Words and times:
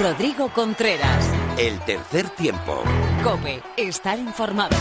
Rodrigo 0.00 0.48
Contreras. 0.48 1.24
El 1.56 1.78
tercer 1.80 2.28
tiempo. 2.30 2.82
Cope, 3.22 3.62
estar 3.76 4.18
informado. 4.18 4.76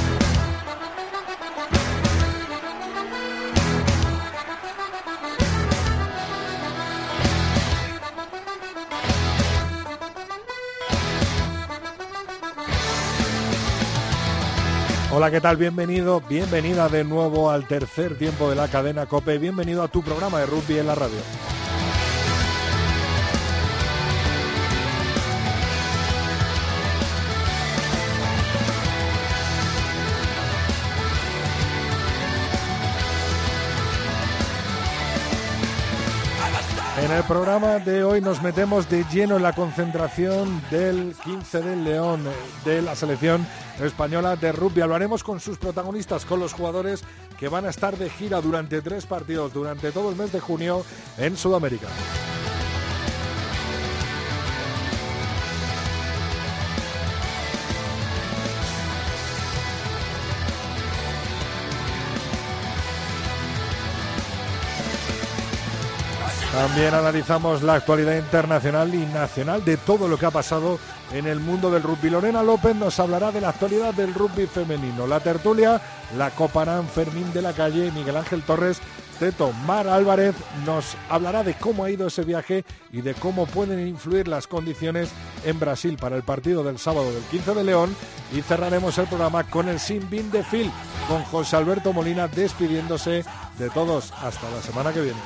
Hola, 15.11 15.29
¿qué 15.29 15.39
tal? 15.39 15.57
Bienvenido, 15.57 16.21
bienvenida 16.27 16.89
de 16.89 17.03
nuevo 17.03 17.51
al 17.51 17.67
tercer 17.67 18.17
tiempo 18.17 18.49
de 18.49 18.55
la 18.55 18.67
cadena 18.67 19.05
Cope. 19.05 19.37
Bienvenido 19.37 19.83
a 19.83 19.87
tu 19.87 20.01
programa 20.01 20.39
de 20.39 20.47
rugby 20.47 20.79
en 20.79 20.87
la 20.87 20.95
radio. 20.95 21.52
El 37.17 37.23
programa 37.25 37.77
de 37.77 38.03
hoy 38.03 38.21
nos 38.21 38.41
metemos 38.41 38.89
de 38.89 39.03
lleno 39.11 39.37
en 39.37 39.43
la 39.43 39.53
concentración 39.53 40.61
del 40.71 41.15
15 41.23 41.61
del 41.61 41.83
León 41.83 42.23
de 42.65 42.81
la 42.81 42.95
selección 42.95 43.45
española 43.79 44.35
de 44.35 44.51
rugby. 44.51 44.81
Hablaremos 44.81 45.23
con 45.23 45.39
sus 45.39 45.59
protagonistas, 45.59 46.25
con 46.25 46.39
los 46.39 46.53
jugadores 46.53 47.03
que 47.37 47.49
van 47.49 47.65
a 47.65 47.69
estar 47.69 47.97
de 47.97 48.09
gira 48.09 48.41
durante 48.41 48.81
tres 48.81 49.05
partidos 49.05 49.53
durante 49.53 49.91
todo 49.91 50.09
el 50.09 50.15
mes 50.15 50.31
de 50.31 50.39
junio 50.39 50.83
en 51.17 51.37
Sudamérica. 51.37 51.87
También 66.53 66.93
analizamos 66.93 67.63
la 67.63 67.73
actualidad 67.73 68.15
internacional 68.15 68.93
y 68.93 69.07
nacional 69.07 69.65
de 69.65 69.75
todo 69.75 70.07
lo 70.07 70.19
que 70.19 70.27
ha 70.27 70.31
pasado 70.31 70.77
en 71.11 71.25
el 71.25 71.39
mundo 71.39 71.71
del 71.71 71.81
rugby. 71.81 72.11
Lorena 72.11 72.43
López 72.43 72.75
nos 72.75 72.99
hablará 72.99 73.31
de 73.31 73.41
la 73.41 73.49
actualidad 73.49 73.91
del 73.91 74.13
rugby 74.13 74.45
femenino. 74.45 75.07
La 75.07 75.19
tertulia 75.19 75.81
la 76.15 76.29
coparán 76.29 76.87
Fermín 76.87 77.33
de 77.33 77.41
la 77.41 77.53
Calle, 77.53 77.91
Miguel 77.91 78.17
Ángel 78.17 78.43
Torres, 78.43 78.79
Teto 79.19 79.51
Mar 79.65 79.87
Álvarez 79.87 80.35
nos 80.63 80.95
hablará 81.09 81.43
de 81.43 81.55
cómo 81.55 81.85
ha 81.85 81.89
ido 81.89 82.05
ese 82.05 82.23
viaje 82.23 82.65
y 82.91 83.01
de 83.01 83.15
cómo 83.15 83.47
pueden 83.47 83.87
influir 83.87 84.27
las 84.27 84.45
condiciones 84.45 85.09
en 85.43 85.59
Brasil 85.59 85.97
para 85.99 86.15
el 86.15 86.23
partido 86.23 86.63
del 86.63 86.77
sábado 86.77 87.11
del 87.11 87.23
15 87.23 87.55
de 87.55 87.63
León. 87.63 87.95
Y 88.31 88.41
cerraremos 88.41 88.95
el 88.99 89.07
programa 89.07 89.43
con 89.43 89.69
el 89.69 89.79
Sin 89.79 90.07
Bin 90.07 90.29
de 90.29 90.43
Phil, 90.43 90.71
con 91.07 91.23
José 91.23 91.55
Alberto 91.55 91.93
Molina 91.93 92.27
despidiéndose 92.27 93.25
de 93.57 93.69
todos 93.71 94.11
hasta 94.11 94.51
la 94.51 94.61
semana 94.61 94.93
que 94.93 95.01
viene. 95.01 95.19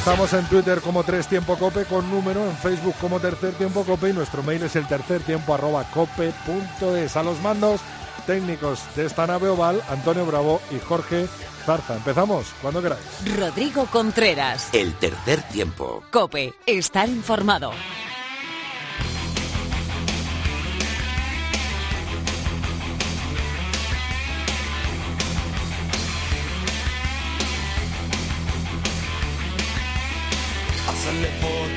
Estamos 0.00 0.32
en 0.32 0.46
Twitter 0.46 0.80
como 0.80 1.04
Tres 1.04 1.28
Tiempo 1.28 1.58
Cope 1.58 1.84
con 1.84 2.10
número, 2.10 2.42
en 2.48 2.56
Facebook 2.56 2.94
como 3.02 3.20
Tercer 3.20 3.52
Tiempo 3.52 3.84
Cope 3.84 4.08
y 4.08 4.12
nuestro 4.14 4.42
mail 4.42 4.62
es 4.62 4.74
el 4.74 4.86
tercer 4.88 5.20
tiempo 5.20 5.52
arroba 5.52 5.84
cope.es. 5.92 7.16
A 7.16 7.22
los 7.22 7.38
mandos 7.42 7.82
técnicos 8.26 8.80
de 8.96 9.04
esta 9.04 9.26
nave 9.26 9.50
oval, 9.50 9.82
Antonio 9.90 10.24
Bravo 10.24 10.62
y 10.70 10.78
Jorge 10.78 11.28
Zarza. 11.66 11.96
Empezamos 11.96 12.46
cuando 12.62 12.80
queráis. 12.80 13.02
Rodrigo 13.38 13.84
Contreras. 13.92 14.70
El 14.72 14.94
tercer 14.94 15.42
tiempo. 15.42 16.02
Cope, 16.10 16.54
estar 16.64 17.06
informado. 17.06 17.72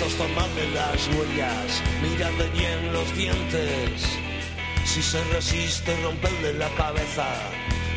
Fotos, 0.03 0.15
tomarle 0.17 0.69
las 0.71 1.07
huellas, 1.07 1.81
mirarle 2.01 2.49
bien 2.49 2.93
los 2.93 3.15
dientes. 3.15 4.05
Si 4.85 5.01
se 5.01 5.23
resiste, 5.33 5.95
romperle 6.03 6.53
la 6.53 6.69
cabeza, 6.75 7.25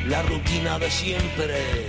la 0.09 0.22
rutina 0.22 0.78
de 0.78 0.91
siempre. 0.91 1.89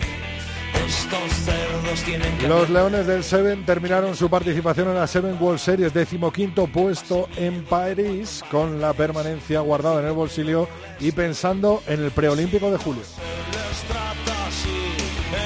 Estos 0.86 1.34
cerdos 1.46 2.04
tienen 2.04 2.38
que... 2.38 2.48
Los 2.48 2.70
Leones 2.70 3.08
del 3.08 3.24
Seven 3.24 3.66
terminaron 3.66 4.16
su 4.16 4.30
participación 4.30 4.90
en 4.90 4.96
la 4.96 5.08
Seven 5.08 5.38
World 5.40 5.60
Series, 5.60 5.94
decimoquinto 5.94 6.68
puesto 6.68 7.28
en 7.36 7.64
París, 7.64 8.44
con 8.52 8.82
la 8.82 8.94
permanencia 8.94 9.62
guardada 9.62 10.02
en 10.02 10.08
el 10.08 10.14
bolsillo 10.14 10.68
y 11.00 11.12
pensando 11.12 11.82
en 11.88 12.04
el 12.04 12.12
preolímpico 12.12 12.72
de 12.72 12.78
julio. 12.78 13.02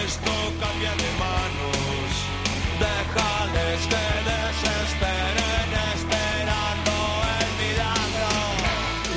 esto 0.06 0.32
cambia 0.60 0.92
de 0.96 1.11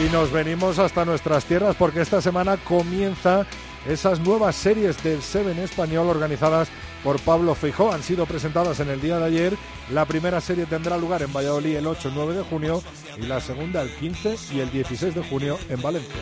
Y 0.04 0.08
nos 0.10 0.30
venimos 0.30 0.78
hasta 0.78 1.04
nuestras 1.04 1.46
tierras 1.46 1.76
porque 1.76 2.02
esta 2.02 2.20
semana 2.20 2.58
comienza 2.58 3.46
esas 3.88 4.20
nuevas 4.20 4.54
series 4.54 5.02
del 5.02 5.22
Seven 5.22 5.58
español 5.58 6.08
organizadas 6.08 6.68
por 7.02 7.18
Pablo 7.20 7.54
Feijó. 7.54 7.90
Han 7.90 8.02
sido 8.02 8.26
presentadas 8.26 8.80
en 8.80 8.90
el 8.90 9.00
día 9.00 9.18
de 9.18 9.24
ayer. 9.24 9.56
La 9.90 10.04
primera 10.04 10.42
serie 10.42 10.66
tendrá 10.66 10.98
lugar 10.98 11.22
en 11.22 11.32
Valladolid 11.32 11.76
el 11.76 11.86
8 11.86 12.10
y 12.10 12.12
9 12.16 12.34
de 12.34 12.42
junio 12.42 12.82
y 13.16 13.22
la 13.22 13.40
segunda 13.40 13.80
el 13.80 13.94
15 13.94 14.36
y 14.54 14.60
el 14.60 14.70
16 14.70 15.14
de 15.14 15.22
junio 15.22 15.58
en 15.70 15.80
Valencia. 15.80 16.14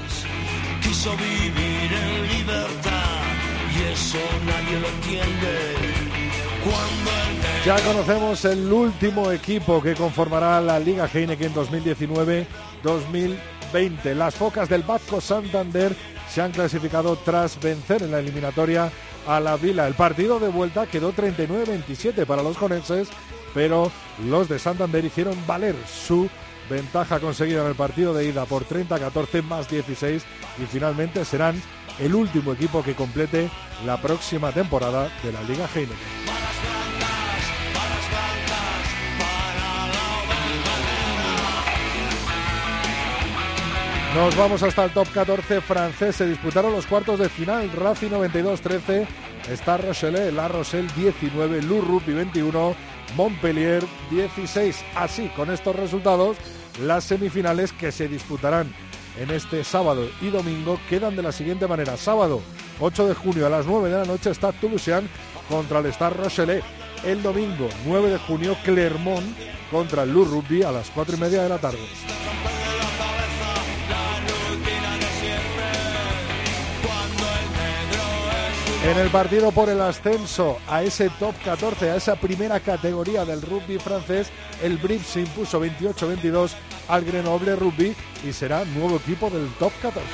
Quiso 0.81 1.11
vivir 1.17 1.93
en 1.93 2.39
libertad 2.39 3.25
y 3.75 3.93
eso 3.93 4.19
nadie 4.47 4.79
lo 4.79 4.89
entiende. 4.89 6.03
Ya 7.65 7.77
conocemos 7.81 8.45
el 8.45 8.73
último 8.73 9.31
equipo 9.31 9.83
que 9.83 9.95
conformará 9.95 10.61
la 10.61 10.79
Liga 10.79 11.09
Heineken 11.13 11.55
2019-2020. 11.55 13.52
Las 13.73 14.35
focas 14.35 14.69
del 14.69 14.83
Vasco 14.83 15.19
Santander 15.19 15.97
se 16.29 16.43
han 16.43 16.53
clasificado 16.53 17.17
tras 17.17 17.59
vencer 17.59 18.03
en 18.03 18.11
la 18.11 18.19
eliminatoria 18.19 18.93
a 19.27 19.41
la 19.41 19.57
Vila. 19.57 19.87
El 19.87 19.95
partido 19.95 20.39
de 20.39 20.49
vuelta 20.49 20.87
quedó 20.87 21.15
39-27 21.15 22.27
para 22.27 22.43
los 22.43 22.59
conenses, 22.59 23.09
pero 23.55 23.91
los 24.27 24.51
de 24.51 24.59
Santander 24.59 25.03
hicieron 25.07 25.39
valer 25.47 25.75
su 25.87 26.29
ventaja 26.69 27.19
conseguida 27.19 27.63
en 27.63 27.69
el 27.69 27.75
partido 27.75 28.13
de 28.13 28.27
ida 28.27 28.45
por 28.45 28.69
30-14 28.69 29.43
más 29.43 29.71
16 29.71 30.23
y 30.63 30.67
finalmente 30.67 31.25
serán 31.25 31.61
el 31.99 32.15
último 32.15 32.53
equipo 32.53 32.83
que 32.83 32.95
complete 32.95 33.49
la 33.87 33.97
próxima 34.03 34.53
temporada 34.53 35.11
de 35.23 35.33
la 35.33 35.43
Liga 35.45 35.67
Heineken. 35.75 36.82
Nos 44.15 44.37
vamos 44.37 44.63
hasta 44.63 44.85
el 44.85 44.91
top 44.91 45.11
14 45.11 45.63
francés. 45.63 46.17
Se 46.17 46.27
disputaron 46.27 46.73
los 46.73 46.87
cuartos 46.87 47.19
de 47.19 47.31
final. 47.31 47.73
Rafi 47.73 48.11
92-13, 48.11 49.07
Star 49.53 49.83
Rochelle, 49.83 50.31
La 50.31 50.49
Rochelle 50.49 50.87
19, 50.95 51.63
Lou 51.63 51.81
Rugby 51.81 52.13
21, 52.13 52.75
Montpellier 53.17 53.83
16. 54.11 54.85
Así, 54.97 55.29
con 55.35 55.51
estos 55.51 55.75
resultados, 55.77 56.37
las 56.83 57.05
semifinales 57.05 57.73
que 57.73 57.91
se 57.91 58.07
disputarán 58.07 58.75
en 59.19 59.31
este 59.31 59.65
sábado 59.65 60.07
y 60.21 60.29
domingo 60.29 60.79
quedan 60.91 61.17
de 61.17 61.23
la 61.23 61.33
siguiente 61.33 61.67
manera. 61.67 61.97
Sábado 61.97 62.43
8 62.81 63.09
de 63.09 63.15
junio 63.15 63.47
a 63.47 63.51
las 63.51 63.65
9 63.65 63.89
de 63.89 63.97
la 63.97 64.05
noche 64.05 64.31
está 64.31 64.53
Toulousain 64.53 65.09
contra 65.49 65.79
el 65.79 65.87
Star 65.87 66.15
Rochelle. 66.15 66.63
El 67.03 67.23
domingo 67.23 67.67
9 67.87 68.11
de 68.11 68.19
junio 68.19 68.59
Clermont 68.63 69.25
contra 69.71 70.03
el 70.03 70.13
Lou 70.13 70.27
Rugby 70.27 70.65
a 70.65 70.71
las 70.71 70.91
4 70.91 71.17
y 71.17 71.19
media 71.19 71.43
de 71.43 71.49
la 71.49 71.59
tarde. 71.59 71.79
En 78.85 78.99
el 78.99 79.11
partido 79.11 79.53
por 79.53 79.69
el 79.69 79.81
ascenso 79.81 80.59
a 80.69 80.83
ese 80.83 81.09
top 81.21 81.37
14, 81.45 81.91
a 81.91 81.97
esa 81.97 82.17
primera 82.17 82.59
categoría 82.59 83.25
del 83.25 83.41
rugby 83.41 83.79
francés, 83.79 84.29
el 84.61 84.77
Brip 84.77 85.05
se 85.05 85.21
impuso 85.21 85.65
28-22 85.65 86.51
al 86.89 87.05
Grenoble 87.05 87.55
Rugby 87.55 87.95
y 88.27 88.33
será 88.33 88.65
nuevo 88.65 88.97
equipo 88.97 89.31
del 89.31 89.49
top 89.61 89.73
14. 89.81 90.05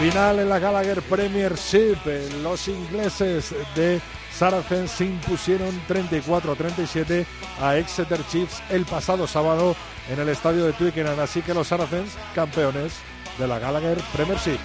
Final 0.00 0.38
en 0.38 0.48
la 0.48 0.58
Gallagher 0.58 1.02
Premiership. 1.02 1.98
Los 2.42 2.68
ingleses 2.68 3.54
de 3.76 4.00
Saracens 4.32 4.90
se 4.92 5.04
impusieron 5.04 5.78
34-37 5.86 7.26
a 7.60 7.76
Exeter 7.76 8.26
Chiefs 8.28 8.62
el 8.70 8.86
pasado 8.86 9.26
sábado 9.26 9.76
en 10.08 10.20
el 10.20 10.28
estadio 10.28 10.64
de 10.64 10.72
Twickenham. 10.72 11.18
Así 11.20 11.42
que 11.42 11.54
los 11.54 11.68
Saracens, 11.68 12.12
campeones 12.34 12.94
de 13.38 13.46
la 13.46 13.58
Gallagher 13.58 13.98
Premiership. 14.12 14.58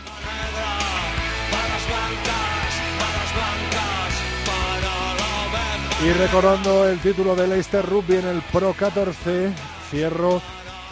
Y 6.06 6.12
recordando 6.14 6.88
el 6.88 7.00
título 7.00 7.36
de 7.36 7.48
Leicester 7.48 7.84
Rugby 7.84 8.18
en 8.18 8.28
el 8.28 8.42
Pro 8.54 8.74
14, 8.74 9.52
cierro 9.90 10.42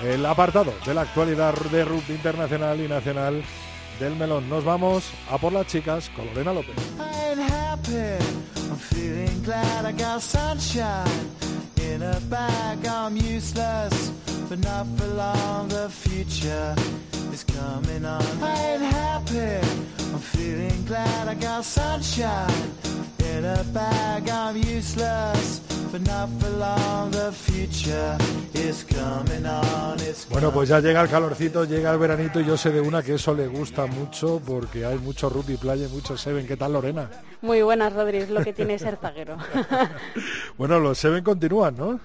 el 0.03 0.25
apartado 0.25 0.73
de 0.85 0.93
la 0.93 1.01
actualidad 1.01 1.53
de 1.71 1.85
rugby 1.85 2.15
internacional 2.15 2.81
y 2.81 2.87
nacional 2.87 3.43
del 3.99 4.15
melón. 4.15 4.49
Nos 4.49 4.65
vamos 4.65 5.11
a 5.29 5.37
por 5.37 5.53
las 5.53 5.67
chicas 5.67 6.09
con 6.15 6.25
Lorena 6.25 6.53
López. 6.53 6.75
Bueno, 30.29 30.51
pues 30.51 30.69
ya 30.69 30.79
llega 30.79 31.01
el 31.01 31.09
calorcito, 31.09 31.65
llega 31.65 31.91
el 31.91 31.97
veranito 31.97 32.39
y 32.39 32.45
yo 32.45 32.55
sé 32.55 32.69
de 32.69 32.81
una 32.81 33.01
que 33.01 33.15
eso 33.15 33.33
le 33.33 33.47
gusta 33.47 33.87
mucho 33.87 34.39
porque 34.45 34.85
hay 34.85 34.99
mucho 34.99 35.27
rugby 35.27 35.57
playa 35.57 35.87
y 35.87 35.89
mucho 35.89 36.17
seven. 36.17 36.45
¿Qué 36.45 36.55
tal, 36.55 36.73
Lorena? 36.73 37.09
Muy 37.41 37.63
buenas, 37.63 37.93
Rodríguez, 37.93 38.29
lo 38.29 38.43
que 38.43 38.53
tiene 38.53 38.77
ser 38.77 38.97
zaguero. 38.97 39.37
bueno, 40.57 40.79
los 40.79 40.99
seven 40.99 41.23
continúan, 41.23 41.75
¿no? 41.75 41.99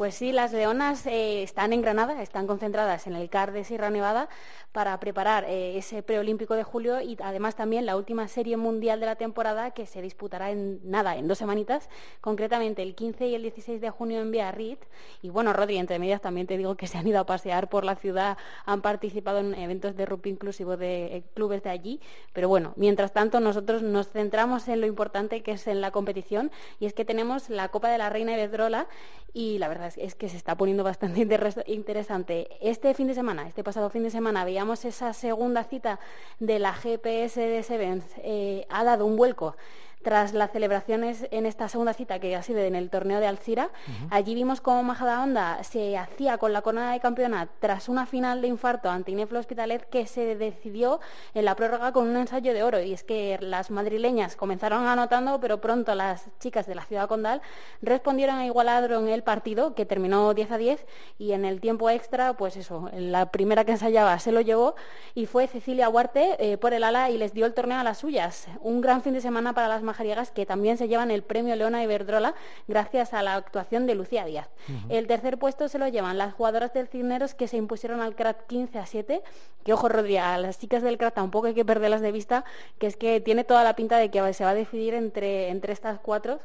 Pues 0.00 0.14
sí, 0.14 0.32
las 0.32 0.54
leonas 0.54 1.06
eh, 1.06 1.42
están 1.42 1.74
en 1.74 1.82
Granada, 1.82 2.22
están 2.22 2.46
concentradas 2.46 3.06
en 3.06 3.14
el 3.14 3.28
CAR 3.28 3.52
de 3.52 3.64
Sierra 3.64 3.90
Nevada 3.90 4.30
para 4.72 4.98
preparar 4.98 5.44
eh, 5.44 5.76
ese 5.76 6.02
preolímpico 6.02 6.54
de 6.54 6.62
julio 6.62 7.02
y 7.02 7.18
además 7.22 7.54
también 7.54 7.84
la 7.84 7.98
última 7.98 8.26
serie 8.26 8.56
mundial 8.56 8.98
de 8.98 9.04
la 9.04 9.16
temporada 9.16 9.72
que 9.72 9.84
se 9.84 10.00
disputará 10.00 10.52
en 10.52 10.80
nada, 10.90 11.16
en 11.16 11.28
dos 11.28 11.36
semanitas, 11.36 11.90
concretamente 12.22 12.80
el 12.80 12.94
15 12.94 13.26
y 13.26 13.34
el 13.34 13.42
16 13.42 13.78
de 13.82 13.90
junio 13.90 14.22
en 14.22 14.30
Biarritz. 14.30 14.88
Y 15.20 15.28
bueno, 15.28 15.52
Rodri, 15.52 15.76
entre 15.76 15.98
medias 15.98 16.22
también 16.22 16.46
te 16.46 16.56
digo 16.56 16.76
que 16.76 16.86
se 16.86 16.96
han 16.96 17.06
ido 17.06 17.20
a 17.20 17.26
pasear 17.26 17.68
por 17.68 17.84
la 17.84 17.94
ciudad, 17.94 18.38
han 18.64 18.80
participado 18.80 19.40
en 19.40 19.54
eventos 19.54 19.96
de 19.96 20.06
rugby 20.06 20.30
inclusivo 20.30 20.78
de 20.78 21.16
eh, 21.16 21.24
clubes 21.34 21.62
de 21.62 21.68
allí. 21.68 22.00
Pero 22.32 22.48
bueno, 22.48 22.72
mientras 22.76 23.12
tanto 23.12 23.38
nosotros 23.38 23.82
nos 23.82 24.08
centramos 24.08 24.66
en 24.68 24.80
lo 24.80 24.86
importante 24.86 25.42
que 25.42 25.52
es 25.52 25.66
en 25.66 25.82
la 25.82 25.90
competición 25.90 26.50
y 26.78 26.86
es 26.86 26.94
que 26.94 27.04
tenemos 27.04 27.50
la 27.50 27.68
Copa 27.68 27.90
de 27.90 27.98
la 27.98 28.08
Reina 28.08 28.32
Iberdrola 28.32 28.88
y 29.34 29.58
la 29.58 29.68
verdad 29.68 29.89
es 29.98 30.14
que 30.14 30.28
se 30.28 30.36
está 30.36 30.56
poniendo 30.56 30.84
bastante 30.84 31.20
interesante. 31.66 32.48
Este 32.60 32.94
fin 32.94 33.06
de 33.06 33.14
semana, 33.14 33.48
este 33.48 33.64
pasado 33.64 33.90
fin 33.90 34.02
de 34.02 34.10
semana, 34.10 34.42
había 34.42 34.64
esa 34.84 35.12
segunda 35.12 35.64
cita 35.64 35.98
de 36.38 36.58
la 36.58 36.72
GPS 36.72 37.40
de 37.40 37.62
Sevens 37.62 38.04
eh, 38.18 38.66
ha 38.68 38.84
dado 38.84 39.06
un 39.06 39.16
vuelco 39.16 39.56
tras 40.02 40.32
las 40.32 40.50
celebraciones 40.50 41.26
en 41.30 41.46
esta 41.46 41.68
segunda 41.68 41.92
cita 41.92 42.18
que 42.18 42.34
ha 42.34 42.42
sido 42.42 42.60
en 42.60 42.74
el 42.74 42.90
torneo 42.90 43.20
de 43.20 43.26
Alcira. 43.26 43.70
Allí 44.10 44.34
vimos 44.34 44.60
cómo 44.60 44.82
Majadahonda 44.82 45.62
se 45.62 45.98
hacía 45.98 46.38
con 46.38 46.52
la 46.52 46.62
corona 46.62 46.92
de 46.92 47.00
campeona 47.00 47.48
tras 47.58 47.88
una 47.88 48.06
final 48.06 48.40
de 48.40 48.48
infarto 48.48 48.90
ante 48.90 49.12
Ineflo 49.12 49.38
Hospitalet 49.38 49.88
que 49.88 50.06
se 50.06 50.36
decidió 50.36 51.00
en 51.34 51.44
la 51.44 51.54
prórroga 51.54 51.92
con 51.92 52.08
un 52.08 52.16
ensayo 52.16 52.54
de 52.54 52.62
oro. 52.62 52.80
Y 52.80 52.92
es 52.92 53.04
que 53.04 53.38
las 53.40 53.70
madrileñas 53.70 54.36
comenzaron 54.36 54.86
anotando, 54.86 55.38
pero 55.40 55.60
pronto 55.60 55.94
las 55.94 56.28
chicas 56.38 56.66
de 56.66 56.74
la 56.74 56.84
ciudad 56.84 57.08
condal 57.08 57.42
respondieron 57.82 58.36
a 58.36 58.46
igualar 58.46 58.90
en 58.90 59.08
el 59.08 59.22
partido 59.22 59.74
que 59.74 59.84
terminó 59.84 60.32
10 60.32 60.52
a 60.52 60.58
10 60.58 60.86
y 61.18 61.32
en 61.32 61.44
el 61.44 61.60
tiempo 61.60 61.90
extra, 61.90 62.34
pues 62.34 62.56
eso, 62.56 62.88
la 62.92 63.30
primera 63.30 63.64
que 63.64 63.72
ensayaba 63.72 64.18
se 64.18 64.32
lo 64.32 64.40
llevó 64.40 64.74
y 65.14 65.26
fue 65.26 65.46
Cecilia 65.46 65.88
Huarte 65.88 66.36
eh, 66.38 66.56
por 66.56 66.72
el 66.72 66.84
ala 66.84 67.10
y 67.10 67.18
les 67.18 67.34
dio 67.34 67.46
el 67.46 67.54
torneo 67.54 67.78
a 67.78 67.84
las 67.84 67.98
suyas. 67.98 68.46
Un 68.60 68.80
gran 68.80 69.02
fin 69.02 69.12
de 69.12 69.20
semana 69.20 69.52
para 69.52 69.68
las 69.68 69.82
majariegas 69.90 70.30
que 70.30 70.46
también 70.46 70.78
se 70.78 70.88
llevan 70.88 71.10
el 71.10 71.22
premio 71.22 71.56
Leona 71.56 71.82
Iberdrola 71.82 72.34
gracias 72.68 73.12
a 73.12 73.22
la 73.22 73.34
actuación 73.34 73.86
de 73.86 73.94
Lucía 73.94 74.24
Díaz. 74.24 74.48
El 74.88 75.06
tercer 75.06 75.38
puesto 75.38 75.68
se 75.68 75.78
lo 75.78 75.88
llevan 75.88 76.16
las 76.16 76.32
jugadoras 76.34 76.72
del 76.72 76.88
Cisneros 76.88 77.34
que 77.34 77.48
se 77.48 77.56
impusieron 77.56 78.00
al 78.00 78.14
CRAT 78.14 78.46
15 78.46 78.78
a 78.78 78.86
7, 78.86 79.22
que 79.64 79.72
ojo 79.72 79.88
Rodríguez, 79.88 80.22
a 80.22 80.38
las 80.38 80.58
chicas 80.58 80.82
del 80.82 80.96
CRAT 80.96 81.14
tampoco 81.14 81.48
hay 81.48 81.54
que 81.54 81.64
perderlas 81.64 82.00
de 82.00 82.12
vista, 82.12 82.44
que 82.78 82.86
es 82.86 82.96
que 82.96 83.20
tiene 83.20 83.44
toda 83.44 83.64
la 83.64 83.74
pinta 83.74 83.98
de 83.98 84.10
que 84.10 84.32
se 84.32 84.44
va 84.44 84.50
a 84.50 84.54
decidir 84.54 84.94
entre, 84.94 85.48
entre 85.48 85.72
estas 85.72 85.98
cuatro. 85.98 86.38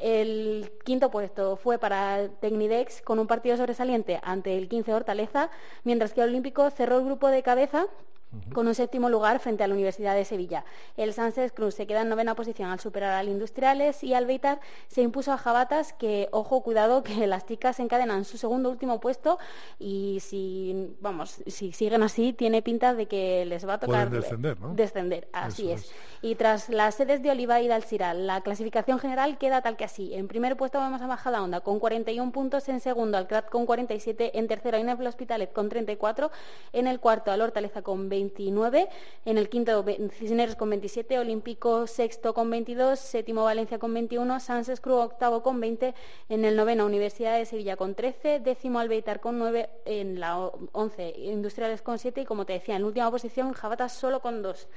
El 0.00 0.72
quinto 0.84 1.10
puesto 1.10 1.56
fue 1.56 1.78
para 1.78 2.28
Tecnidex 2.40 3.00
con 3.02 3.18
un 3.18 3.26
partido 3.26 3.56
sobresaliente 3.56 4.20
ante 4.22 4.56
el 4.58 4.68
15 4.68 4.92
Hortaleza, 4.92 5.50
mientras 5.84 6.12
que 6.12 6.20
el 6.20 6.28
Olímpico 6.28 6.70
cerró 6.70 6.98
el 6.98 7.04
grupo 7.04 7.28
de 7.28 7.42
cabeza 7.42 7.86
con 8.52 8.66
un 8.66 8.74
séptimo 8.74 9.08
lugar 9.08 9.40
frente 9.40 9.64
a 9.64 9.68
la 9.68 9.74
Universidad 9.74 10.14
de 10.14 10.24
Sevilla. 10.24 10.64
El 10.96 11.12
Sánchez 11.12 11.52
Cruz 11.52 11.74
se 11.74 11.86
queda 11.86 12.02
en 12.02 12.08
novena 12.08 12.34
posición 12.34 12.70
al 12.70 12.80
superar 12.80 13.12
al 13.12 13.28
Industriales 13.28 14.02
y 14.02 14.14
al 14.14 14.26
Beitar 14.26 14.60
se 14.88 15.02
impuso 15.02 15.32
a 15.32 15.38
Jabatas 15.38 15.92
que, 15.92 16.28
ojo, 16.32 16.62
cuidado, 16.62 17.02
que 17.02 17.26
las 17.26 17.46
chicas 17.46 17.80
encadenan 17.80 18.24
su 18.24 18.38
segundo 18.38 18.70
último 18.70 19.00
puesto 19.00 19.38
y 19.78 20.18
si, 20.20 20.96
vamos, 21.00 21.42
si 21.46 21.72
siguen 21.72 22.02
así, 22.02 22.32
tiene 22.32 22.62
pinta 22.62 22.94
de 22.94 23.06
que 23.06 23.44
les 23.46 23.66
va 23.66 23.74
a 23.74 23.78
tocar 23.78 24.10
descender, 24.10 24.60
¿no? 24.60 24.74
descender, 24.74 25.28
así 25.32 25.70
es. 25.70 25.92
Y 26.22 26.34
tras 26.34 26.68
las 26.68 26.94
sedes 26.94 27.22
de 27.22 27.30
Oliva 27.30 27.60
y 27.60 27.68
de 27.68 27.74
Alcira, 27.74 28.14
la 28.14 28.40
clasificación 28.40 28.98
general 28.98 29.38
queda 29.38 29.62
tal 29.62 29.76
que 29.76 29.84
así. 29.84 30.14
En 30.14 30.28
primer 30.28 30.56
puesto 30.56 30.78
vamos 30.78 31.02
a 31.02 31.06
Bajada 31.06 31.42
Onda 31.42 31.60
con 31.60 31.78
41 31.78 32.32
puntos, 32.32 32.68
en 32.68 32.80
segundo 32.80 33.18
al 33.18 33.26
CRAT 33.26 33.48
con 33.48 33.66
47, 33.66 34.38
en 34.38 34.48
tercero 34.48 34.78
Inefl 34.78 35.06
Hospitalet 35.06 35.52
con 35.52 35.68
34, 35.68 36.30
en 36.72 36.86
el 36.86 37.00
cuarto 37.00 37.30
al 37.30 37.40
Hortaleza 37.40 37.82
con 37.82 38.08
20 38.08 38.25
29, 38.26 38.88
en 39.24 39.38
el 39.38 39.48
quinto 39.48 39.84
Cisneros 40.10 40.56
con 40.56 40.70
27, 40.70 41.18
Olímpico 41.18 41.86
sexto 41.86 42.34
con 42.34 42.50
22, 42.50 42.98
séptimo 42.98 43.44
Valencia 43.44 43.78
con 43.78 43.94
21, 43.94 44.40
Sánchez 44.40 44.80
Cruz 44.80 45.04
octavo 45.04 45.42
con 45.42 45.60
20, 45.60 45.94
en 46.28 46.44
el 46.44 46.56
noveno 46.56 46.86
Universidad 46.86 47.38
de 47.38 47.46
Sevilla 47.46 47.76
con 47.76 47.94
13, 47.94 48.40
décimo 48.40 48.80
Albeitar 48.80 49.20
con 49.20 49.38
9, 49.38 49.70
en 49.84 50.18
la 50.18 50.38
11 50.72 51.14
Industriales 51.18 51.82
con 51.82 51.98
7 51.98 52.22
y 52.22 52.24
como 52.24 52.44
te 52.44 52.54
decía, 52.54 52.76
en 52.76 52.84
última 52.84 53.10
posición 53.10 53.52
Jabata 53.52 53.88
solo 53.88 54.20
con 54.20 54.42
2. 54.42 54.68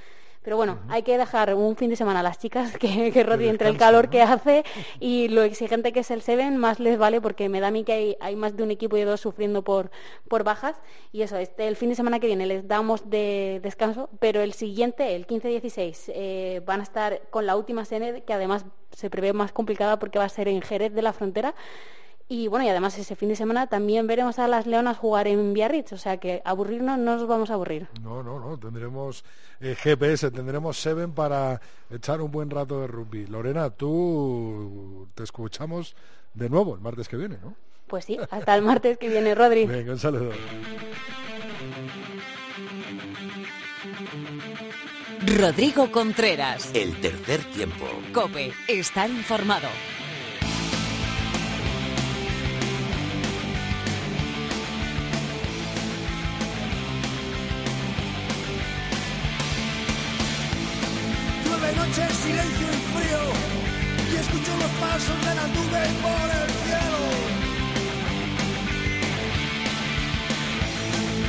Pero 0.42 0.56
bueno, 0.56 0.80
hay 0.88 1.04
que 1.04 1.18
dejar 1.18 1.54
un 1.54 1.76
fin 1.76 1.90
de 1.90 1.98
semana 1.98 2.22
a 2.22 2.24
las 2.24 2.40
chicas 2.40 2.78
que, 2.78 3.12
que 3.12 3.22
entre 3.22 3.70
el 3.70 3.78
calor 3.78 4.10
que 4.10 4.22
hace 4.22 4.64
y 5.00 5.28
lo 5.28 5.44
exigente 5.44 5.92
que 5.92 6.00
es 6.00 6.12
el 6.12 6.22
Seven, 6.22 6.58
más 6.58 6.80
les 6.80 6.98
vale 6.98 7.20
porque 7.20 7.50
me 7.50 7.60
da 7.60 7.68
a 7.68 7.72
mí 7.72 7.84
que 7.84 8.18
hay, 8.20 8.36
más 8.36 8.56
de 8.56 8.64
un 8.64 8.72
equipo 8.72 8.96
y 8.98 9.02
dos 9.02 9.20
sufriendo 9.20 9.64
por, 9.64 9.92
por 10.28 10.44
bajas. 10.44 10.76
Y 11.12 11.24
eso, 11.24 11.38
este, 11.38 11.68
el 11.68 11.76
fin 11.76 11.90
de 11.90 11.96
semana 11.96 12.20
que 12.20 12.28
viene 12.28 12.46
les 12.46 12.68
damos 12.68 13.10
de 13.10 13.60
descanso, 13.62 14.10
pero 14.20 14.42
el 14.42 14.54
siguiente, 14.54 15.16
el 15.16 15.28
15-16, 15.28 16.12
eh, 16.16 16.62
van 16.66 16.80
a 16.80 16.84
estar 16.84 17.22
con 17.30 17.46
la 17.46 17.58
última 17.58 17.84
sede, 17.84 18.24
que 18.24 18.34
además 18.34 18.66
se 18.92 19.10
prevé 19.10 19.34
más 19.34 19.52
complicada 19.52 20.00
porque 20.00 20.20
va 20.20 20.26
a 20.26 20.30
ser 20.30 20.48
en 20.48 20.62
Jerez 20.62 20.94
de 20.94 21.02
la 21.02 21.14
Frontera. 21.14 21.54
Y 22.32 22.48
bueno, 22.48 22.64
y 22.64 22.70
además 22.70 22.96
ese 23.00 23.16
fin 23.16 23.30
de 23.30 23.36
semana 23.36 23.66
también 23.66 24.06
veremos 24.06 24.38
a 24.38 24.48
las 24.48 24.68
Leonas 24.68 25.00
jugar 25.00 25.28
en 25.28 25.52
Biarritz, 25.52 25.94
o 25.94 25.98
sea 25.98 26.18
que 26.18 26.44
aburrirnos 26.46 27.00
no 27.00 27.16
nos 27.16 27.28
vamos 27.28 27.50
a 27.50 27.56
aburrir. 27.56 27.88
No, 28.04 28.22
no, 28.22 28.40
no, 28.40 28.56
tendremos 28.60 29.26
eh, 29.60 29.76
GPS, 29.76 30.30
tendremos 30.30 30.78
Seven 30.78 31.12
para 31.14 31.60
echar 31.90 32.22
un 32.22 32.32
buen 32.32 32.52
rato 32.52 32.82
de 32.82 32.88
rugby. 32.88 33.26
Lorena, 33.26 33.72
tú 33.72 35.08
te 35.16 35.24
escuchamos 35.24 35.96
de 36.36 36.50
nuevo 36.50 36.76
el 36.76 36.82
martes 36.82 37.08
que 37.08 37.18
viene, 37.18 37.40
¿no? 37.42 37.56
Pues 37.88 38.06
sí, 38.06 38.20
hasta 38.30 38.56
el 38.56 38.62
martes 38.62 39.00
que 39.00 39.10
viene, 39.10 39.34
Rodri. 39.34 39.66
Venga, 39.66 39.94
un 39.94 39.98
saludo. 39.98 40.30
Rodrigo 45.36 45.92
Contreras. 45.92 46.70
El 46.76 46.96
tercer 47.02 47.44
tiempo. 47.46 47.86
Cope, 48.14 48.54
estar 48.68 49.10
informado. 49.10 49.68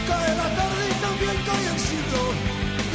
Cae 0.09 0.37
la 0.37 0.49
tarde 0.57 0.83
y 0.89 1.01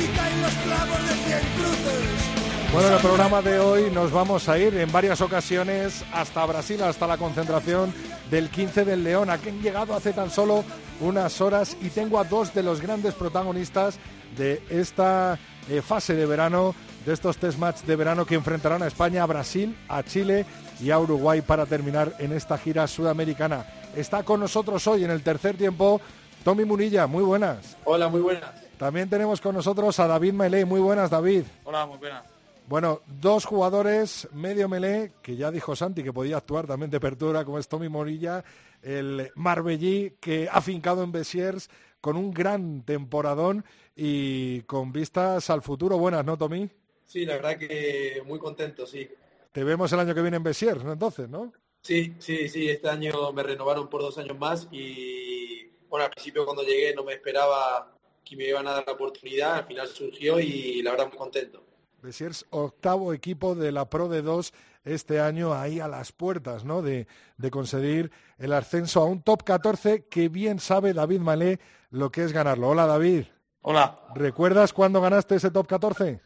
y 0.03 0.07
caen 0.07 0.41
los 0.41 0.53
clavos 0.53 1.07
de 1.07 1.13
cien 1.25 1.39
cruces. 1.55 2.36
Bueno, 2.74 2.88
en 2.89 2.93
el 2.95 3.00
programa 3.00 3.41
de 3.41 3.60
hoy 3.60 3.91
nos 3.91 4.12
vamos 4.12 4.50
a 4.50 4.60
ir 4.60 4.75
en 4.75 4.91
varias 4.91 5.22
ocasiones 5.22 6.03
hasta 6.12 6.45
Brasil, 6.45 6.84
hasta 6.84 7.07
la 7.07 7.17
concentración 7.17 7.93
del 8.29 8.50
15 8.50 8.84
del 8.84 9.03
León, 9.03 9.29
a 9.29 9.38
que 9.38 9.50
han 9.50 9.62
llegado 9.62 9.95
hace 9.95 10.12
tan 10.12 10.29
solo 10.29 10.65
unas 11.00 11.39
horas 11.39 11.77
y 11.81 11.89
tengo 11.89 12.19
a 12.19 12.25
dos 12.25 12.53
de 12.53 12.63
los 12.63 12.81
grandes 12.81 13.13
protagonistas 13.13 13.98
de 14.36 14.62
esta 14.69 15.39
eh, 15.69 15.81
fase 15.81 16.15
de 16.15 16.25
verano 16.25 16.75
de 17.06 17.14
estos 17.14 17.38
test 17.38 17.60
match 17.60 17.82
de 17.82 17.96
verano 17.96 18.26
que 18.26 18.36
enfrentarán 18.36 18.82
a 18.82 18.88
España, 18.88 19.22
a 19.22 19.28
Brasil, 19.28 19.78
a 19.88 20.02
Chile 20.04 20.46
y 20.82 20.90
a 20.90 21.00
Uruguay 21.00 21.42
para 21.42 21.66
terminar 21.66 22.16
en 22.18 22.32
esta 22.32 22.58
gira 22.58 22.88
sudamericana. 22.88 23.66
Está 23.96 24.24
con 24.24 24.40
nosotros 24.40 24.86
hoy 24.88 25.04
en 25.04 25.12
el 25.12 25.22
tercer 25.22 25.56
tiempo 25.56 26.02
Tommy 26.44 26.66
Munilla, 26.66 27.06
muy 27.08 27.24
buenas. 27.24 27.78
Hola, 27.86 28.10
muy 28.10 28.22
buenas. 28.22 28.52
También 28.78 29.10
tenemos 29.10 29.40
con 29.40 29.56
nosotros 29.56 30.00
a 30.00 30.08
David 30.08 30.34
Melé, 30.34 30.66
muy 30.66 30.82
buenas 30.82 31.10
David. 31.10 31.44
Hola, 31.64 31.86
muy 31.86 31.98
buenas. 31.98 32.24
Bueno, 32.68 33.02
dos 33.06 33.46
jugadores 33.46 34.28
medio 34.34 34.68
melé, 34.68 35.12
que 35.22 35.36
ya 35.36 35.52
dijo 35.52 35.76
Santi 35.76 36.02
que 36.02 36.12
podía 36.12 36.38
actuar 36.38 36.66
también 36.66 36.90
de 36.90 36.98
apertura, 36.98 37.46
como 37.46 37.60
es 37.60 37.68
Tommy 37.68 37.90
Morilla, 37.90 38.44
el 38.82 39.32
Marbellí, 39.36 40.16
que 40.20 40.50
ha 40.52 40.62
fincado 40.62 41.04
en 41.04 41.12
Besiers 41.12 41.70
con 42.02 42.18
un 42.18 42.32
gran 42.32 42.82
temporadón 42.82 43.64
y 43.96 44.62
con 44.62 44.92
vistas 44.92 45.52
al 45.52 45.62
futuro 45.62 46.00
buenas, 46.00 46.26
¿no, 46.26 46.38
Tommy? 46.38 46.68
Sí, 47.06 47.26
la 47.26 47.36
verdad 47.36 47.58
que 47.58 48.22
muy 48.26 48.40
contento, 48.40 48.86
sí. 48.86 49.08
Te 49.52 49.64
vemos 49.64 49.92
el 49.94 50.00
año 50.00 50.14
que 50.14 50.22
viene 50.22 50.38
en 50.38 50.44
Besiers, 50.44 50.84
¿no? 50.84 50.94
Entonces, 50.94 51.30
¿no? 51.30 51.54
Sí, 51.82 52.16
sí, 52.20 52.50
sí, 52.50 52.70
este 52.70 52.90
año 52.90 53.32
me 53.32 53.44
renovaron 53.44 53.90
por 53.90 54.02
dos 54.02 54.18
años 54.18 54.38
más 54.38 54.68
y, 54.72 55.68
bueno, 55.88 56.06
al 56.06 56.12
principio 56.12 56.44
cuando 56.46 56.64
llegué 56.64 56.94
no 56.96 57.04
me 57.04 57.14
esperaba 57.14 57.96
que 58.24 58.36
me 58.36 58.48
iban 58.48 58.68
a 58.68 58.72
dar 58.72 58.84
la 58.88 58.94
oportunidad, 58.94 59.56
al 59.56 59.66
final 59.66 59.88
surgió 59.88 60.40
y 60.40 60.82
la 60.82 60.92
verdad 60.92 61.08
muy 61.10 61.18
contento. 61.18 61.64
Besiers, 62.02 62.46
octavo 62.50 63.14
equipo 63.14 63.56
de 63.56 63.72
la 63.72 63.90
Pro 63.90 64.10
de 64.10 64.22
2 64.22 64.52
este 64.84 65.20
año 65.20 65.54
ahí 65.54 65.80
a 65.80 65.88
las 65.88 66.12
puertas 66.12 66.66
¿no? 66.66 66.82
de, 66.82 67.08
de, 67.38 67.52
conseguir 67.52 68.12
el 68.38 68.54
ascenso 68.54 69.02
a 69.02 69.06
un 69.06 69.22
top 69.22 69.44
14 69.44 70.06
que 70.06 70.30
bien 70.30 70.60
sabe 70.60 70.94
David 70.94 71.20
Malé 71.20 71.60
lo 71.90 72.12
que 72.12 72.24
es 72.24 72.32
ganarlo. 72.32 72.70
Hola 72.70 72.86
David. 72.86 73.26
Hola. 73.67 73.98
¿Recuerdas 74.13 74.72
cuándo 74.74 75.01
ganaste 75.01 75.34
ese 75.34 75.50
top 75.50 75.65
14? 75.65 76.19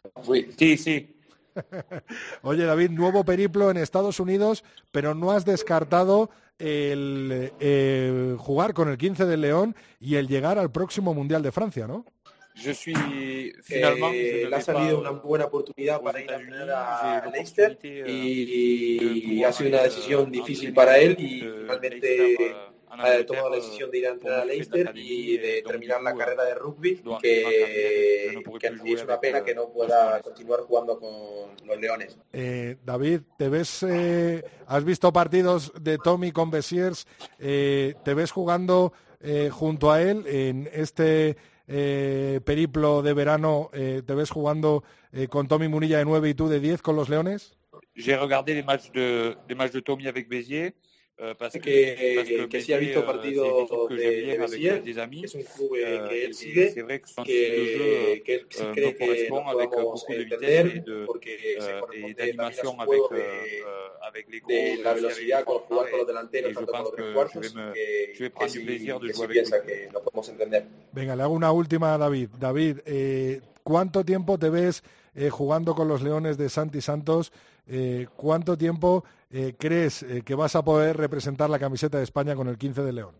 Sí, 0.58 0.76
sí. 0.76 1.16
Oye 2.42 2.66
David, 2.66 2.90
nuevo 2.90 3.24
periplo 3.24 3.70
en 3.70 3.78
Estados 3.78 4.20
Unidos, 4.20 4.62
pero 4.92 5.14
no 5.14 5.30
has 5.30 5.46
descartado 5.46 6.28
el 6.58 7.50
eh, 7.58 8.36
jugar 8.38 8.74
con 8.74 8.90
el 8.90 8.98
15 8.98 9.24
de 9.24 9.38
León 9.38 9.74
y 9.98 10.16
el 10.16 10.28
llegar 10.28 10.58
al 10.58 10.70
próximo 10.70 11.14
Mundial 11.14 11.42
de 11.42 11.50
Francia, 11.50 11.86
¿no? 11.86 12.04
Je 12.56 12.74
suis. 12.74 12.98
Eh, 13.70 14.46
le 14.50 14.54
ha 14.54 14.60
salido 14.60 15.00
una 15.00 15.10
buena 15.12 15.46
oportunidad 15.46 16.02
para 16.02 16.20
ir 16.20 16.30
a 16.30 16.36
entrenar 16.36 16.70
a 16.70 17.30
Leicester 17.32 17.78
y, 17.82 19.32
y 19.32 19.44
ha 19.44 19.52
sido 19.52 19.70
una 19.70 19.82
decisión 19.82 20.30
difícil 20.30 20.74
para 20.74 20.98
él 20.98 21.16
y 21.18 21.40
finalmente 21.40 22.54
ha 22.90 23.24
tomado 23.26 23.50
la 23.50 23.56
decisión 23.56 23.90
de 23.90 23.98
ir 23.98 24.06
a 24.06 24.10
entrenar 24.10 24.40
a 24.40 24.44
Leicester 24.44 24.92
y 24.94 25.36
de 25.38 25.62
terminar 25.62 26.02
la 26.02 26.14
carrera 26.14 26.44
de 26.44 26.54
rugby 26.54 27.02
que, 27.22 28.34
que 28.58 28.92
es 28.92 29.02
una 29.02 29.20
pena 29.20 29.42
que 29.44 29.54
no 29.54 29.70
pueda 29.70 30.20
continuar 30.20 30.60
jugando 30.60 30.98
con 30.98 31.56
los 31.66 31.80
Leones. 31.80 32.18
Eh, 32.32 32.76
David, 32.84 33.20
¿te 33.38 33.48
ves, 33.48 33.82
eh, 33.82 34.42
has 34.66 34.84
visto 34.84 35.12
partidos 35.12 35.72
de 35.80 35.98
Tommy 35.98 36.32
con 36.32 36.50
Besiers, 36.50 37.06
eh, 37.38 37.94
te 38.04 38.14
ves 38.14 38.32
jugando 38.32 38.92
eh, 39.20 39.50
junto 39.50 39.90
a 39.90 40.02
él 40.02 40.26
en 40.26 40.68
este 40.72 41.36
eh, 41.72 42.40
periplo 42.44 43.00
de 43.00 43.14
verano, 43.14 43.70
eh, 43.72 44.02
¿te 44.04 44.14
ves 44.14 44.30
jugando 44.30 44.82
eh, 45.12 45.28
con 45.28 45.46
Tommy 45.46 45.68
Munilla 45.68 45.98
de 45.98 46.04
9 46.04 46.30
y 46.30 46.34
tú 46.34 46.48
de 46.48 46.58
10 46.58 46.82
con 46.82 46.96
los 46.96 47.08
Leones? 47.08 47.56
J'ai 47.94 48.16
regardé 48.16 48.54
les 48.54 48.64
matchs 48.64 48.90
de, 48.92 49.36
les 49.48 49.56
matchs 49.56 49.72
de 49.72 49.80
Tommy 49.80 50.08
avec 50.08 50.28
Béziers. 50.28 50.74
Euh, 51.22 51.34
parce 51.34 51.58
que, 51.58 51.60
que, 51.60 52.14
parce 52.16 52.28
que, 52.28 52.48
que 52.48 52.60
sí 52.62 52.72
ha 52.72 52.78
visto 52.78 53.04
partidos 53.04 53.68
de, 53.90 53.96
de 53.96 54.38
Béziers, 54.38 54.82
que 54.82 54.90
es 54.90 55.34
un 55.34 55.42
club 55.42 55.74
euh, 55.74 56.08
que 56.08 56.24
él 56.24 56.32
sigue, 56.34 56.72
que, 56.72 56.82
que, 56.82 58.22
que 58.24 58.34
él 58.36 58.46
sí 58.48 58.62
euh, 58.62 58.72
cree 58.72 58.94
que 58.96 59.28
lo 59.28 59.70
podemos 59.70 60.08
entender, 60.08 60.82
de, 60.82 61.04
porque 61.04 61.58
se 61.60 61.78
corresponde 61.78 62.14
también 62.14 62.40
a 62.40 62.52
su 62.52 62.72
juego 62.72 63.08
de, 63.10 64.44
de 64.48 64.76
la 64.82 64.94
velocidad 64.94 65.44
con 65.44 65.58
jugar 65.58 65.90
con 65.90 65.98
los 65.98 66.06
delanteros, 66.06 66.54
tanto 66.54 66.72
con 66.72 66.80
los 66.84 66.92
tres 66.94 67.12
cuartos, 67.12 67.52
que, 67.52 68.12
que, 68.16 68.48
sí, 68.48 68.64
que 68.64 69.12
sí 69.12 69.26
piensa 69.28 69.62
que 69.62 69.90
lo 69.92 70.02
podemos 70.02 70.26
entender. 70.30 70.64
Venga, 70.92 71.16
le 71.16 71.22
hago 71.22 71.34
una 71.34 71.52
última 71.52 71.92
a 71.92 71.98
David. 71.98 72.30
David, 72.38 72.78
eh, 72.86 73.42
¿cuánto 73.62 74.06
tiempo 74.06 74.38
te 74.38 74.48
ves 74.48 74.82
eh, 75.14 75.28
jugando 75.28 75.74
con 75.74 75.86
los 75.86 76.00
Leones 76.00 76.38
de 76.38 76.48
Santi 76.48 76.80
Santos? 76.80 77.30
Eh, 77.68 78.06
¿Cuánto 78.16 78.56
tiempo 78.56 79.04
eh, 79.30 79.54
crees 79.58 80.02
eh, 80.02 80.22
que 80.24 80.34
vas 80.34 80.56
a 80.56 80.62
poder 80.62 80.96
representar 80.96 81.50
la 81.50 81.58
camiseta 81.58 81.98
de 81.98 82.04
España 82.04 82.34
con 82.34 82.48
el 82.48 82.58
15 82.58 82.82
de 82.82 82.92
León? 82.92 83.14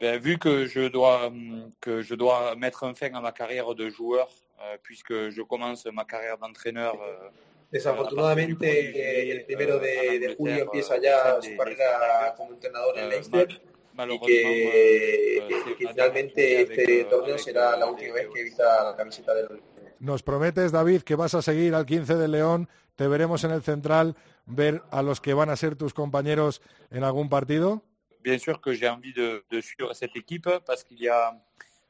Ben, 0.00 0.18
vu 0.18 0.38
que 0.38 0.66
je 0.66 0.88
dois 0.88 1.30
que 1.78 2.02
je 2.02 2.16
dois 2.16 2.56
mettre 2.56 2.84
un 2.84 2.94
fin 2.94 3.14
à 3.14 3.20
ma 3.20 3.32
carrière 3.32 3.74
de 3.74 3.90
joueur, 3.90 4.28
euh, 4.58 4.78
puisque 4.82 5.28
je 5.28 5.42
commence 5.42 5.86
ma 5.92 6.06
carrière 6.06 6.38
d'entraîneur. 6.38 6.94
Euh, 6.94 7.28
Desafortunadamente, 7.70 9.30
el 9.30 9.44
primero 9.44 9.78
de, 9.78 10.18
de 10.18 10.34
julio 10.34 10.64
empieza 10.64 11.00
ya 11.00 11.40
su 11.40 11.56
carrera 11.56 12.34
como 12.36 12.54
entrenador 12.54 12.98
en 12.98 13.08
Leicester 13.08 13.62
y 14.08 14.18
que, 14.18 15.64
que 15.78 15.86
finalmente 15.86 16.62
este 16.62 17.04
torneo 17.04 17.38
será 17.38 17.76
la 17.76 17.86
última 17.86 18.14
vez 18.14 18.28
que 18.34 18.42
vista 18.42 18.84
la 18.84 18.96
camiseta 18.96 19.34
del 19.34 19.60
Nos 20.00 20.22
prometes, 20.22 20.72
David, 20.72 21.02
que 21.02 21.14
vas 21.14 21.34
a 21.34 21.42
seguir 21.42 21.74
al 21.74 21.86
15 21.86 22.16
de 22.16 22.28
León, 22.28 22.68
te 23.00 23.08
veremos 23.08 23.44
en 23.44 23.50
el 23.52 23.62
central, 23.62 24.14
ver 24.44 24.82
a 24.90 25.00
los 25.00 25.22
que 25.22 25.32
van 25.32 25.48
a 25.48 25.56
ser 25.56 25.74
tus 25.74 25.94
compañeros 25.94 26.60
en 26.90 27.02
algún 27.02 27.30
partido. 27.30 27.82
Bien 28.22 28.38
sûr 28.38 28.60
que 28.60 28.74
j'ai 28.74 28.90
envie 28.90 29.14
de, 29.14 29.42
de 29.50 29.62
suivre 29.62 29.94
cette 29.94 30.14
équipe 30.16 30.50
parce 30.66 30.84
qu'il 30.84 31.00
y 31.00 31.08
a 31.08 31.32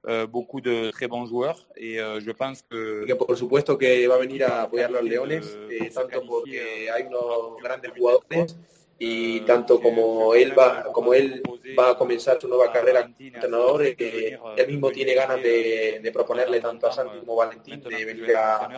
euh, 0.06 0.28
beaucoup 0.28 0.60
de 0.60 0.92
très 0.92 1.08
bons 1.08 1.26
joueurs 1.26 1.66
et 1.74 1.98
euh, 1.98 2.20
je 2.20 2.30
pense 2.30 2.62
que... 2.62 3.04
que 3.08 3.14
por 3.16 3.36
supuesto 3.36 3.76
que 3.76 4.06
va 4.06 4.14
a 4.14 4.18
venir 4.18 4.44
a 4.44 4.62
apoyar 4.62 4.90
a 4.90 4.92
los 4.92 5.02
Leones, 5.02 5.58
eh, 5.68 5.90
tanto 5.92 6.22
porque 6.24 6.88
hay 6.88 7.02
unos 7.02 7.60
grandes 7.60 7.90
jugadores 7.90 8.56
y 9.02 9.40
tanto 9.40 9.80
como 9.80 10.34
él 10.34 10.52
va 10.56 10.84
como 10.92 11.14
él 11.14 11.42
va 11.76 11.92
a 11.92 11.96
comenzar 11.96 12.38
su 12.38 12.48
nueva 12.48 12.70
carrera 12.70 13.02
como 13.04 13.14
entrenador 13.18 13.82
eh, 13.86 14.38
él 14.58 14.66
mismo 14.66 14.90
tiene 14.90 15.14
ganas 15.14 15.42
de, 15.42 16.00
de, 16.02 16.12
proponerle 16.12 16.60
tanto 16.60 16.86
a 16.86 16.92
Santi 16.92 17.20
como 17.20 17.40
a 17.40 17.46
Valentín 17.46 17.80
de 17.80 18.04
venir 18.04 18.36
a 18.36 18.68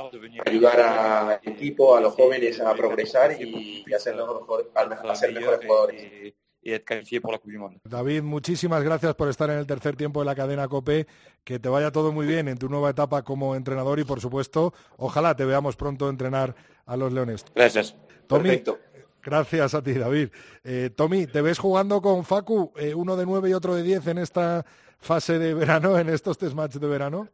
ayudar 0.46 0.80
al 0.80 1.40
equipo 1.42 1.96
a 1.96 2.00
los 2.00 2.14
jóvenes 2.14 2.60
a 2.60 2.72
progresar 2.72 3.36
y, 3.42 3.82
y 3.84 3.92
a 3.92 3.98
ser 3.98 4.14
mejor, 4.14 4.70
a 4.76 5.14
ser 5.16 5.32
mejores 5.32 5.66
jugadores 5.66 6.32
y 6.64 7.20
por 7.20 7.32
la. 7.32 7.80
David, 7.84 8.22
muchísimas 8.22 8.84
gracias 8.84 9.16
por 9.16 9.28
estar 9.28 9.50
en 9.50 9.58
el 9.58 9.66
tercer 9.66 9.96
tiempo 9.96 10.20
de 10.20 10.26
la 10.26 10.36
cadena 10.36 10.68
COPE. 10.68 11.08
Que 11.42 11.58
te 11.58 11.68
vaya 11.68 11.90
todo 11.90 12.12
muy 12.12 12.24
bien 12.24 12.46
en 12.46 12.56
tu 12.56 12.68
nueva 12.68 12.90
etapa 12.90 13.22
como 13.22 13.56
entrenador 13.56 13.98
y, 13.98 14.04
por 14.04 14.20
supuesto, 14.20 14.72
ojalá 14.96 15.34
te 15.34 15.44
veamos 15.44 15.74
pronto 15.74 16.08
entrenar 16.08 16.54
a 16.86 16.96
los 16.96 17.12
Leones. 17.12 17.44
Gracias. 17.52 17.96
Tommy, 18.28 18.50
Perfecto. 18.50 18.78
Gracias 19.22 19.74
a 19.74 19.82
ti, 19.82 19.92
David. 19.92 20.30
Eh, 20.64 20.90
Tommy, 20.94 21.26
¿te 21.26 21.42
ves 21.42 21.58
jugando 21.58 22.02
con 22.02 22.24
Facu, 22.24 22.72
eh, 22.76 22.92
uno 22.92 23.16
de 23.16 23.24
nueve 23.24 23.50
y 23.50 23.52
otro 23.52 23.74
de 23.74 23.84
diez 23.84 24.04
en 24.08 24.18
esta 24.18 24.66
fase 24.98 25.38
de 25.38 25.54
verano, 25.54 25.96
en 25.96 26.08
estos 26.08 26.36
test 26.36 26.54
match 26.54 26.74
de 26.74 26.88
verano? 26.88 27.28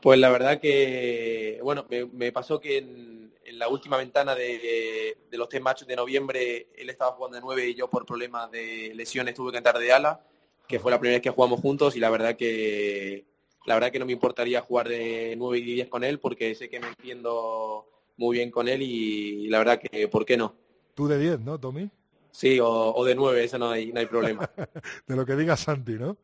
Pues 0.00 0.18
la 0.18 0.30
verdad 0.30 0.60
que, 0.60 1.58
bueno, 1.62 1.86
me, 2.12 2.30
pasó 2.30 2.60
que 2.60 2.78
en, 2.78 3.32
la 3.52 3.68
última 3.68 3.96
ventana 3.96 4.34
de, 4.34 5.16
los 5.32 5.48
test 5.48 5.62
match 5.62 5.82
de 5.84 5.96
noviembre 5.96 6.68
él 6.76 6.88
estaba 6.88 7.12
jugando 7.12 7.36
de 7.36 7.42
nueve 7.42 7.68
y 7.68 7.74
yo 7.74 7.90
por 7.90 8.06
problemas 8.06 8.50
de 8.50 8.92
lesiones 8.94 9.34
tuve 9.34 9.50
que 9.50 9.58
entrar 9.58 9.78
de 9.78 9.92
ala, 9.92 10.20
que 10.68 10.78
fue 10.78 10.92
la 10.92 11.00
primera 11.00 11.16
vez 11.16 11.22
que 11.22 11.30
jugamos 11.30 11.60
juntos 11.60 11.96
y 11.96 12.00
la 12.00 12.10
verdad 12.10 12.36
que 12.36 13.24
la 13.66 13.74
verdad 13.74 13.90
que 13.90 13.98
no 13.98 14.06
me 14.06 14.12
importaría 14.12 14.60
jugar 14.60 14.88
de 14.88 15.34
nueve 15.36 15.58
y 15.58 15.62
diez 15.62 15.88
con 15.88 16.04
él 16.04 16.20
porque 16.20 16.54
sé 16.54 16.68
que 16.68 16.80
me 16.80 16.88
entiendo 16.88 17.86
muy 18.16 18.36
bien 18.36 18.50
con 18.50 18.68
él 18.68 18.82
y 18.82 19.48
la 19.48 19.58
verdad 19.58 19.80
que, 19.80 20.08
¿por 20.08 20.24
qué 20.24 20.36
no? 20.36 20.63
Tú 20.94 21.08
de 21.08 21.18
10, 21.18 21.40
¿no, 21.40 21.58
Tommy? 21.58 21.90
Sí, 22.30 22.58
o, 22.60 22.68
o 22.68 23.04
de 23.04 23.14
9, 23.14 23.44
eso 23.44 23.58
no 23.58 23.70
hay, 23.70 23.92
no 23.92 24.00
hay 24.00 24.06
problema. 24.06 24.50
de 25.06 25.16
lo 25.16 25.24
que 25.24 25.36
diga 25.36 25.56
Santi, 25.56 25.92
¿no? 25.92 26.16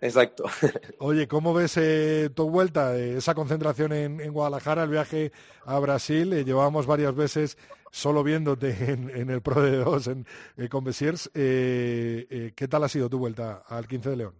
Exacto. 0.00 0.44
Oye, 0.98 1.26
¿cómo 1.26 1.52
ves 1.52 1.76
eh, 1.76 2.30
tu 2.34 2.48
vuelta, 2.50 2.96
eh, 2.96 3.16
esa 3.16 3.34
concentración 3.34 3.92
en, 3.92 4.20
en, 4.20 4.32
Guadalajara, 4.32 4.84
el 4.84 4.90
viaje 4.90 5.32
a 5.64 5.78
Brasil? 5.80 6.32
Eh, 6.32 6.44
llevábamos 6.44 6.86
varias 6.86 7.14
veces 7.14 7.58
solo 7.90 8.22
viéndote 8.22 8.70
en, 8.92 9.10
en 9.10 9.30
el 9.30 9.42
Pro 9.42 9.60
de 9.62 9.78
2 9.78 10.06
en, 10.08 10.26
eh, 10.56 10.68
con 10.68 10.84
Besiers. 10.84 11.30
¿Qué 11.34 12.68
tal 12.70 12.84
ha 12.84 12.88
sido 12.88 13.08
tu 13.10 13.18
vuelta 13.18 13.64
al 13.66 13.88
15 13.88 14.10
de 14.10 14.16
León? 14.16 14.34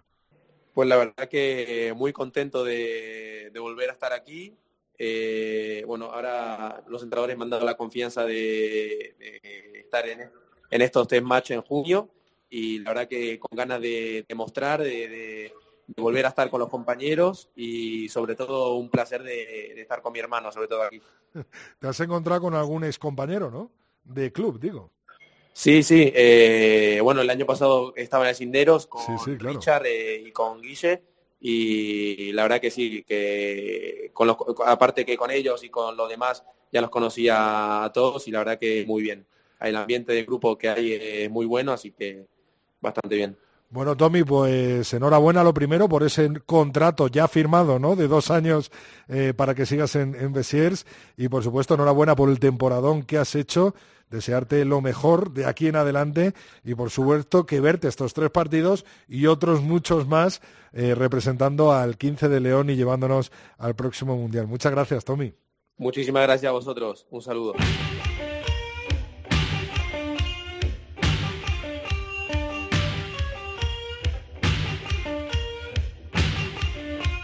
Pues 0.75 0.88
la 0.88 0.97
verdad 0.97 1.28
que 1.28 1.92
muy 1.97 2.12
contento 2.12 2.62
de, 2.62 3.50
de 3.52 3.59
volver 3.59 3.90
a 3.90 3.95
estar 3.95 4.12
aquí. 4.12 4.57
Eh, 4.99 5.85
bueno, 5.87 6.07
ahora 6.07 6.83
los 6.88 7.02
entrenadores 7.02 7.37
me 7.37 7.45
han 7.45 7.50
dado 7.50 7.64
la 7.64 7.76
confianza 7.76 8.25
de, 8.25 9.14
de 9.19 9.81
estar 9.81 10.09
en, 10.09 10.28
en, 10.71 10.83
estos 10.83 11.07
tres 11.07 11.23
matches 11.23 11.57
en 11.57 11.62
junio 11.62 12.11
y 12.50 12.81
la 12.81 12.90
verdad 12.90 13.09
que 13.09 13.38
con 13.38 13.57
ganas 13.57 13.81
de, 13.81 14.25
de 14.28 14.35
mostrar, 14.35 14.83
de, 14.83 15.09
de, 15.09 15.52
volver 15.97 16.26
a 16.26 16.31
estar 16.31 16.50
con 16.50 16.61
los 16.61 16.69
compañeros 16.69 17.49
y 17.55 18.09
sobre 18.09 18.35
todo 18.35 18.75
un 18.75 18.90
placer 18.90 19.23
de, 19.23 19.81
estar 19.81 20.02
con 20.02 20.12
mi 20.12 20.19
hermano, 20.19 20.50
sobre 20.50 20.69
todo 20.69 20.83
aquí. 20.83 21.00
Te 21.78 21.87
has 21.87 22.00
encontrado 22.00 22.43
con 22.43 22.55
algún 22.55 22.85
ex 22.85 22.99
compañero, 22.99 23.50
¿no? 23.50 23.71
De 24.05 24.33
club, 24.33 24.59
digo. 24.59 24.90
Sí, 25.52 25.83
sí. 25.83 26.12
Eh, 26.14 27.00
bueno, 27.02 27.21
el 27.21 27.31
año 27.31 27.47
pasado 27.47 27.93
estaba 27.97 28.25
en 28.25 28.31
el 28.31 28.37
Cinderos 28.37 28.87
con 28.87 29.02
sí, 29.02 29.12
sí, 29.25 29.37
claro. 29.37 29.59
Richard 29.59 29.87
eh, 29.87 30.23
y 30.26 30.31
con 30.31 30.61
Guille 30.61 31.02
y 31.40 32.33
la 32.33 32.42
verdad 32.42 32.61
que 32.61 32.71
sí, 32.71 33.04
que 33.04 34.11
con 34.12 34.26
los, 34.26 34.37
aparte 34.66 35.04
que 35.04 35.16
con 35.16 35.30
ellos 35.30 35.62
y 35.62 35.68
con 35.68 35.97
los 35.97 36.09
demás 36.09 36.45
ya 36.73 36.80
los 36.80 36.90
conocía 36.90 37.85
a 37.85 37.92
todos 37.92 38.26
y 38.28 38.30
la 38.30 38.40
verdad 38.40 38.59
que 38.59 38.85
muy 38.87 39.02
bien. 39.02 39.26
El 39.61 39.76
ambiente 39.76 40.12
del 40.12 40.25
grupo 40.25 40.57
que 40.57 40.68
hay 40.68 40.92
es 40.92 41.30
muy 41.30 41.47
bueno, 41.47 41.73
así 41.73 41.90
que 41.92 42.26
bastante 42.80 43.16
bien. 43.16 43.37
Bueno, 43.71 43.97
Tommy, 43.97 44.25
pues 44.25 44.95
enhorabuena 44.95 45.45
lo 45.45 45.52
primero 45.52 45.90
por 45.90 46.02
ese 46.02 46.33
contrato 46.47 47.07
ya 47.09 47.28
firmado, 47.28 47.78
¿no? 47.78 47.97
De 47.97 48.09
dos 48.09 48.30
años 48.30 48.71
eh, 49.09 49.35
para 49.37 49.54
que 49.54 49.66
sigas 49.66 49.95
en, 49.95 50.14
en 50.14 50.33
Besiers 50.33 50.87
y 51.18 51.28
por 51.28 51.42
supuesto 51.42 51.75
enhorabuena 51.75 52.16
por 52.16 52.30
el 52.30 52.40
temporadón 52.40 53.02
que 53.02 53.18
has 53.18 53.35
hecho. 53.35 53.75
Desearte 54.10 54.64
lo 54.64 54.80
mejor 54.80 55.32
de 55.32 55.46
aquí 55.46 55.66
en 55.66 55.76
adelante 55.76 56.34
y 56.64 56.74
por 56.74 56.90
supuesto 56.90 57.46
que 57.46 57.60
verte 57.60 57.88
estos 57.88 58.14
tres 58.14 58.30
partidos 58.30 58.84
y 59.06 59.26
otros 59.26 59.62
muchos 59.62 60.06
más 60.06 60.40
eh, 60.72 60.94
representando 60.94 61.72
al 61.72 61.96
15 61.96 62.28
de 62.28 62.40
León 62.40 62.70
y 62.70 62.76
llevándonos 62.76 63.32
al 63.58 63.74
próximo 63.74 64.16
Mundial. 64.16 64.46
Muchas 64.46 64.72
gracias, 64.72 65.04
Tommy. 65.04 65.34
Muchísimas 65.76 66.24
gracias 66.24 66.48
a 66.48 66.52
vosotros. 66.52 67.06
Un 67.10 67.22
saludo. 67.22 67.54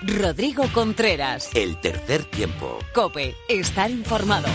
Rodrigo 0.06 0.64
Contreras. 0.72 1.50
El 1.54 1.80
tercer 1.80 2.24
tiempo. 2.24 2.78
Cope, 2.94 3.34
estar 3.48 3.90
informado. 3.90 4.48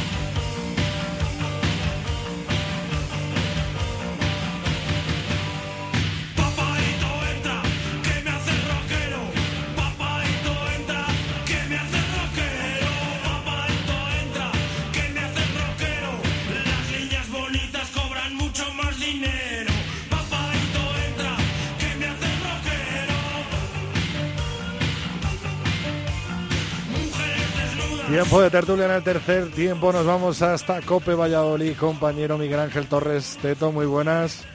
Tiempo 28.20 28.42
de 28.42 28.50
tertulia 28.50 28.84
en 28.84 28.92
el 28.92 29.02
tercer 29.02 29.50
tiempo. 29.52 29.94
Nos 29.94 30.06
vamos 30.06 30.42
hasta 30.42 30.82
Cope 30.82 31.14
Valladolid, 31.14 31.78
compañero 31.78 32.38
Miguel 32.38 32.60
Ángel 32.60 32.86
Torres 32.86 33.40
Teto. 33.42 33.72
Muy 33.72 33.86
buenas. 33.86 34.46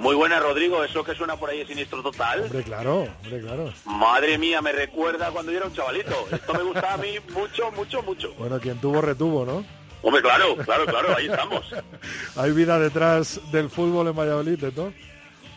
Muy 0.00 0.16
buenas, 0.16 0.42
Rodrigo. 0.42 0.82
Eso 0.82 1.04
que 1.04 1.14
suena 1.14 1.36
por 1.36 1.48
ahí 1.48 1.60
es 1.60 1.68
siniestro 1.68 2.02
total. 2.02 2.40
Hombre, 2.40 2.64
claro, 2.64 3.06
hombre, 3.22 3.40
claro. 3.40 3.72
Madre 3.84 4.36
mía, 4.36 4.60
me 4.60 4.72
recuerda 4.72 5.30
cuando 5.30 5.52
yo 5.52 5.58
era 5.58 5.66
un 5.68 5.72
chavalito. 5.72 6.26
Esto 6.32 6.54
me 6.54 6.62
gustaba 6.64 6.94
a 6.94 6.96
mí 6.96 7.14
mucho, 7.32 7.70
mucho, 7.70 8.02
mucho. 8.02 8.34
Bueno, 8.36 8.58
quien 8.58 8.80
tuvo, 8.80 9.00
retuvo, 9.00 9.46
¿no? 9.46 9.64
Hombre, 10.02 10.20
claro, 10.20 10.56
claro, 10.56 10.84
claro, 10.84 11.16
ahí 11.16 11.26
estamos. 11.26 11.72
Hay 12.36 12.50
vida 12.50 12.80
detrás 12.80 13.40
del 13.52 13.70
fútbol 13.70 14.08
en 14.08 14.16
Valladolid, 14.16 14.58
Teto. 14.58 14.92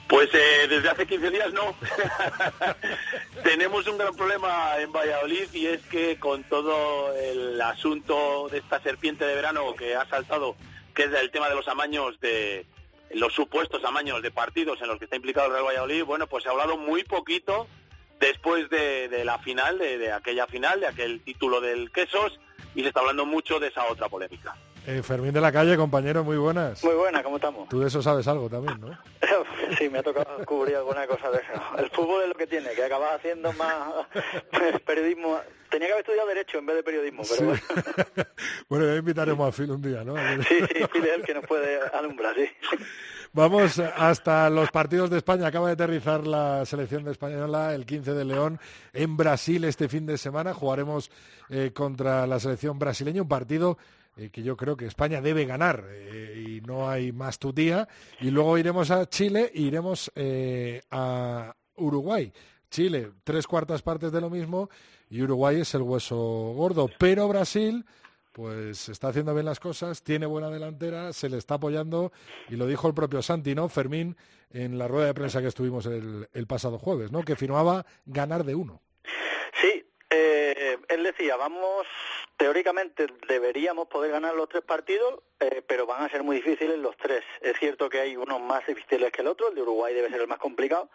Pues 0.08 0.30
eh, 0.34 0.68
desde 0.70 0.90
hace 0.90 1.06
15 1.06 1.30
días 1.32 1.54
no. 1.54 1.76
Tenemos 3.44 3.86
un 3.88 3.98
gran 3.98 4.16
problema 4.16 4.80
en 4.80 4.92
Valladolid 4.92 5.54
y 5.54 5.68
es 5.68 5.82
que 5.84 6.18
con 6.18 6.44
todo 6.46 7.14
el 7.14 7.60
asunto 7.62 8.48
de 8.50 8.60
esta 8.60 8.82
serpiente 8.82 9.26
de 9.26 9.36
verano 9.36 9.76
que 9.76 9.96
ha 9.96 10.08
saltado, 10.08 10.56
que 10.96 11.04
es 11.04 11.14
el 11.14 11.30
tema 11.30 11.50
de 11.50 11.56
los 11.56 11.68
amaños 11.68 12.20
de 12.22 12.66
los 13.12 13.34
supuestos 13.34 13.84
amaños 13.84 14.22
de 14.22 14.32
partidos 14.32 14.82
en 14.82 14.88
los 14.88 14.98
que 14.98 15.06
está 15.06 15.16
implicado 15.16 15.48
el 15.48 15.54
Real 15.54 15.66
Valladolid, 15.66 16.04
bueno, 16.04 16.28
pues 16.28 16.44
se 16.44 16.50
ha 16.50 16.52
hablado 16.52 16.78
muy 16.78 17.04
poquito 17.04 17.68
después 18.20 18.70
de, 18.70 19.24
la 19.24 19.40
final, 19.40 19.78
de, 19.78 19.98
de 19.98 20.12
aquella 20.12 20.48
final, 20.48 20.80
de 20.80 20.88
aquel 20.88 21.22
título 21.22 21.62
del 21.62 21.92
Quesos, 21.92 22.40
y 22.76 22.82
se 22.82 22.90
está 22.90 23.00
hablando 23.00 23.26
mucho 23.26 23.60
de 23.60 23.68
esa 23.68 23.86
otra 23.86 24.10
polémica. 24.10 24.56
Eh, 24.88 25.04
Fermín 25.04 25.34
de 25.34 25.42
la 25.42 25.52
calle, 25.52 25.76
compañero, 25.76 26.24
muy 26.24 26.38
buenas. 26.38 26.82
Muy 26.82 26.96
buena, 26.96 27.22
¿cómo 27.22 27.36
estamos? 27.36 27.68
Tú 27.68 27.82
de 27.82 27.88
eso 27.88 28.02
sabes 28.02 28.26
algo 28.26 28.50
también, 28.50 28.80
¿no? 28.80 28.98
sí, 29.78 29.90
me 29.90 30.00
ha 30.00 30.04
tocado 30.04 30.46
cubrir 30.46 30.78
alguna 30.78 31.06
cosa 31.06 31.30
de 31.30 31.40
eso. 31.40 31.62
El 31.78 31.90
fútbol 31.90 32.22
es 32.24 32.30
lo 32.30 32.36
que 32.36 32.48
tiene, 32.48 32.70
que 32.70 32.86
acabas 32.86 33.18
haciendo 33.18 33.52
más 33.52 34.08
periodismo. 34.86 35.42
Tenía 35.70 35.88
que 35.88 35.92
haber 35.92 36.06
estudiado 36.06 36.30
Derecho 36.30 36.60
en 36.60 36.68
vez 36.68 36.78
de 36.78 36.84
periodismo, 36.84 37.24
pero 37.28 37.48
bueno. 37.48 37.62
bueno, 38.70 38.86
ya 38.86 38.96
invitaremos 38.96 39.50
a 39.50 39.52
Phil 39.52 39.72
un 39.72 39.82
día, 39.82 40.06
¿no? 40.06 40.16
sí, 40.44 40.56
sí, 40.58 40.86
Phil 40.94 41.06
es 41.06 41.16
el 41.18 41.24
que 41.24 41.34
nos 41.34 41.46
puede 41.46 41.82
alumbrar, 41.92 42.34
sí. 42.36 42.48
Vamos 43.34 43.80
hasta 43.80 44.50
los 44.50 44.72
partidos 44.72 45.10
de 45.10 45.18
España. 45.18 45.48
Acaba 45.48 45.68
de 45.68 45.74
aterrizar 45.74 46.26
la 46.26 46.66
selección 46.66 47.04
de 47.04 47.12
española 47.12 47.76
el 47.76 47.86
15 47.86 48.14
de 48.14 48.24
León 48.24 48.58
en 48.94 49.18
Brasil 49.18 49.66
este 49.66 49.90
fin 49.90 50.06
de 50.06 50.18
semana. 50.18 50.54
Jugaremos 50.54 51.12
eh, 51.50 51.72
contra 51.74 52.26
la 52.26 52.40
selección 52.40 52.80
brasileña, 52.80 53.22
un 53.22 53.28
partido 53.28 53.78
eh, 54.18 54.30
que 54.32 54.42
yo 54.42 54.58
creo 54.58 54.76
que 54.76 54.86
España 54.86 55.22
debe 55.22 55.46
ganar 55.46 55.86
eh, 55.90 56.44
y 56.48 56.62
no 56.62 56.90
hay 56.90 57.12
más 57.12 57.38
tutía. 57.38 57.88
Y 58.20 58.32
luego 58.32 58.58
iremos 58.58 58.90
a 58.90 59.08
Chile 59.08 59.52
e 59.54 59.62
iremos 59.62 60.12
eh, 60.16 60.82
a 60.90 61.56
Uruguay. 61.76 62.34
Chile, 62.70 63.12
tres 63.24 63.46
cuartas 63.46 63.82
partes 63.82 64.12
de 64.12 64.20
lo 64.20 64.30
mismo 64.30 64.70
y 65.10 65.22
Uruguay 65.22 65.62
es 65.62 65.74
el 65.76 65.84
hueso 65.84 66.16
gordo. 66.16 66.90
Pero 66.98 67.28
Brasil, 67.28 67.86
pues 68.32 68.90
está 68.90 69.10
haciendo 69.10 69.34
bien 69.34 69.46
las 69.46 69.60
cosas, 69.60 70.02
tiene 70.02 70.26
buena 70.26 70.50
delantera, 70.50 71.14
se 71.14 71.30
le 71.30 71.38
está 71.38 71.56
apoyando 71.56 72.12
y 72.50 72.56
lo 72.56 72.66
dijo 72.66 72.88
el 72.88 72.96
propio 72.96 73.22
Santi, 73.22 73.54
¿no? 73.54 73.70
Fermín, 73.70 74.18
en 74.50 74.80
la 74.80 74.88
rueda 74.88 75.08
de 75.08 75.14
prensa 75.14 75.42
que 75.42 75.48
estuvimos 75.48 75.86
el, 75.86 76.28
el 76.34 76.48
pasado 76.48 76.80
jueves, 76.80 77.12
¿no? 77.12 77.22
Que 77.22 77.36
firmaba 77.36 77.86
ganar 78.06 78.44
de 78.44 78.56
uno. 78.56 78.82
Sí, 79.62 79.86
él 80.90 81.04
decía, 81.04 81.36
vamos, 81.36 81.86
teóricamente 82.38 83.08
deberíamos 83.28 83.88
poder 83.88 84.12
ganar 84.12 84.36
los 84.36 84.48
tres 84.48 84.64
partidos, 84.64 85.22
eh, 85.40 85.62
pero 85.68 85.86
van 85.86 86.04
a 86.04 86.10
ser 86.10 86.24
muy 86.24 86.38
difíciles 86.38 86.78
los 86.78 86.96
tres. 86.98 87.24
Es 87.42 87.58
cierto 87.58 87.90
que 87.90 88.00
hay 88.00 88.16
unos 88.16 88.40
más 88.40 88.66
difíciles 88.66 89.12
que 89.12 89.22
el 89.22 89.28
otro, 89.28 89.50
el 89.50 89.56
de 89.56 89.64
Uruguay 89.64 89.94
debe 89.94 90.10
ser 90.10 90.22
el 90.22 90.28
más 90.28 90.40
complicado, 90.40 90.90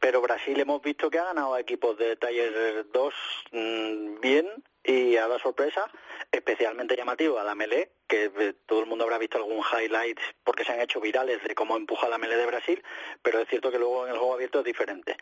pero 0.00 0.20
Brasil 0.22 0.58
hemos 0.58 0.82
visto 0.82 1.10
que 1.10 1.18
ha 1.18 1.24
ganado 1.24 1.54
a 1.54 1.60
equipos 1.60 1.96
de 1.98 2.16
Taller 2.16 2.86
2 2.90 3.14
mm, 3.52 4.20
bien 4.20 4.48
y 4.82 5.16
ha 5.16 5.22
dado 5.22 5.38
sorpresa, 5.38 5.90
especialmente 6.32 6.96
llamativo 6.96 7.38
a 7.38 7.44
la 7.44 7.54
Melé, 7.54 7.90
que 8.06 8.32
eh, 8.38 8.54
todo 8.64 8.80
el 8.80 8.86
mundo 8.86 9.04
habrá 9.04 9.18
visto 9.18 9.36
algún 9.36 9.62
highlight 9.62 10.18
porque 10.42 10.64
se 10.64 10.72
han 10.72 10.80
hecho 10.80 11.00
virales 11.00 11.42
de 11.44 11.54
cómo 11.54 11.76
empuja 11.76 12.08
la 12.08 12.16
Melé 12.16 12.36
de 12.36 12.46
Brasil, 12.46 12.82
pero 13.22 13.40
es 13.40 13.48
cierto 13.48 13.70
que 13.70 13.78
luego 13.78 14.06
en 14.06 14.12
el 14.12 14.18
juego 14.18 14.34
abierto 14.34 14.60
es 14.60 14.64
diferente. 14.64 15.16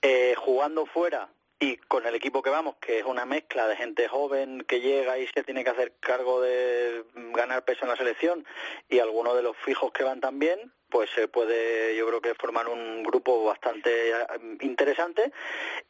Eh, 0.00 0.34
jugando 0.38 0.86
fuera 0.86 1.28
y 1.60 1.76
con 1.76 2.06
el 2.06 2.14
equipo 2.14 2.42
que 2.42 2.48
vamos, 2.48 2.76
que 2.80 2.98
es 2.98 3.04
una 3.04 3.26
mezcla 3.26 3.68
de 3.68 3.76
gente 3.76 4.08
joven 4.08 4.64
que 4.66 4.80
llega 4.80 5.18
y 5.18 5.26
se 5.26 5.44
tiene 5.44 5.62
que 5.62 5.70
hacer 5.70 5.92
cargo 6.00 6.40
de 6.40 7.04
ganar 7.34 7.64
peso 7.64 7.84
en 7.84 7.90
la 7.90 7.96
selección 7.96 8.46
y 8.88 8.98
algunos 8.98 9.36
de 9.36 9.42
los 9.42 9.56
fijos 9.58 9.92
que 9.92 10.02
van 10.02 10.22
también, 10.22 10.72
pues 10.88 11.10
se 11.10 11.28
puede 11.28 11.94
yo 11.96 12.06
creo 12.08 12.22
que 12.22 12.34
formar 12.34 12.66
un 12.66 13.02
grupo 13.02 13.44
bastante 13.44 14.10
eh, 14.10 14.16
interesante. 14.62 15.32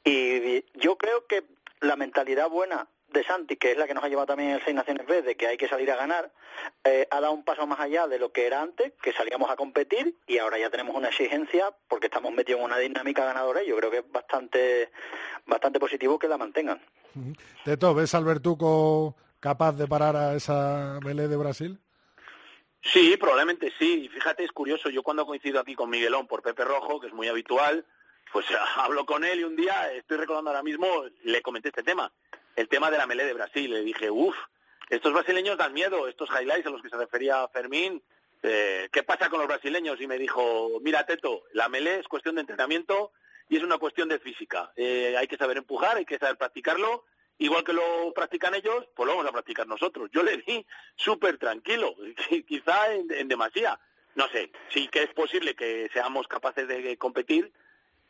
Y 0.05 0.65
yo 0.77 0.99
creo 0.99 1.27
que 1.27 1.45
la 1.81 1.95
mentalidad 1.95 2.51
buena 2.51 2.89
de 3.13 3.25
Santi, 3.25 3.57
que 3.57 3.73
es 3.73 3.79
la 3.79 3.87
que 3.87 3.95
nos 3.95 4.05
ha 4.05 4.09
llevado 4.09 4.27
también 4.27 4.51
el 4.51 4.63
Seis 4.63 4.75
Naciones 4.75 5.07
B, 5.07 5.23
de 5.23 5.37
que 5.37 5.47
hay 5.47 5.57
que 5.57 5.69
salir 5.69 5.91
a 5.91 5.97
ganar, 5.97 6.31
eh, 6.85 7.07
ha 7.11 7.21
dado 7.21 7.33
un 7.33 7.45
paso 7.45 7.67
más 7.67 7.81
allá 7.81 8.07
de 8.07 8.19
lo 8.19 8.33
que 8.33 8.47
era 8.47 8.63
antes, 8.63 8.93
que 9.03 9.13
salíamos 9.13 9.51
a 9.51 9.57
competir 9.57 10.17
y 10.27 10.39
ahora 10.39 10.59
ya 10.59 10.71
tenemos 10.71 10.95
una 10.97 11.09
exigencia 11.09 11.75
porque 11.89 12.07
estamos 12.07 12.33
metidos 12.33 12.61
en 12.61 12.67
una 12.67 12.79
dinámica 12.79 13.25
ganadora 13.25 13.63
y 13.63 13.69
yo 13.69 13.77
creo 13.77 13.91
que 13.91 13.99
es 13.99 14.11
bastante, 14.11 14.91
bastante 15.47 15.81
positivo 15.81 16.19
que 16.19 16.29
la 16.29 16.39
mantengan. 16.39 16.81
Teto, 17.65 17.95
¿ves 17.95 18.15
al 18.15 18.25
Bertuco 18.25 19.17
capaz 19.41 19.73
de 19.73 19.89
parar 19.89 20.17
a 20.17 20.35
esa 20.35 20.99
melee 21.05 21.29
de 21.29 21.37
Brasil? 21.37 21.79
Sí, 22.83 23.17
probablemente 23.19 23.73
sí. 23.79 24.09
Fíjate, 24.13 24.45
es 24.45 24.53
curioso, 24.53 24.89
yo 24.89 25.03
cuando 25.03 25.27
coincido 25.27 25.61
aquí 25.61 25.75
con 25.75 25.91
Miguelón 25.91 26.27
por 26.27 26.43
Pepe 26.43 26.65
Rojo, 26.65 27.01
que 27.01 27.09
es 27.09 27.13
muy 27.13 27.29
habitual, 27.29 27.85
pues 28.33 28.47
hablo 28.77 29.05
con 29.05 29.25
él 29.25 29.41
y 29.41 29.45
un 29.45 29.57
día, 29.57 29.93
estoy 29.93 30.17
recordando 30.17 30.51
ahora 30.51 30.63
mismo, 30.63 30.87
le 31.25 31.43
comenté 31.43 31.69
este 31.69 31.83
tema 31.83 32.11
el 32.57 32.69
tema 32.69 32.91
de 32.91 32.99
la 32.99 33.07
melé 33.07 33.25
de 33.25 33.35
Brasil. 33.35 33.71
Le 33.71 33.83
dije, 33.83 34.11
uff, 34.11 34.37
estos 34.89 35.13
brasileños 35.13 35.57
dan 35.57 35.73
miedo, 35.73 36.09
estos 36.09 36.29
highlights 36.31 36.67
a 36.67 36.71
los 36.71 36.83
que 36.83 36.89
se 36.89 36.97
refería 36.97 37.47
Fermín, 37.49 38.03
eh, 38.43 38.89
¿qué 38.91 39.03
pasa 39.03 39.29
con 39.29 39.39
los 39.39 39.49
brasileños? 39.49 40.01
Y 40.01 40.07
me 40.07 40.19
dijo, 40.19 40.81
mira, 40.83 41.05
Teto, 41.07 41.45
la 41.53 41.69
melé 41.69 42.01
es 42.01 42.09
cuestión 42.09 42.37
de 42.37 42.43
entrenamiento 42.43 43.13
y 43.49 43.57
es 43.57 43.63
una 43.63 43.79
cuestión 43.79 44.09
de 44.09 44.19
física. 44.19 44.73
Eh, 44.77 45.15
hay 45.19 45.27
que 45.27 45.37
saber 45.37 45.59
empujar, 45.59 45.97
hay 45.97 46.05
que 46.05 46.19
saber 46.19 46.37
practicarlo. 46.37 47.05
Igual 47.39 47.65
que 47.65 47.73
lo 47.73 48.13
practican 48.15 48.55
ellos, 48.55 48.87
pues 48.95 49.07
lo 49.07 49.17
vamos 49.17 49.29
a 49.29 49.33
practicar 49.33 49.67
nosotros. 49.67 50.11
Yo 50.13 50.23
le 50.23 50.37
di 50.39 50.67
súper 50.97 51.39
tranquilo, 51.39 51.95
quizá 52.47 52.93
en, 52.93 53.11
en 53.11 53.29
demasía. 53.29 53.79
No 54.15 54.29
sé, 54.29 54.51
sí 54.71 54.89
que 54.89 55.05
es 55.05 55.15
posible 55.15 55.55
que 55.55 55.89
seamos 55.93 56.27
capaces 56.27 56.67
de 56.67 56.97
competir, 56.97 57.53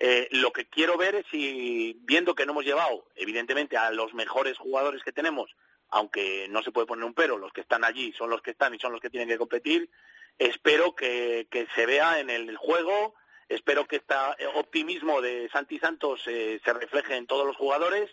eh, 0.02 0.28
lo 0.30 0.50
que 0.50 0.66
quiero 0.66 0.96
ver 0.96 1.14
es 1.14 1.26
si, 1.30 1.94
viendo 2.04 2.34
que 2.34 2.46
no 2.46 2.52
hemos 2.52 2.64
llevado, 2.64 3.06
evidentemente, 3.16 3.76
a 3.76 3.90
los 3.90 4.14
mejores 4.14 4.56
jugadores 4.56 5.02
que 5.02 5.12
tenemos, 5.12 5.54
aunque 5.90 6.46
no 6.48 6.62
se 6.62 6.72
puede 6.72 6.86
poner 6.86 7.04
un 7.04 7.12
pero, 7.12 7.36
los 7.36 7.52
que 7.52 7.60
están 7.60 7.84
allí 7.84 8.10
son 8.14 8.30
los 8.30 8.40
que 8.40 8.52
están 8.52 8.74
y 8.74 8.78
son 8.78 8.92
los 8.92 9.00
que 9.02 9.10
tienen 9.10 9.28
que 9.28 9.36
competir, 9.36 9.90
espero 10.38 10.94
que, 10.94 11.46
se 11.74 11.84
vea 11.84 12.18
en 12.18 12.30
el 12.30 12.56
juego, 12.56 13.14
espero 13.46 13.86
que 13.86 13.96
este 13.96 14.14
optimismo 14.54 15.20
de 15.20 15.50
Santi 15.52 15.78
Santos 15.78 16.22
eh, 16.26 16.58
se 16.64 16.72
refleje 16.72 17.16
en 17.16 17.26
todos 17.26 17.46
los 17.46 17.56
jugadores, 17.56 18.10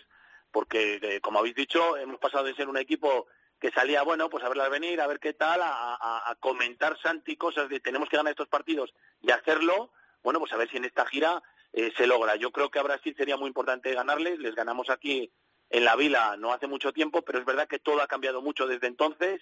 porque, 0.51 1.19
como 1.21 1.39
habéis 1.39 1.55
dicho, 1.55 1.95
hemos 1.95 2.19
pasado 2.19 2.43
de 2.43 2.55
ser 2.55 2.67
un 2.67 2.77
equipo 2.77 3.27
que 3.61 3.71
salía, 3.71 4.03
bueno, 4.03 4.29
pues 4.29 4.43
a 4.43 4.49
verlas 4.49 4.69
venir, 4.69 4.99
a 4.99 5.07
ver 5.07 5.19
qué 5.19 5.33
tal, 5.33 5.61
a, 5.63 6.35
comentar 6.41 6.99
Santi 7.01 7.37
cosas 7.37 7.69
de 7.69 7.79
tenemos 7.79 8.09
que 8.09 8.17
ganar 8.17 8.31
estos 8.31 8.49
partidos 8.49 8.93
y 9.21 9.31
hacerlo, 9.31 9.91
bueno, 10.21 10.39
pues 10.39 10.51
a 10.51 10.57
ver 10.57 10.69
si 10.69 10.77
en 10.77 10.85
esta 10.85 11.05
gira 11.05 11.41
eh, 11.73 11.91
se 11.95 12.07
logra. 12.07 12.35
Yo 12.35 12.51
creo 12.51 12.69
que 12.69 12.79
a 12.79 12.83
Brasil 12.83 13.15
sería 13.17 13.37
muy 13.37 13.47
importante 13.47 13.93
ganarles, 13.93 14.39
les 14.39 14.55
ganamos 14.55 14.89
aquí 14.89 15.31
en 15.69 15.83
la 15.83 15.95
Vila 15.95 16.35
no 16.37 16.53
hace 16.53 16.67
mucho 16.67 16.93
tiempo, 16.93 17.23
pero 17.23 17.39
es 17.39 17.45
verdad 17.45 17.67
que 17.67 17.79
todo 17.79 18.01
ha 18.01 18.07
cambiado 18.07 18.41
mucho 18.41 18.67
desde 18.67 18.87
entonces. 18.87 19.41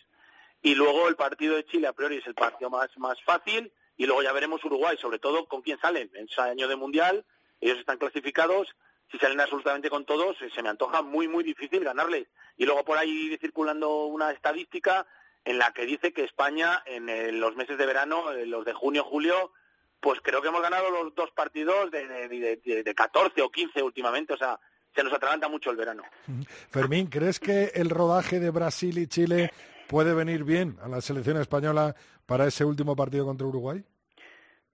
Y 0.61 0.73
luego 0.73 1.07
el 1.07 1.15
partido 1.15 1.55
de 1.55 1.65
Chile 1.65 1.87
a 1.87 1.93
priori 1.93 2.17
es 2.17 2.27
el 2.27 2.33
partido 2.33 2.69
más, 2.69 2.89
más 2.97 3.21
fácil. 3.23 3.71
Y 3.97 4.05
luego 4.05 4.23
ya 4.23 4.33
veremos 4.33 4.63
Uruguay, 4.63 4.97
sobre 4.97 5.19
todo 5.19 5.47
con 5.47 5.61
quién 5.61 5.79
salen. 5.79 6.09
En 6.15 6.25
ese 6.25 6.41
año 6.41 6.67
de 6.67 6.75
Mundial, 6.75 7.25
ellos 7.61 7.77
están 7.77 7.97
clasificados. 7.97 8.75
Si 9.11 9.19
salen 9.19 9.39
absolutamente 9.39 9.89
con 9.89 10.05
todos, 10.05 10.35
se 10.37 10.63
me 10.63 10.69
antoja 10.69 11.03
muy, 11.03 11.27
muy 11.27 11.43
difícil 11.43 11.83
ganarles. 11.83 12.27
Y 12.57 12.65
luego 12.65 12.83
por 12.83 12.97
ahí 12.97 13.37
circulando 13.39 14.05
una 14.05 14.31
estadística 14.31 15.05
en 15.43 15.59
la 15.59 15.71
que 15.73 15.85
dice 15.85 16.11
que 16.11 16.23
España 16.23 16.81
en 16.87 17.39
los 17.39 17.55
meses 17.55 17.77
de 17.77 17.85
verano, 17.85 18.33
los 18.33 18.65
de 18.65 18.73
junio, 18.73 19.03
julio, 19.03 19.51
pues 20.05 20.21
creo 20.21 20.39
que 20.39 20.49
hemos 20.49 20.61
ganado 20.61 20.91
los 20.91 21.15
dos 21.15 21.31
partidos 21.31 21.89
de, 21.89 22.07
de, 22.27 22.83
de, 22.83 22.93
14 22.93 23.41
o 23.41 23.49
15 23.49 23.81
últimamente, 23.81 24.33
o 24.33 24.37
sea, 24.37 24.59
se 24.93 25.03
nos 25.03 25.11
atraganta 25.11 25.49
mucho 25.49 25.71
el 25.71 25.77
verano. 25.77 26.03
Fermín, 26.69 27.07
¿crees 27.07 27.39
que 27.39 27.71
el 27.73 27.89
rodaje 27.89 28.39
de 28.39 28.51
Brasil 28.51 28.99
y 28.99 29.07
Chile 29.07 29.49
puede 29.87 30.13
venir 30.13 30.43
bien 30.43 30.77
a 30.83 30.87
la 30.87 31.01
selección 31.01 31.41
española 31.41 31.95
para 32.27 32.45
ese 32.45 32.63
último 32.63 32.95
partido 32.95 33.25
contra 33.25 33.47
Uruguay? 33.47 33.83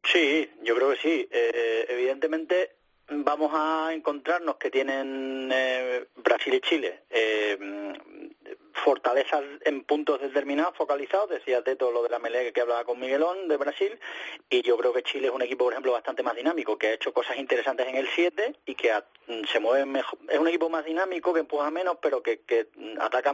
Sí, 0.03 0.49
yo 0.63 0.75
creo 0.75 0.89
que 0.91 0.97
sí. 0.97 1.29
Eh, 1.31 1.85
evidentemente 1.87 2.75
vamos 3.07 3.51
a 3.53 3.93
encontrarnos 3.93 4.57
que 4.57 4.69
tienen 4.69 5.49
eh, 5.49 6.07
Brasil 6.17 6.55
y 6.55 6.59
Chile 6.59 7.03
eh, 7.09 7.57
fortalezas 8.73 9.43
en 9.65 9.83
puntos 9.83 10.21
determinados, 10.21 10.75
focalizados. 10.75 11.29
Decía 11.29 11.63
Teto 11.63 11.91
lo 11.91 12.03
de 12.03 12.09
la 12.09 12.19
melee 12.19 12.53
que 12.53 12.61
hablaba 12.61 12.83
con 12.83 12.99
Miguelón 12.99 13.47
de 13.47 13.57
Brasil. 13.57 13.99
Y 14.49 14.61
yo 14.61 14.77
creo 14.77 14.93
que 14.93 15.03
Chile 15.03 15.27
es 15.27 15.33
un 15.33 15.41
equipo, 15.41 15.65
por 15.65 15.73
ejemplo, 15.73 15.91
bastante 15.91 16.23
más 16.23 16.35
dinámico, 16.35 16.77
que 16.77 16.87
ha 16.87 16.93
hecho 16.93 17.13
cosas 17.13 17.37
interesantes 17.37 17.87
en 17.87 17.95
el 17.95 18.07
7 18.07 18.55
y 18.65 18.75
que 18.75 18.93
se 19.51 19.59
mueve 19.59 19.85
mejor. 19.85 20.19
Es 20.27 20.39
un 20.39 20.47
equipo 20.47 20.69
más 20.69 20.85
dinámico, 20.85 21.33
que 21.33 21.41
empuja 21.41 21.69
menos, 21.71 21.97
pero 22.01 22.21
que, 22.21 22.41
que 22.41 22.67
ataca 22.99 23.33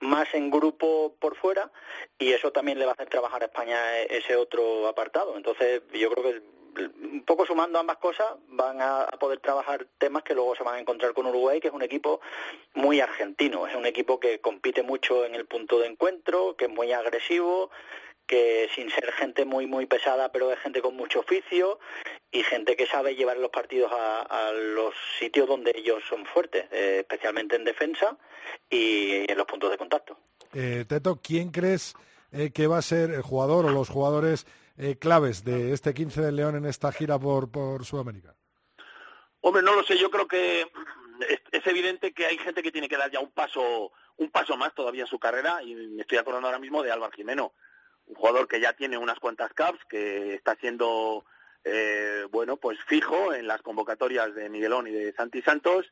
más 0.00 0.32
en 0.34 0.50
grupo 0.50 1.14
por 1.18 1.36
fuera. 1.36 1.70
Y 2.18 2.32
eso 2.32 2.52
también 2.52 2.78
le 2.78 2.84
va 2.84 2.92
a 2.92 2.94
hacer 2.94 3.08
trabajar 3.08 3.42
a 3.42 3.46
España 3.46 3.98
ese 4.02 4.36
otro 4.36 4.88
apartado. 4.88 5.36
Entonces, 5.36 5.82
yo 5.92 6.10
creo 6.10 6.24
que 6.24 6.42
un 6.78 7.22
poco 7.24 7.46
sumando 7.46 7.78
ambas 7.78 7.96
cosas, 7.98 8.26
van 8.48 8.80
a, 8.80 9.06
poder 9.18 9.40
trabajar 9.40 9.86
temas 9.98 10.22
que 10.22 10.34
luego 10.34 10.54
se 10.54 10.62
van 10.62 10.76
a 10.76 10.80
encontrar 10.80 11.12
con 11.14 11.26
Uruguay, 11.26 11.60
que 11.60 11.68
es 11.68 11.74
un 11.74 11.82
equipo 11.82 12.20
muy 12.74 13.00
argentino, 13.00 13.66
es 13.66 13.74
un 13.74 13.86
equipo 13.86 14.20
que 14.20 14.40
compite 14.40 14.82
mucho 14.82 15.24
en 15.24 15.34
el 15.34 15.46
punto 15.46 15.78
de 15.78 15.86
encuentro, 15.86 16.56
que 16.56 16.66
es 16.66 16.70
muy 16.70 16.92
agresivo, 16.92 17.70
que 18.26 18.68
sin 18.74 18.90
ser 18.90 19.12
gente 19.12 19.44
muy 19.44 19.66
muy 19.66 19.86
pesada, 19.86 20.32
pero 20.32 20.52
es 20.52 20.58
gente 20.58 20.82
con 20.82 20.96
mucho 20.96 21.20
oficio 21.20 21.78
y 22.32 22.42
gente 22.42 22.76
que 22.76 22.86
sabe 22.86 23.14
llevar 23.14 23.36
los 23.38 23.50
partidos 23.50 23.90
a, 23.92 24.52
los 24.52 24.94
sitios 25.18 25.48
donde 25.48 25.72
ellos 25.74 26.02
son 26.08 26.26
fuertes, 26.26 26.66
eh, 26.72 26.98
especialmente 27.00 27.56
en 27.56 27.64
defensa 27.64 28.16
y 28.68 29.30
en 29.30 29.38
los 29.38 29.46
puntos 29.46 29.70
de 29.70 29.78
contacto. 29.78 30.18
Eh, 30.52 30.84
Teto, 30.88 31.20
¿quién 31.22 31.50
crees 31.50 31.94
eh, 32.32 32.50
que 32.52 32.66
va 32.66 32.78
a 32.78 32.82
ser 32.82 33.10
el 33.10 33.22
jugador 33.22 33.66
o 33.66 33.70
los 33.70 33.88
jugadores 33.88 34.46
eh, 34.78 34.96
claves 34.98 35.44
de 35.44 35.72
este 35.72 35.94
15 35.94 36.20
del 36.20 36.36
León 36.36 36.56
en 36.56 36.66
esta 36.66 36.92
gira 36.92 37.18
por, 37.18 37.50
por 37.50 37.84
Sudamérica? 37.84 38.34
Hombre, 39.40 39.62
no 39.62 39.74
lo 39.74 39.82
sé, 39.84 39.96
yo 39.96 40.10
creo 40.10 40.26
que 40.26 40.66
es, 41.52 41.66
evidente 41.66 42.12
que 42.12 42.26
hay 42.26 42.38
gente 42.38 42.62
que 42.62 42.72
tiene 42.72 42.88
que 42.88 42.96
dar 42.96 43.10
ya 43.10 43.20
un 43.20 43.30
paso, 43.30 43.92
un 44.16 44.30
paso 44.30 44.56
más 44.56 44.74
todavía 44.74 45.02
en 45.02 45.08
su 45.08 45.18
carrera 45.18 45.62
y 45.62 45.74
me 45.74 46.02
estoy 46.02 46.18
acordando 46.18 46.48
ahora 46.48 46.58
mismo 46.58 46.82
de 46.82 46.90
Álvaro 46.90 47.12
Jimeno, 47.12 47.52
un 48.06 48.14
jugador 48.14 48.48
que 48.48 48.60
ya 48.60 48.72
tiene 48.72 48.98
unas 48.98 49.18
cuantas 49.18 49.52
caps, 49.52 49.78
que 49.88 50.34
está 50.34 50.56
siendo 50.56 51.24
eh, 51.64 52.26
bueno, 52.30 52.56
pues 52.56 52.78
fijo 52.86 53.32
en 53.32 53.46
las 53.46 53.62
convocatorias 53.62 54.34
de 54.34 54.48
Miguelón 54.48 54.88
y 54.88 54.92
de 54.92 55.12
Santi 55.12 55.42
Santos, 55.42 55.86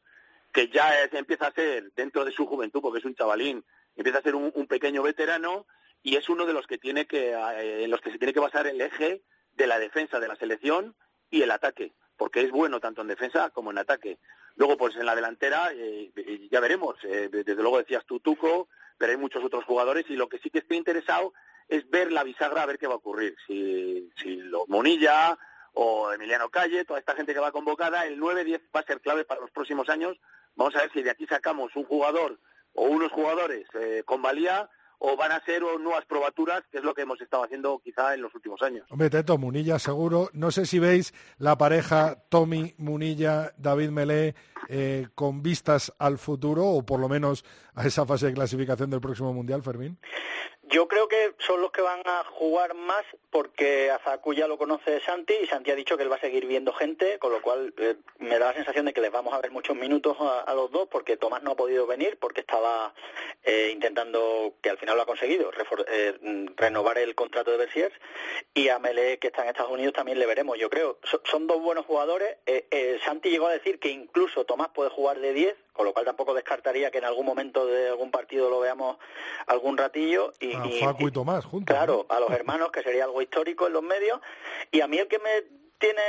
que 0.53 0.69
ya 0.69 1.03
empieza 1.05 1.49
a 1.49 1.55
ser 1.55 1.93
dentro 1.97 2.25
de 2.25 2.33
su 2.33 2.47
juventud, 2.47 2.81
porque 2.81 3.01
es 3.01 3.05
un 3.05 3.15
chavalín, 3.15 3.65
empieza 3.97 4.19
a 4.19 4.23
ser 4.23 4.35
un 4.35 4.67
pequeño 4.69 5.03
veterano 5.03 5.67
y 6.05 6.17
es 6.17 6.29
uno 6.29 6.45
de 6.45 6.53
los 6.53 6.67
que 6.67 6.79
tiene 6.79 7.07
que 7.07 7.33
eh, 7.33 7.85
en 7.85 7.91
los 7.91 8.01
que 8.03 8.13
se 8.13 8.19
tiene 8.19 8.35
que 8.35 8.39
basar 8.39 8.67
el 8.67 8.81
eje 8.81 9.23
de 9.55 9.67
la 9.67 9.79
defensa 9.79 10.21
de 10.21 10.29
la 10.29 10.37
selección 10.37 10.95
y 11.31 11.43
el 11.43 11.51
ataque, 11.51 11.95
porque 12.19 12.43
es 12.43 12.51
bueno 12.51 12.79
tanto 12.79 13.01
en 13.01 13.09
defensa 13.09 13.51
como 13.51 13.71
en 13.71 13.79
ataque. 13.79 14.19
Luego, 14.57 14.77
pues 14.77 14.95
en 14.97 15.07
la 15.07 15.17
delantera, 15.17 15.73
eh, 15.73 16.13
eh, 16.15 16.49
ya 16.51 16.61
veremos, 16.61 16.97
desde 17.03 17.55
luego 17.55 17.79
decías 17.79 18.05
tú, 18.05 18.21
Tuco, 18.21 18.69
pero 18.99 19.13
hay 19.13 19.19
muchos 19.19 19.43
otros 19.43 19.65
jugadores 19.65 20.05
y 20.11 20.15
lo 20.15 20.29
que 20.29 20.39
sí 20.39 20.51
que 20.51 20.59
estoy 20.59 20.77
interesado 20.77 21.33
es 21.69 21.89
ver 21.89 22.13
la 22.13 22.23
bisagra, 22.23 22.63
a 22.63 22.67
ver 22.67 22.79
qué 22.79 22.87
va 22.87 22.93
a 22.93 22.99
ocurrir. 22.99 23.35
Si, 23.47 24.11
si 24.23 24.37
lo 24.37 24.67
Monilla 24.69 25.39
o 25.73 26.13
Emiliano 26.13 26.51
Calle, 26.51 26.85
toda 26.85 27.01
esta 27.01 27.17
gente 27.17 27.33
que 27.33 27.41
va 27.41 27.51
convocada, 27.51 28.07
el 28.07 28.21
9-10 28.21 28.61
va 28.77 28.81
a 28.81 28.85
ser 28.85 29.01
clave 29.01 29.25
para 29.25 29.41
los 29.41 29.51
próximos 29.51 29.89
años. 29.89 30.19
Vamos 30.55 30.77
a 30.77 30.83
ver 30.83 30.93
si 30.93 31.03
de 31.03 31.11
aquí 31.11 31.27
sacamos 31.27 31.75
un 31.75 31.85
jugador 31.85 32.39
o 32.75 32.85
unos 32.85 33.11
jugadores 33.11 33.67
con 34.05 34.21
valía 34.21 34.69
o 34.99 35.17
van 35.17 35.33
a 35.33 35.45
ser 35.45 35.63
nuevas 35.81 36.05
probaturas, 36.07 36.63
que 36.71 36.79
es 36.79 36.85
lo 36.85 36.95
que 36.95 37.03
hemos 37.03 37.21
estado 37.21 37.45
haciendo 37.45 37.79
quizá 37.83 38.15
en 38.15 38.23
los 38.23 38.35
últimos 38.35 38.63
años. 38.63 38.87
Hombre, 38.91 39.11
Teto, 39.11 39.39
Munilla 39.39 39.79
seguro. 39.79 40.31
No 40.33 40.51
sé 40.51 40.67
si 40.67 40.79
veis 40.79 41.13
la 41.39 41.59
pareja 41.59 42.25
Tommy 42.29 42.75
Munilla, 42.79 43.53
David 43.57 43.91
Melé, 43.91 44.35
eh, 44.69 45.09
con 45.15 45.43
vistas 45.43 45.93
al 45.99 46.19
futuro 46.19 46.67
o 46.67 46.85
por 46.85 47.01
lo 47.01 47.09
menos 47.09 47.45
a 47.75 47.87
esa 47.87 48.07
fase 48.07 48.27
de 48.27 48.35
clasificación 48.35 48.91
del 48.91 49.01
próximo 49.01 49.33
Mundial, 49.33 49.63
Fermín. 49.63 49.99
Yo 50.69 50.89
creo 50.89 51.09
que 51.09 51.35
son 51.39 51.61
los 51.61 51.73
que 51.73 51.83
van 51.83 52.01
a 52.07 52.25
jugar 52.25 52.75
más 52.75 53.05
porque 53.31 53.91
a 53.91 53.99
Zaku 53.99 54.33
ya 54.33 54.49
lo 54.49 54.57
conoce 54.57 55.01
Santi 55.01 55.35
y 55.43 55.47
Santi 55.47 55.71
ha 55.71 55.75
dicho 55.75 55.97
que 55.97 56.05
él 56.05 56.11
va 56.11 56.17
a 56.17 56.21
seguir 56.21 56.47
viendo 56.47 56.73
gente, 56.73 57.19
con 57.19 57.33
lo 57.33 57.43
cual 57.43 57.75
eh, 57.77 57.97
me 58.19 58.39
da 58.39 58.47
la 58.47 58.55
sensación 58.55 58.87
de 58.87 58.95
que 58.95 59.01
les 59.01 59.13
vamos 59.13 59.35
a 59.35 59.41
ver 59.41 59.51
muchos 59.51 59.77
minutos 59.77 60.17
a, 60.21 60.55
los 60.55 60.71
dos 60.71 60.89
porque 60.89 61.17
Tomás 61.17 61.43
no 61.43 61.53
ha 61.53 61.57
podido 61.57 61.87
venir 61.87 62.17
porque 62.19 62.41
estaba 62.41 62.95
eh, 63.43 63.71
intentando, 63.73 64.55
que 64.63 64.71
al 64.71 64.79
final 64.79 64.97
lo 64.97 65.03
ha 65.03 65.07
conseguido, 65.07 65.51
eh, 65.89 66.49
renovar 66.57 66.97
el 66.99 67.15
contrato 67.15 67.51
de 67.51 67.59
Bersiers 67.59 67.95
y 68.55 68.69
a 68.69 68.79
Mele 68.79 69.19
que 69.19 69.27
está 69.27 69.43
en 69.43 69.49
Estados 69.49 69.73
Unidos 69.73 69.93
también 69.93 70.19
le 70.19 70.27
veremos, 70.27 70.59
yo 70.59 70.71
creo. 70.71 70.99
son 71.25 71.47
dos 71.47 71.61
buenos 71.61 71.85
jugadores. 71.85 72.37
Santi 73.05 73.29
llegó 73.31 73.49
a 73.49 73.53
decir 73.53 73.79
que 73.79 73.91
incluso 73.91 74.45
Tomás 74.45 74.71
puede 74.71 74.91
jugar 74.91 75.21
de 75.21 75.35
10 75.35 75.64
con 75.75 75.85
lo 75.85 75.93
cual 75.93 76.07
tampoco 76.07 76.33
descartaría 76.33 76.91
que 76.91 76.99
en 76.99 77.05
algún 77.05 77.27
momento 77.27 77.67
de 77.67 77.89
algún 77.89 78.11
partido 78.11 78.49
lo 78.49 78.61
veamos 78.61 78.97
algún 79.47 79.77
ratillo. 79.77 80.33
Y, 80.41 80.55
a 80.55 80.87
Facu 80.87 81.09
y, 81.09 81.13
Tomás 81.13 81.45
juntos. 81.45 81.77
Claro, 81.77 82.07
a 82.09 82.19
los 82.21 82.31
hermanos, 82.31 82.73
que 82.73 82.83
sería 82.83 83.05
algo 83.05 83.21
histórico 83.21 83.67
en 83.67 83.75
los 83.75 83.83
medios. 83.83 84.21
Y 84.71 84.81
a 84.81 84.89
mí 84.89 84.99
el 84.99 85.09
que 85.09 85.19
me 85.19 85.45
tiene 85.79 86.01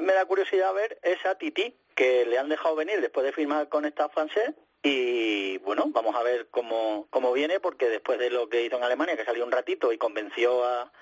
me 0.00 0.12
da 0.12 0.24
curiosidad 0.26 0.72
ver 0.74 0.98
es 1.02 1.24
a 1.26 1.36
Titi, 1.36 1.74
que 1.96 2.24
le 2.26 2.38
han 2.38 2.48
dejado 2.48 2.76
venir 2.76 3.00
después 3.00 3.26
de 3.26 3.32
firmar 3.32 3.68
con 3.68 3.84
esta 3.84 4.08
francés 4.08 4.52
y 4.82 5.58
bueno, 5.58 5.84
vamos 5.88 6.16
a 6.16 6.22
ver 6.22 6.48
cómo, 6.50 7.06
cómo 7.10 7.32
viene, 7.32 7.60
porque 7.60 7.88
después 7.88 8.18
de 8.18 8.30
lo 8.30 8.48
que 8.48 8.64
hizo 8.64 8.76
en 8.76 8.82
Alemania, 8.82 9.16
que 9.16 9.24
salió 9.24 9.44
un 9.44 9.52
ratito 9.52 9.92
y 9.92 9.98
convenció 9.98 10.64
a, 10.64 10.92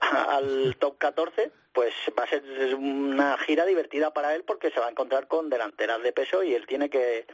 al 0.00 0.76
top 0.78 0.98
14, 0.98 1.50
pues 1.72 1.92
va 2.18 2.24
a 2.24 2.28
ser 2.28 2.42
una 2.74 3.38
gira 3.38 3.64
divertida 3.64 4.12
para 4.12 4.34
él 4.34 4.44
porque 4.46 4.70
se 4.70 4.80
va 4.80 4.86
a 4.86 4.90
encontrar 4.90 5.28
con 5.28 5.48
delanteras 5.48 6.02
de 6.02 6.12
peso 6.12 6.42
y 6.42 6.54
él 6.54 6.66
tiene 6.66 6.90
que 6.90 7.26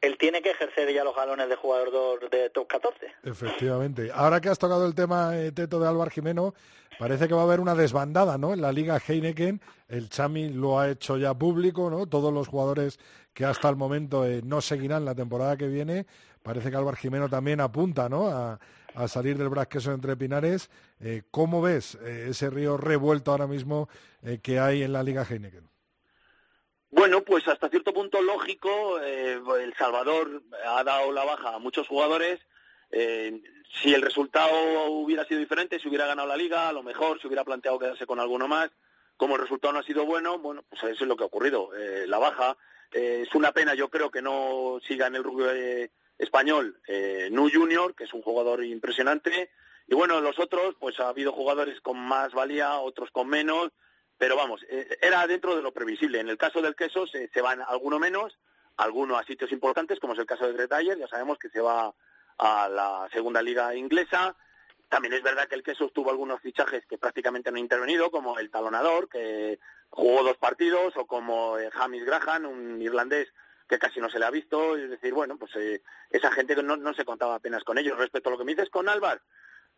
él 0.00 0.18
tiene 0.18 0.42
que 0.42 0.50
ejercer 0.50 0.92
ya 0.92 1.04
los 1.04 1.14
galones 1.14 1.48
de 1.48 1.56
jugador 1.56 2.28
de 2.28 2.50
top 2.50 2.66
14. 2.66 3.06
Efectivamente. 3.22 4.10
Ahora 4.12 4.40
que 4.40 4.48
has 4.48 4.58
tocado 4.58 4.84
el 4.86 4.94
tema, 4.94 5.38
eh, 5.38 5.52
Teto, 5.52 5.78
de 5.78 5.86
Álvaro 5.86 6.10
Jimeno, 6.10 6.54
parece 6.98 7.28
que 7.28 7.34
va 7.34 7.42
a 7.42 7.44
haber 7.44 7.60
una 7.60 7.76
desbandada, 7.76 8.36
¿no? 8.36 8.52
En 8.52 8.60
la 8.60 8.72
Liga 8.72 8.98
Heineken, 8.98 9.60
el 9.88 10.08
Chami 10.08 10.48
lo 10.48 10.80
ha 10.80 10.90
hecho 10.90 11.16
ya 11.18 11.34
público, 11.34 11.88
¿no? 11.88 12.06
Todos 12.06 12.32
los 12.32 12.48
jugadores 12.48 12.98
que 13.32 13.44
hasta 13.44 13.68
el 13.68 13.76
momento 13.76 14.26
eh, 14.26 14.40
no 14.44 14.60
seguirán 14.60 15.04
la 15.04 15.14
temporada 15.14 15.56
que 15.56 15.68
viene, 15.68 16.06
parece 16.42 16.70
que 16.70 16.76
Álvaro 16.76 16.96
Jimeno 16.96 17.28
también 17.28 17.60
apunta, 17.60 18.08
¿no? 18.08 18.26
A, 18.26 18.58
a 18.94 19.08
salir 19.08 19.38
del 19.38 19.48
Brasqueso 19.48 19.92
entre 19.92 20.16
Pinares. 20.16 20.70
Eh, 21.00 21.22
¿Cómo 21.30 21.62
ves 21.62 21.96
eh, 21.96 22.26
ese 22.30 22.50
río 22.50 22.76
revuelto 22.76 23.30
ahora 23.30 23.46
mismo 23.46 23.88
eh, 24.22 24.38
que 24.42 24.58
hay 24.58 24.82
en 24.82 24.92
la 24.92 25.02
Liga 25.02 25.26
Heineken? 25.28 25.68
Bueno, 26.90 27.22
pues 27.22 27.46
hasta 27.48 27.70
cierto 27.70 27.94
punto 27.94 28.20
lógico. 28.20 29.00
el 29.00 29.74
Salvador 29.78 30.42
ha 30.66 30.84
dado 30.84 31.10
la 31.10 31.24
baja 31.24 31.54
a 31.54 31.58
muchos 31.58 31.88
jugadores. 31.88 32.38
si 32.90 33.94
el 33.94 34.02
resultado 34.02 34.90
hubiera 34.90 35.24
sido 35.24 35.40
diferente, 35.40 35.80
si 35.80 35.88
hubiera 35.88 36.06
ganado 36.06 36.28
la 36.28 36.36
liga, 36.36 36.68
a 36.68 36.72
lo 36.72 36.82
mejor 36.82 37.18
se 37.18 37.28
hubiera 37.28 37.44
planteado 37.44 37.78
quedarse 37.78 38.04
con 38.04 38.20
alguno 38.20 38.46
más. 38.46 38.70
Como 39.16 39.36
el 39.36 39.40
resultado 39.40 39.72
no 39.72 39.78
ha 39.78 39.84
sido 39.84 40.04
bueno, 40.04 40.38
bueno, 40.38 40.64
pues 40.68 40.82
eso 40.82 41.04
es 41.04 41.08
lo 41.08 41.16
que 41.16 41.22
ha 41.22 41.28
ocurrido. 41.28 41.70
la 42.06 42.18
baja. 42.18 42.58
es 42.90 43.34
una 43.34 43.52
pena, 43.52 43.72
yo 43.74 43.88
creo, 43.88 44.10
que 44.10 44.20
no 44.20 44.78
siga 44.86 45.06
en 45.06 45.16
el 45.16 45.24
rugby 45.24 45.90
español, 46.22 46.80
eh, 46.86 47.28
Nu 47.32 47.50
Junior, 47.52 47.94
que 47.94 48.04
es 48.04 48.14
un 48.14 48.22
jugador 48.22 48.64
impresionante. 48.64 49.50
Y 49.88 49.94
bueno, 49.94 50.20
los 50.20 50.38
otros, 50.38 50.76
pues 50.78 50.98
ha 51.00 51.08
habido 51.08 51.32
jugadores 51.32 51.80
con 51.80 51.98
más 51.98 52.32
valía, 52.32 52.78
otros 52.78 53.10
con 53.10 53.28
menos, 53.28 53.72
pero 54.16 54.36
vamos, 54.36 54.64
eh, 54.70 54.98
era 55.02 55.26
dentro 55.26 55.56
de 55.56 55.62
lo 55.62 55.72
previsible. 55.72 56.20
En 56.20 56.28
el 56.28 56.38
caso 56.38 56.62
del 56.62 56.76
queso 56.76 57.06
se, 57.06 57.28
van 57.42 57.60
alguno 57.66 57.98
menos, 57.98 58.38
algunos 58.76 59.20
a 59.20 59.24
sitios 59.24 59.50
importantes, 59.50 59.98
como 59.98 60.12
es 60.12 60.20
el 60.20 60.26
caso 60.26 60.46
de 60.46 60.52
Gretayer, 60.52 60.96
ya 60.96 61.08
sabemos 61.08 61.38
que 61.38 61.50
se 61.50 61.60
va 61.60 61.92
a 62.38 62.68
la 62.68 63.08
segunda 63.12 63.42
liga 63.42 63.74
inglesa. 63.74 64.36
También 64.88 65.14
es 65.14 65.22
verdad 65.22 65.48
que 65.48 65.56
el 65.56 65.64
queso 65.64 65.88
tuvo 65.88 66.10
algunos 66.10 66.40
fichajes 66.40 66.86
que 66.86 66.98
prácticamente 66.98 67.50
no 67.50 67.56
han 67.56 67.64
intervenido, 67.64 68.10
como 68.12 68.38
el 68.38 68.50
talonador, 68.50 69.08
que 69.08 69.58
jugó 69.90 70.22
dos 70.22 70.36
partidos, 70.36 70.96
o 70.96 71.06
como 71.06 71.58
eh, 71.58 71.70
James 71.72 72.04
Graham, 72.04 72.46
un 72.46 72.80
irlandés 72.80 73.32
que 73.68 73.78
casi 73.78 74.00
no 74.00 74.10
se 74.10 74.18
le 74.18 74.24
ha 74.24 74.30
visto. 74.30 74.76
Es 74.76 74.90
decir, 74.90 75.12
bueno, 75.12 75.36
pues 75.36 75.54
eh, 75.56 75.82
esa 76.10 76.30
gente 76.30 76.60
no, 76.62 76.76
no 76.76 76.94
se 76.94 77.04
contaba 77.04 77.36
apenas 77.36 77.64
con 77.64 77.78
ellos. 77.78 77.98
Respecto 77.98 78.28
a 78.28 78.32
lo 78.32 78.38
que 78.38 78.44
me 78.44 78.52
dices 78.52 78.70
con 78.70 78.88
Álvar, 78.88 79.20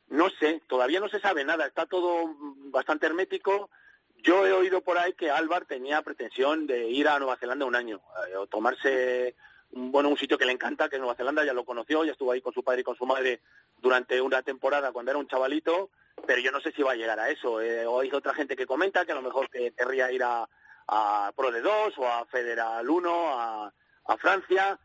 no 0.08 0.30
sé, 0.30 0.62
todavía 0.66 1.00
no 1.00 1.08
se 1.08 1.20
sabe 1.20 1.44
nada, 1.44 1.66
está 1.66 1.86
todo 1.86 2.34
bastante 2.70 3.06
hermético. 3.06 3.70
Yo 4.18 4.46
he 4.46 4.52
oído 4.52 4.80
por 4.80 4.98
ahí 4.98 5.12
que 5.12 5.30
Álvar 5.30 5.66
tenía 5.66 6.02
pretensión 6.02 6.66
de 6.66 6.88
ir 6.88 7.08
a 7.08 7.18
Nueva 7.18 7.36
Zelanda 7.36 7.66
un 7.66 7.76
año, 7.76 8.00
eh, 8.28 8.36
o 8.36 8.46
tomarse 8.46 9.34
bueno, 9.70 10.08
un 10.08 10.16
sitio 10.16 10.38
que 10.38 10.46
le 10.46 10.52
encanta, 10.52 10.88
que 10.88 10.96
es 10.96 11.00
Nueva 11.00 11.16
Zelanda, 11.16 11.44
ya 11.44 11.52
lo 11.52 11.64
conoció, 11.64 12.04
ya 12.04 12.12
estuvo 12.12 12.30
ahí 12.30 12.40
con 12.40 12.54
su 12.54 12.62
padre 12.62 12.82
y 12.82 12.84
con 12.84 12.96
su 12.96 13.06
madre 13.06 13.40
durante 13.78 14.20
una 14.20 14.42
temporada 14.42 14.92
cuando 14.92 15.10
era 15.10 15.18
un 15.18 15.26
chavalito, 15.26 15.90
pero 16.26 16.40
yo 16.40 16.52
no 16.52 16.60
sé 16.60 16.72
si 16.72 16.82
va 16.82 16.92
a 16.92 16.96
llegar 16.96 17.18
a 17.18 17.28
eso. 17.28 17.60
Eh, 17.60 17.84
o 17.84 18.00
hay 18.00 18.10
otra 18.12 18.34
gente 18.34 18.56
que 18.56 18.66
comenta 18.66 19.04
que 19.04 19.12
a 19.12 19.16
lo 19.16 19.22
mejor 19.22 19.50
que 19.50 19.72
querría 19.72 20.12
ir 20.12 20.22
a, 20.22 20.48
Pro 21.36 21.50
de 21.50 21.60
2 21.60 21.98
o 21.98 22.06
a 22.06 22.26
Federal 22.26 22.88
1, 22.88 23.40
a, 23.40 23.72
a 24.06 24.16
Francia, 24.16 24.78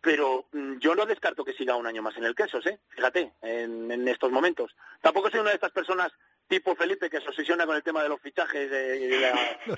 pero 0.00 0.46
mm, 0.52 0.78
yo 0.78 0.94
no 0.94 1.06
descarto 1.06 1.44
que 1.44 1.54
siga 1.54 1.76
un 1.76 1.86
año 1.86 2.02
más 2.02 2.16
en 2.16 2.24
el 2.24 2.34
queso, 2.34 2.58
¿eh? 2.58 2.78
fíjate, 2.90 3.32
en, 3.42 3.90
en, 3.90 4.06
estos 4.08 4.30
momentos. 4.30 4.74
Tampoco 5.00 5.30
soy 5.30 5.40
una 5.40 5.50
de 5.50 5.56
estas 5.56 5.72
personas 5.72 6.12
tipo 6.48 6.76
Felipe 6.76 7.10
que 7.10 7.20
se 7.20 7.28
obsesiona 7.28 7.66
con 7.66 7.76
el 7.76 7.82
tema 7.82 8.02
de 8.02 8.08
los 8.08 8.20
fichajes 8.20 8.70
de, 8.70 9.32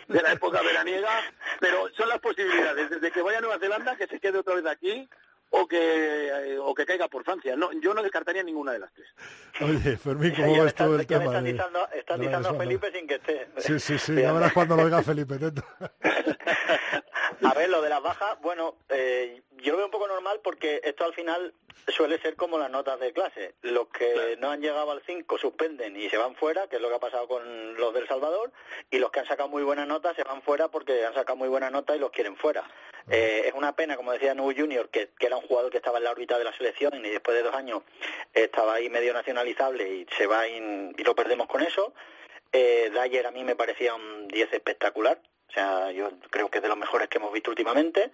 la, 0.09 0.33
época 0.33 0.61
veraniega, 0.63 1.09
pero 1.61 1.89
son 1.97 2.09
las 2.09 2.19
posibilidades, 2.19 2.91
desde 2.91 3.11
que 3.11 3.23
vaya 3.23 3.39
a 3.39 3.41
Nueva 3.41 3.59
Zelanda, 3.59 3.97
que 3.97 4.07
se 4.07 4.21
quede 4.21 4.39
otra 4.39 4.55
vez 4.55 4.67
aquí, 4.67 5.09
o 5.51 5.67
que 5.67 6.29
eh, 6.29 6.59
o 6.59 6.75
que 6.75 6.85
caiga 6.85 7.09
por 7.09 7.25
Francia. 7.25 7.57
No, 7.57 7.71
yo 7.81 7.95
no 7.95 8.03
descartaría 8.03 8.43
ninguna 8.43 8.73
de 8.73 8.81
las 8.81 8.93
tres. 8.93 9.09
Oye, 9.61 9.97
Fermín, 9.97 10.35
¿cómo 10.35 10.63
ves 10.63 10.75
todo 10.75 10.99
el 10.99 11.07
tema? 11.07 11.25
Estás 11.95 12.21
diciendo, 12.21 12.55
Felipe 12.57 12.93
sin 12.93 13.07
que 13.07 13.15
esté. 13.15 13.49
Sí, 13.59 13.81
sí, 13.81 13.99
sí, 13.99 14.25
ahora 14.25 14.47
es 14.47 14.53
cuando 14.53 14.77
lo 14.77 14.85
oiga 14.85 15.03
Felipe. 15.03 15.37
A 17.45 17.55
ver, 17.55 17.69
lo 17.69 17.83
de 17.83 17.89
las 17.89 18.03
bajas, 18.03 18.41
bueno, 18.41 18.77
eh, 18.89 19.43
yo 19.57 19.73
lo 19.73 19.79
veo 19.79 19.87
un 19.87 19.93
poco 19.93 20.09
normal 20.09 20.41
porque 20.43 20.81
esto 20.85 21.05
al 21.05 21.15
final 21.15 21.53
suele 21.87 22.19
ser 22.21 22.37
como 22.37 22.59
las 22.59 22.71
notas 22.71 22.99
de 23.01 23.13
clase. 23.13 23.55
Los 23.63 23.89
que 23.89 24.37
no 24.39 24.51
han 24.51 24.61
llegado 24.61 24.91
al 24.91 25.03
5 25.05 25.39
suspenden 25.39 25.97
y 25.97 26.09
se 26.09 26.17
van 26.17 26.35
fuera, 26.35 26.67
que 26.69 26.77
es 26.77 26.83
lo 26.83 26.89
que 26.89 26.97
ha 26.97 27.01
pasado 27.01 27.29
con 27.29 27.77
los 27.77 27.95
del 27.95 28.07
Salvador, 28.09 28.53
y 28.91 28.99
los 28.99 29.11
que 29.11 29.21
han 29.21 29.27
sacado 29.27 29.49
muy 29.49 29.63
buenas 29.63 29.87
notas 29.87 30.17
se 30.17 30.25
van 30.25 30.43
fuera 30.43 30.69
porque 30.69 31.05
han 31.05 31.15
sacado 31.15 31.37
muy 31.37 31.49
buenas 31.49 31.73
notas 31.73 31.97
y 31.97 32.01
los 32.01 32.11
quieren 32.11 32.37
fuera. 32.37 32.65
Eh, 33.11 33.45
es 33.47 33.55
una 33.55 33.75
pena, 33.75 33.97
como 33.97 34.13
decía 34.13 34.35
Nubu 34.35 34.55
Junior, 34.55 34.89
que, 34.91 35.11
era 35.19 35.37
un 35.37 35.47
jugador 35.47 35.71
que 35.71 35.79
estaba 35.79 35.99
en 35.99 36.05
la 36.05 36.11
órbita 36.11 36.39
de 36.39 36.45
la 36.45 36.53
selección 36.53 36.95
y 37.05 37.09
después 37.09 37.37
de 37.37 37.43
dos 37.43 37.55
años 37.55 37.83
estaba 38.35 38.75
ahí 38.75 38.91
medio 38.91 39.15
nacionalizable 39.15 39.89
y 39.89 40.07
se 40.17 40.27
va 40.27 40.47
y, 40.47 40.93
lo 41.03 41.15
perdemos 41.15 41.47
con 41.47 41.63
eso. 41.63 41.95
Eh, 42.53 42.91
Dyer 42.93 43.27
a 43.27 43.31
mí 43.31 43.45
me 43.45 43.57
parecía 43.57 43.95
un 43.95 44.29
10 44.29 44.53
espectacular, 44.53 45.21
o 45.49 45.53
sea, 45.53 45.91
yo 45.93 46.11
creo 46.31 46.51
que 46.51 46.59
es 46.59 46.63
de 46.63 46.69
los 46.69 46.77
mejores 46.77 47.09
que 47.09 47.17
hemos 47.17 47.33
visto 47.33 47.51
últimamente. 47.51 48.11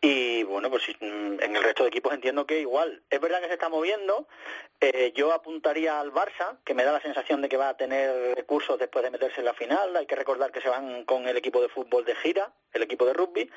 Y 0.00 0.42
bueno, 0.44 0.70
pues 0.70 0.82
mm, 1.00 1.40
en 1.40 1.56
el 1.56 1.62
resto 1.62 1.82
de 1.82 1.88
equipos 1.88 2.12
entiendo 2.12 2.46
que 2.46 2.60
igual. 2.60 3.02
Es 3.08 3.20
verdad 3.20 3.40
que 3.40 3.46
se 3.46 3.54
está 3.54 3.70
moviendo. 3.70 4.28
Eh, 4.80 5.12
yo 5.14 5.32
apuntaría 5.32 5.98
al 5.98 6.12
Barça, 6.12 6.58
que 6.64 6.74
me 6.74 6.84
da 6.84 6.92
la 6.92 7.00
sensación 7.00 7.40
de 7.40 7.48
que 7.48 7.56
va 7.56 7.70
a 7.70 7.76
tener 7.76 8.36
recursos 8.36 8.78
después 8.78 9.02
de 9.02 9.10
meterse 9.10 9.40
en 9.40 9.46
la 9.46 9.54
final. 9.54 9.96
Hay 9.96 10.06
que 10.06 10.16
recordar 10.16 10.52
que 10.52 10.60
se 10.60 10.68
van 10.68 11.04
con 11.04 11.26
el 11.26 11.36
equipo 11.38 11.62
de 11.62 11.70
fútbol 11.70 12.04
de 12.04 12.14
gira, 12.16 12.52
el 12.74 12.82
equipo 12.82 13.06
de 13.06 13.14
rugby, 13.14 13.50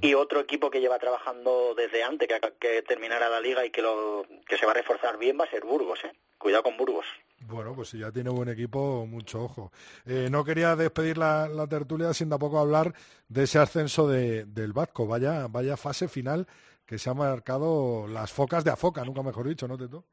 y 0.00 0.14
otro 0.14 0.38
equipo 0.38 0.70
que 0.70 0.80
lleva 0.80 1.00
trabajando 1.00 1.74
desde 1.74 2.04
antes 2.04 2.28
que, 2.28 2.40
que 2.60 2.82
terminara 2.82 3.28
la 3.28 3.40
liga 3.40 3.64
y 3.64 3.70
que, 3.70 3.82
lo, 3.82 4.24
que 4.46 4.56
se 4.56 4.64
va 4.64 4.72
a 4.72 4.76
reforzar 4.76 5.18
bien 5.18 5.38
va 5.40 5.44
a 5.44 5.50
ser 5.50 5.64
Burgos. 5.64 6.04
¿eh? 6.04 6.12
Cuidado 6.40 6.62
con 6.62 6.76
Burgos. 6.78 7.04
Bueno, 7.40 7.74
pues 7.74 7.90
si 7.90 7.98
ya 7.98 8.10
tiene 8.10 8.30
buen 8.30 8.48
equipo, 8.48 9.04
mucho 9.06 9.44
ojo. 9.44 9.72
Eh, 10.06 10.28
no 10.30 10.42
quería 10.42 10.74
despedir 10.74 11.18
la, 11.18 11.66
tertulia 11.68 12.14
sin 12.14 12.30
tampoco 12.30 12.58
hablar 12.58 12.94
de 13.28 13.42
ese 13.42 13.58
ascenso 13.58 14.08
del 14.08 14.72
Vasco. 14.72 15.06
Vaya, 15.06 15.48
vaya 15.48 15.76
fase 15.76 16.08
final 16.08 16.46
que 16.86 16.98
se 16.98 17.10
ha 17.10 17.14
marcado 17.14 18.08
las 18.08 18.32
focas 18.32 18.64
de 18.64 18.70
Afoca, 18.70 19.04
nunca 19.04 19.22
mejor 19.22 19.46
dicho, 19.46 19.68
¿no, 19.68 19.76
Teto? 19.76 20.06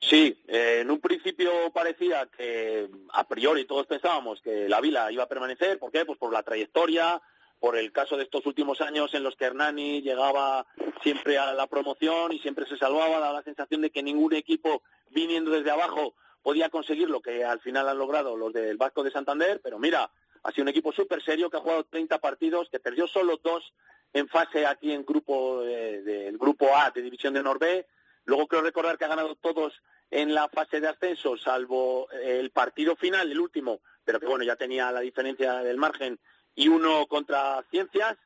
Sí, 0.00 0.40
eh, 0.46 0.78
en 0.82 0.90
un 0.92 1.00
principio 1.00 1.50
parecía 1.74 2.26
que 2.26 2.88
a 3.12 3.26
priori 3.26 3.64
todos 3.64 3.86
pensábamos 3.86 4.40
que 4.40 4.68
la 4.68 4.80
Vila 4.80 5.10
iba 5.10 5.24
a 5.24 5.28
permanecer. 5.28 5.80
¿Por 5.80 5.90
qué? 5.90 6.04
Pues 6.04 6.18
por 6.18 6.32
la 6.32 6.44
trayectoria, 6.44 7.20
por 7.60 7.76
el 7.76 7.92
caso 7.92 8.16
de 8.16 8.24
estos 8.24 8.46
últimos 8.46 8.80
años 8.80 9.12
en 9.14 9.22
los 9.22 9.36
que 9.36 9.44
Hernani 9.44 10.00
llegaba 10.00 10.66
siempre 11.02 11.38
a 11.38 11.52
la 11.52 11.66
promoción 11.66 12.32
y 12.32 12.38
siempre 12.38 12.66
se 12.66 12.78
salvaba, 12.78 13.20
daba 13.20 13.34
la 13.34 13.42
sensación 13.42 13.82
de 13.82 13.90
que 13.90 14.02
ningún 14.02 14.34
equipo 14.34 14.82
viniendo 15.10 15.50
desde 15.50 15.70
abajo 15.70 16.14
podía 16.42 16.70
conseguir 16.70 17.10
lo 17.10 17.20
que 17.20 17.44
al 17.44 17.60
final 17.60 17.88
han 17.88 17.98
logrado 17.98 18.36
los 18.36 18.52
del 18.52 18.78
Vasco 18.78 19.02
de 19.02 19.10
Santander, 19.10 19.60
pero 19.62 19.78
mira, 19.78 20.10
ha 20.42 20.50
sido 20.52 20.62
un 20.62 20.68
equipo 20.70 20.90
súper 20.90 21.22
serio 21.22 21.50
que 21.50 21.58
ha 21.58 21.60
jugado 21.60 21.84
30 21.84 22.18
partidos, 22.18 22.70
que 22.70 22.80
perdió 22.80 23.06
solo 23.06 23.38
dos 23.42 23.74
en 24.12 24.26
fase 24.26 24.66
aquí 24.66 24.92
en 24.92 25.04
grupo 25.04 25.60
del 25.60 26.38
grupo 26.38 26.74
A 26.74 26.90
de 26.90 27.02
División 27.02 27.34
de 27.34 27.42
Norbe. 27.42 27.86
Luego 28.24 28.46
quiero 28.48 28.64
recordar 28.64 28.96
que 28.96 29.04
ha 29.04 29.08
ganado 29.08 29.34
todos 29.36 29.82
en 30.10 30.34
la 30.34 30.48
fase 30.48 30.80
de 30.80 30.88
ascenso, 30.88 31.36
salvo 31.36 32.10
el 32.10 32.50
partido 32.50 32.96
final, 32.96 33.30
el 33.30 33.38
último, 33.38 33.80
pero 34.04 34.18
que 34.18 34.26
bueno, 34.26 34.44
ya 34.44 34.56
tenía 34.56 34.90
la 34.90 35.00
diferencia 35.00 35.62
del 35.62 35.76
margen 35.76 36.18
y 36.54 36.68
uno 36.68 37.06
contra 37.06 37.64
Ciencias. 37.70 38.16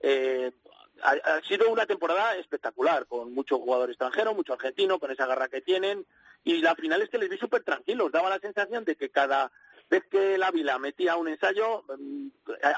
Eh, 0.00 0.52
ha, 1.02 1.40
sido 1.42 1.70
una 1.70 1.86
temporada 1.86 2.36
espectacular, 2.36 3.06
con 3.06 3.32
mucho 3.32 3.58
jugador 3.58 3.90
extranjero, 3.90 4.34
mucho 4.34 4.52
argentino, 4.52 4.98
con 4.98 5.10
esa 5.10 5.26
garra 5.26 5.48
que 5.48 5.60
tienen. 5.60 6.06
Y 6.44 6.58
la 6.58 6.74
final 6.74 7.02
es 7.02 7.08
que 7.08 7.18
les 7.18 7.28
vi 7.28 7.38
súper 7.38 7.62
tranquilos. 7.62 8.12
Daba 8.12 8.30
la 8.30 8.38
sensación 8.38 8.84
de 8.84 8.96
que 8.96 9.10
cada 9.10 9.50
vez 9.90 10.04
que 10.10 10.36
el 10.36 10.42
Ávila 10.42 10.78
metía 10.78 11.16
un 11.16 11.28
ensayo, 11.28 11.84
mm, 11.98 12.28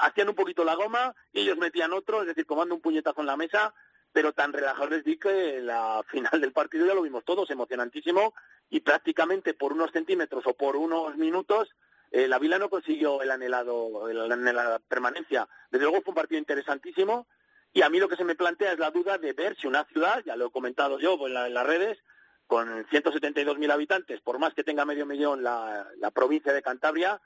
hacían 0.01 0.29
un 0.29 0.35
poquito 0.35 0.63
la 0.63 0.75
goma 0.75 1.15
y 1.31 1.41
ellos 1.41 1.57
metían 1.57 1.93
otro, 1.93 2.21
es 2.21 2.27
decir, 2.27 2.45
comando 2.45 2.75
un 2.75 2.81
puñetazo 2.81 3.21
en 3.21 3.27
la 3.27 3.37
mesa, 3.37 3.73
pero 4.11 4.33
tan 4.33 4.51
relajados 4.51 4.89
les 4.89 5.03
vi 5.03 5.17
que 5.17 5.61
la 5.61 6.03
final 6.09 6.41
del 6.41 6.51
partido 6.51 6.85
ya 6.85 6.95
lo 6.95 7.03
vimos 7.03 7.23
todos, 7.23 7.49
emocionantísimo, 7.49 8.33
y 8.69 8.79
prácticamente 8.79 9.53
por 9.53 9.73
unos 9.73 9.91
centímetros 9.91 10.45
o 10.47 10.53
por 10.53 10.75
unos 10.75 11.15
minutos 11.15 11.69
eh, 12.13 12.27
la 12.27 12.37
Vila 12.37 12.59
no 12.59 12.69
consiguió 12.69 13.23
el 13.23 13.31
anhelado, 13.31 14.07
la 14.13 14.31
anhelada 14.35 14.77
permanencia. 14.77 15.49
Desde 15.71 15.85
luego 15.85 16.03
fue 16.03 16.11
un 16.11 16.15
partido 16.15 16.37
interesantísimo 16.37 17.25
y 17.73 17.81
a 17.81 17.89
mí 17.89 17.97
lo 17.97 18.07
que 18.07 18.15
se 18.15 18.23
me 18.23 18.35
plantea 18.35 18.73
es 18.73 18.77
la 18.77 18.91
duda 18.91 19.17
de 19.17 19.33
ver 19.33 19.57
si 19.57 19.65
una 19.65 19.83
ciudad, 19.85 20.21
ya 20.23 20.35
lo 20.35 20.45
he 20.45 20.51
comentado 20.51 20.99
yo 20.99 21.17
en, 21.25 21.33
las 21.33 21.65
redes, 21.65 21.97
con 22.45 22.85
172.000 22.85 23.71
habitantes, 23.71 24.21
por 24.21 24.37
más 24.37 24.53
que 24.53 24.63
tenga 24.63 24.85
medio 24.85 25.07
millón 25.07 25.41
la, 25.41 25.87
provincia 26.13 26.53
de 26.53 26.61
Cantabria, 26.61 27.19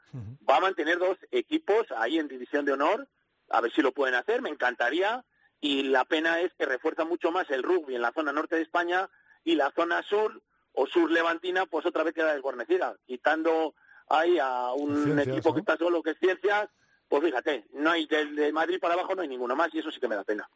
va 0.50 0.56
a 0.56 0.62
mantener 0.62 1.00
dos 1.00 1.18
equipos 1.32 1.86
ahí 1.98 2.18
en 2.18 2.30
división 2.30 2.64
de 2.64 2.72
honor, 2.72 3.10
a 3.50 3.60
ver 3.60 3.74
si 3.74 3.82
lo 3.82 3.92
pueden 3.92 4.16
hacer, 4.16 4.42
me 4.42 4.50
encantaría, 4.50 5.26
y 5.60 5.84
la 5.84 6.06
pena 6.06 6.40
es 6.40 6.54
que 6.54 6.66
refuerza 6.66 7.04
mucho 7.04 7.30
más 7.30 7.50
el 7.50 7.62
rugby 7.62 7.96
en 7.96 8.04
la 8.04 8.14
zona 8.14 8.32
norte 8.32 8.56
de 8.56 8.62
España 8.62 9.10
y 9.44 9.56
la 9.56 9.70
zona 9.72 10.02
sur 10.04 10.42
o 10.72 10.88
sur 10.88 11.12
levantina, 11.12 11.66
pues 11.66 11.86
otra 11.86 12.04
vez 12.04 12.14
queda 12.14 12.34
desguarnecida, 12.34 12.96
quitando 13.06 13.76
hay 14.10 14.40
a 14.40 14.72
un 14.74 15.20
equipo 15.20 15.54
que 15.54 15.60
está 15.60 15.78
solo, 15.78 16.02
que 16.02 16.12
es 16.12 16.20
Ciencias, 16.20 16.70
pues 17.08 17.24
fíjate, 17.24 17.64
no 17.74 17.92
hay 17.92 18.06
de 18.06 18.52
Madrid 18.52 18.80
para 18.82 18.94
abajo 18.94 19.16
no 19.16 19.22
hay 19.22 19.30
ninguno 19.30 19.56
más 19.56 19.74
y 19.74 19.80
eso 19.80 19.92
sí 19.92 20.00
que 20.00 20.08
me 20.08 20.16
da 20.16 20.24
pena. 20.24 20.50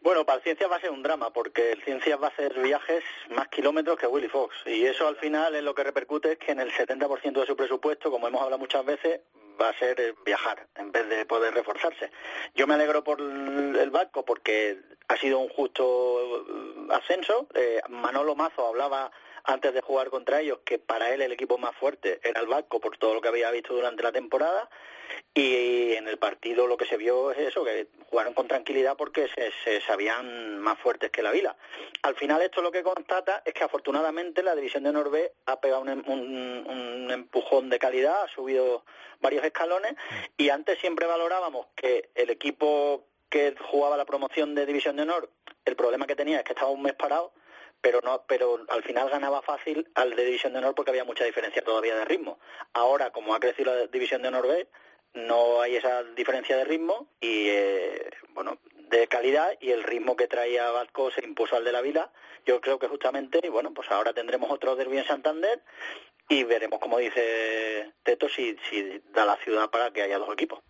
Bueno, 0.00 0.24
para 0.24 0.38
el 0.38 0.42
Ciencias 0.42 0.70
va 0.70 0.76
a 0.76 0.80
ser 0.80 0.90
un 0.90 1.02
drama 1.02 1.30
porque 1.30 1.72
el 1.72 1.82
Ciencias 1.82 2.20
va 2.20 2.26
a 2.26 2.30
hacer 2.30 2.60
viajes 2.60 3.04
más 3.30 3.48
kilómetros 3.48 3.98
que 3.98 4.06
Willy 4.06 4.28
Fox 4.28 4.56
y 4.66 4.84
eso 4.86 5.06
al 5.06 5.16
final 5.16 5.54
es 5.54 5.62
lo 5.62 5.74
que 5.74 5.84
repercute 5.84 6.32
es 6.32 6.38
que 6.38 6.52
en 6.52 6.60
el 6.60 6.72
70% 6.72 7.40
de 7.40 7.46
su 7.46 7.56
presupuesto, 7.56 8.10
como 8.10 8.26
hemos 8.26 8.42
hablado 8.42 8.58
muchas 8.58 8.84
veces, 8.84 9.20
va 9.60 9.68
a 9.68 9.78
ser 9.78 10.00
eh, 10.00 10.14
viajar 10.24 10.66
en 10.76 10.90
vez 10.90 11.08
de 11.08 11.26
poder 11.26 11.54
reforzarse. 11.54 12.10
Yo 12.54 12.66
me 12.66 12.74
alegro 12.74 13.04
por 13.04 13.20
el 13.20 13.90
Vasco 13.90 14.24
porque 14.24 14.80
ha 15.08 15.16
sido 15.16 15.38
un 15.38 15.48
justo 15.48 15.84
eh, 16.36 16.88
ascenso. 16.90 17.46
Eh, 17.54 17.80
Manolo 17.88 18.34
Mazo 18.34 18.66
hablaba 18.66 19.12
antes 19.44 19.74
de 19.74 19.80
jugar 19.80 20.10
contra 20.10 20.40
ellos, 20.40 20.60
que 20.64 20.78
para 20.78 21.12
él 21.12 21.22
el 21.22 21.32
equipo 21.32 21.58
más 21.58 21.74
fuerte 21.76 22.20
era 22.22 22.40
el 22.40 22.46
Vasco 22.46 22.80
por 22.80 22.96
todo 22.98 23.14
lo 23.14 23.20
que 23.20 23.28
había 23.28 23.50
visto 23.50 23.74
durante 23.74 24.02
la 24.02 24.12
temporada. 24.12 24.68
Y 25.34 25.92
en 25.92 26.06
el 26.06 26.18
partido 26.18 26.66
lo 26.66 26.76
que 26.76 26.86
se 26.86 26.96
vio 26.96 27.32
es 27.32 27.38
eso, 27.38 27.64
que 27.64 27.88
jugaron 28.08 28.32
con 28.32 28.46
tranquilidad 28.46 28.96
porque 28.96 29.28
se, 29.28 29.80
sabían 29.80 30.58
más 30.58 30.78
fuertes 30.78 31.10
que 31.10 31.22
la 31.22 31.32
Vila. 31.32 31.56
Al 32.02 32.14
final 32.14 32.42
esto 32.42 32.62
lo 32.62 32.70
que 32.70 32.82
constata 32.82 33.42
es 33.44 33.52
que 33.54 33.64
afortunadamente 33.64 34.42
la 34.42 34.54
división 34.54 34.84
de 34.84 34.92
Norbe 34.92 35.32
ha 35.46 35.60
pegado 35.60 35.82
un, 35.82 35.88
un 36.06 37.10
empujón 37.10 37.70
de 37.70 37.78
calidad, 37.78 38.22
ha 38.24 38.28
subido 38.28 38.84
varios 39.20 39.44
escalones 39.44 39.94
y 40.36 40.48
antes 40.48 40.78
siempre 40.78 41.06
valorábamos 41.06 41.66
que 41.74 42.10
el 42.14 42.30
equipo 42.30 43.04
que 43.28 43.54
jugaba 43.70 43.96
la 43.96 44.04
promoción 44.04 44.54
de 44.54 44.66
división 44.66 44.96
de 44.96 45.02
honor, 45.02 45.30
el 45.64 45.76
problema 45.76 46.06
que 46.06 46.16
tenía 46.16 46.38
es 46.38 46.44
que 46.44 46.52
estaba 46.52 46.70
un 46.70 46.82
mes 46.82 46.94
parado 46.94 47.32
pero 47.80 48.00
no 48.02 48.24
pero 48.26 48.64
al 48.68 48.82
final 48.82 49.08
ganaba 49.10 49.42
fácil 49.42 49.88
al 49.94 50.14
de 50.14 50.24
división 50.24 50.52
de 50.52 50.58
honor 50.58 50.74
porque 50.74 50.90
había 50.90 51.04
mucha 51.04 51.24
diferencia 51.24 51.62
todavía 51.62 51.96
de 51.96 52.04
ritmo. 52.04 52.38
Ahora, 52.72 53.10
como 53.10 53.34
ha 53.34 53.40
crecido 53.40 53.74
la 53.74 53.86
división 53.86 54.22
de 54.22 54.28
honor 54.28 54.48
B, 54.48 54.68
no 55.14 55.60
hay 55.60 55.76
esa 55.76 56.04
diferencia 56.04 56.56
de 56.56 56.64
ritmo 56.64 57.08
y 57.20 57.48
eh, 57.48 58.10
bueno, 58.34 58.58
de 58.90 59.06
calidad 59.06 59.52
y 59.60 59.70
el 59.70 59.82
ritmo 59.82 60.16
que 60.16 60.28
traía 60.28 60.70
Vasco 60.70 61.10
se 61.10 61.24
impuso 61.24 61.56
al 61.56 61.64
de 61.64 61.72
la 61.72 61.80
Vila. 61.80 62.12
Yo 62.46 62.60
creo 62.60 62.78
que 62.78 62.88
justamente, 62.88 63.40
bueno, 63.50 63.72
pues 63.72 63.90
ahora 63.90 64.12
tendremos 64.12 64.50
otro 64.50 64.76
derbi 64.76 64.98
en 64.98 65.04
Santander 65.04 65.62
y 66.28 66.44
veremos, 66.44 66.80
como 66.80 66.98
dice 66.98 67.92
Teto, 68.02 68.28
si, 68.28 68.56
si 68.68 69.02
da 69.12 69.24
la 69.24 69.36
ciudad 69.36 69.70
para 69.70 69.90
que 69.90 70.02
haya 70.02 70.18
dos 70.18 70.32
equipos. 70.32 70.60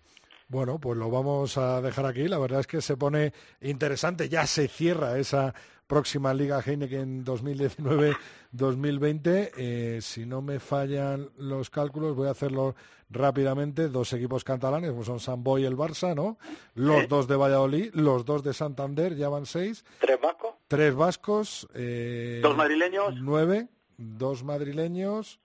Bueno, 0.49 0.81
pues 0.81 0.99
lo 0.99 1.11
vamos 1.11 1.57
a 1.59 1.81
dejar 1.81 2.07
aquí. 2.07 2.27
La 2.27 2.39
verdad 2.39 2.61
es 2.61 2.67
que 2.67 2.81
se 2.81 2.97
pone 2.97 3.33
interesante. 3.61 4.29
Ya 4.29 4.47
se 4.47 4.67
cierra 4.67 5.17
esa 5.17 5.55
próxima 5.91 6.33
Liga 6.33 6.63
Heineken 6.65 7.25
2019-2020. 7.25 9.51
Eh, 9.57 9.99
si 10.01 10.25
no 10.25 10.41
me 10.41 10.61
fallan 10.61 11.31
los 11.37 11.69
cálculos, 11.69 12.15
voy 12.15 12.29
a 12.29 12.31
hacerlo 12.31 12.77
rápidamente. 13.11 13.89
Dos 13.89 14.13
equipos 14.13 14.45
catalanes, 14.45 14.93
como 14.93 15.03
son 15.05 15.19
San 15.19 15.43
Boy 15.43 15.65
y 15.65 15.67
el 15.67 15.77
Barça, 15.77 16.15
¿no? 16.15 16.39
Los 16.75 17.09
dos 17.09 17.27
de 17.27 17.35
Valladolid, 17.35 17.93
los 17.93 18.25
dos 18.25 18.45
de 18.45 18.55
Santander, 18.55 19.17
ya 19.17 19.29
van 19.29 19.47
seis. 19.47 19.85
¿Tres 19.99 20.21
vascos? 20.21 20.55
Tres 20.69 20.95
vascos. 20.95 21.67
Eh, 21.75 22.39
¿Dos 22.41 22.57
madrileños? 22.57 23.17
Nueve. 23.21 23.67
Dos 23.99 24.45
madrileños 24.45 25.41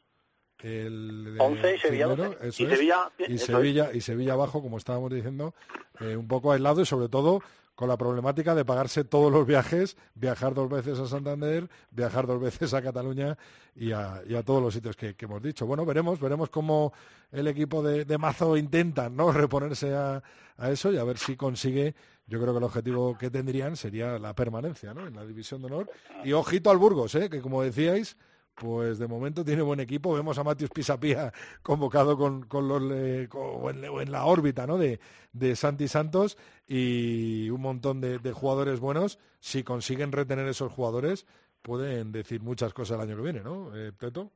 el 0.59 1.35
11 1.37 1.75
y 1.75 1.79
Sevilla 1.79 2.07
y 2.39 2.51
Sevilla, 2.51 3.11
y 3.27 3.37
Sevilla 3.37 3.89
y 3.93 4.01
Sevilla 4.01 4.33
abajo 4.33 4.61
como 4.61 4.77
estábamos 4.77 5.13
diciendo 5.13 5.53
eh, 5.99 6.15
un 6.15 6.27
poco 6.27 6.53
aislado 6.53 6.81
y 6.81 6.85
sobre 6.85 7.09
todo 7.09 7.41
con 7.75 7.89
la 7.89 7.97
problemática 7.97 8.55
de 8.55 8.63
pagarse 8.63 9.03
todos 9.03 9.31
los 9.31 9.45
viajes, 9.45 9.97
viajar 10.15 10.53
dos 10.53 10.69
veces 10.69 10.97
a 10.97 11.07
Santander, 11.07 11.69
viajar 11.91 12.25
dos 12.25 12.41
veces 12.41 12.73
a 12.73 12.81
Cataluña 12.81 13.37
y 13.75 13.91
a, 13.91 14.23
todos 14.45 14.63
los 14.63 14.73
sitios 14.73 14.95
que, 14.95 15.15
hemos 15.17 15.41
dicho. 15.41 15.65
Bueno, 15.65 15.85
veremos, 15.85 16.19
veremos 16.19 16.49
cómo 16.49 16.93
el 17.31 17.47
equipo 17.47 17.83
de, 17.83 18.17
Mazo 18.17 18.55
intenta 18.55 19.09
¿no? 19.09 19.31
reponerse 19.33 19.93
a, 19.93 20.23
eso 20.69 20.91
y 20.91 20.97
a 20.97 21.03
ver 21.03 21.17
si 21.17 21.35
consigue. 21.35 21.95
Yo 22.27 22.39
creo 22.41 22.53
que 22.53 22.57
el 22.57 22.63
objetivo 22.63 23.17
que 23.17 23.29
tendrían 23.29 23.75
sería 23.75 24.17
la 24.17 24.33
permanencia 24.33 24.93
¿no? 24.93 25.05
en 25.05 25.15
la 25.15 25.25
división 25.25 25.61
de 25.61 25.67
honor. 25.67 25.89
Y 26.23 26.31
ojito 26.31 26.71
al 26.71 26.77
Burgos, 26.77 27.13
¿eh? 27.15 27.29
que 27.29 27.41
como 27.41 27.61
decíais, 27.61 28.17
pues 28.55 28.97
de 28.97 29.07
momento 29.07 29.43
tiene 29.43 29.61
buen 29.61 29.79
equipo. 29.79 30.13
Vemos 30.13 30.37
a 30.37 30.43
Matius 30.43 30.71
Pisapía 30.71 31.31
convocado 31.61 32.17
con, 32.17 32.47
los, 32.49 32.81
en, 32.81 34.11
la 34.11 34.25
órbita 34.25 34.65
¿no? 34.65 34.77
de, 34.77 34.99
de 35.33 35.55
Santi 35.55 35.87
Santos 35.87 36.37
y 36.67 37.49
un 37.49 37.61
montón 37.61 38.01
de, 38.01 38.31
jugadores 38.31 38.79
buenos. 38.79 39.19
Si 39.39 39.63
consiguen 39.63 40.11
retener 40.11 40.47
esos 40.47 40.71
jugadores, 40.71 41.27
pueden 41.61 42.11
decir 42.11 42.41
muchas 42.41 42.73
cosas 42.73 42.95
el 42.95 43.07
año 43.07 43.17
que 43.17 43.23
viene, 43.23 43.41
¿no, 43.41 43.75
eh, 43.75 43.91
Teto? 43.91 44.31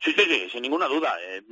Sí, 0.00 0.12
sí, 0.12 0.24
sí, 0.26 0.48
sin 0.50 0.62
ninguna 0.62 0.86
duda. 0.86 1.14
Eh, 1.20 1.42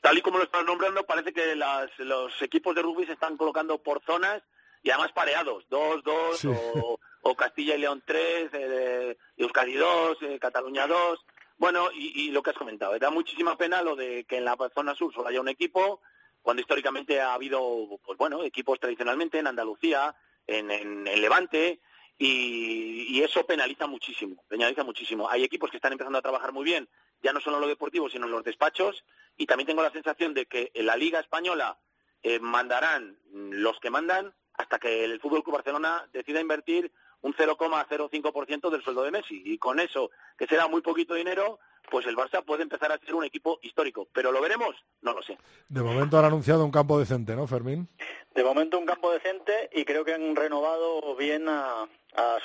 tal 0.00 0.18
y 0.18 0.22
como 0.22 0.38
lo 0.38 0.44
estás 0.44 0.64
nombrando, 0.64 1.04
parece 1.04 1.32
que 1.32 1.54
los 1.54 2.42
equipos 2.42 2.74
de 2.74 2.82
rugby 2.82 3.06
se 3.06 3.12
están 3.12 3.36
colocando 3.36 3.82
por 3.82 4.02
zonas 4.04 4.42
y 4.82 4.90
además 4.90 5.12
pareados, 5.12 5.64
dos, 5.68 6.02
dos, 6.02 6.44
o, 6.46 6.98
Castilla 7.36 7.74
y 7.74 7.78
León 7.78 8.02
tres, 8.04 8.50
eh, 8.52 9.16
Euskadi 9.36 9.74
dos, 9.74 10.18
eh, 10.22 10.38
Cataluña 10.38 10.86
dos. 10.86 11.24
Bueno, 11.56 11.90
y, 11.92 12.30
lo 12.30 12.42
que 12.42 12.50
has 12.50 12.56
comentado, 12.56 12.98
da 12.98 13.10
muchísima 13.10 13.56
pena 13.58 13.82
lo 13.82 13.94
de 13.94 14.24
que 14.24 14.38
en 14.38 14.46
la 14.46 14.56
zona 14.74 14.94
sur 14.94 15.12
solo 15.12 15.28
haya 15.28 15.42
un 15.42 15.48
equipo, 15.48 16.00
cuando 16.40 16.62
históricamente 16.62 17.20
ha 17.20 17.34
habido, 17.34 17.98
pues 18.02 18.16
bueno, 18.16 18.42
equipos 18.42 18.80
tradicionalmente 18.80 19.38
en 19.38 19.46
Andalucía, 19.46 20.14
en, 20.46 20.70
en, 20.70 21.04
Levante, 21.20 21.80
y, 22.18 23.22
eso 23.22 23.44
penaliza 23.44 23.86
muchísimo, 23.86 24.42
penaliza 24.48 24.84
muchísimo. 24.84 25.28
Hay 25.28 25.44
equipos 25.44 25.70
que 25.70 25.76
están 25.76 25.92
empezando 25.92 26.18
a 26.18 26.22
trabajar 26.22 26.52
muy 26.52 26.64
bien, 26.64 26.88
ya 27.22 27.34
no 27.34 27.40
solo 27.40 27.56
en 27.56 27.62
lo 27.62 27.68
deportivo, 27.68 28.08
sino 28.08 28.24
en 28.24 28.32
los 28.32 28.44
despachos, 28.44 29.04
y 29.36 29.44
también 29.44 29.66
tengo 29.66 29.82
la 29.82 29.92
sensación 29.92 30.32
de 30.32 30.46
que 30.46 30.70
en 30.72 30.86
la 30.86 30.96
Liga 30.96 31.20
Española 31.20 31.78
eh, 32.22 32.38
mandarán 32.38 33.18
los 33.32 33.78
que 33.80 33.90
mandan 33.90 34.34
hasta 34.54 34.78
que 34.78 35.04
el 35.04 35.20
Fútbol 35.20 35.42
Club 35.42 35.56
Barcelona 35.56 36.08
decida 36.12 36.40
invertir 36.40 36.92
un 37.22 37.34
0,05% 37.34 38.70
del 38.70 38.82
sueldo 38.82 39.02
de 39.02 39.10
Messi. 39.10 39.42
Y 39.44 39.58
con 39.58 39.80
eso, 39.80 40.10
que 40.38 40.46
será 40.46 40.68
muy 40.68 40.80
poquito 40.80 41.14
dinero, 41.14 41.58
pues 41.90 42.06
el 42.06 42.16
Barça 42.16 42.44
puede 42.44 42.62
empezar 42.62 42.92
a 42.92 42.98
ser 42.98 43.14
un 43.14 43.24
equipo 43.24 43.58
histórico. 43.62 44.08
¿Pero 44.12 44.32
lo 44.32 44.40
veremos? 44.40 44.76
No 45.02 45.12
lo 45.12 45.22
sé. 45.22 45.38
De 45.68 45.82
momento 45.82 46.18
han 46.18 46.24
anunciado 46.24 46.64
un 46.64 46.70
campo 46.70 46.98
decente, 46.98 47.34
¿no, 47.34 47.46
Fermín? 47.46 47.88
De 48.34 48.44
momento 48.44 48.78
un 48.78 48.86
campo 48.86 49.10
decente 49.10 49.70
y 49.72 49.84
creo 49.84 50.04
que 50.04 50.14
han 50.14 50.36
renovado 50.36 51.16
bien 51.16 51.48
a, 51.48 51.86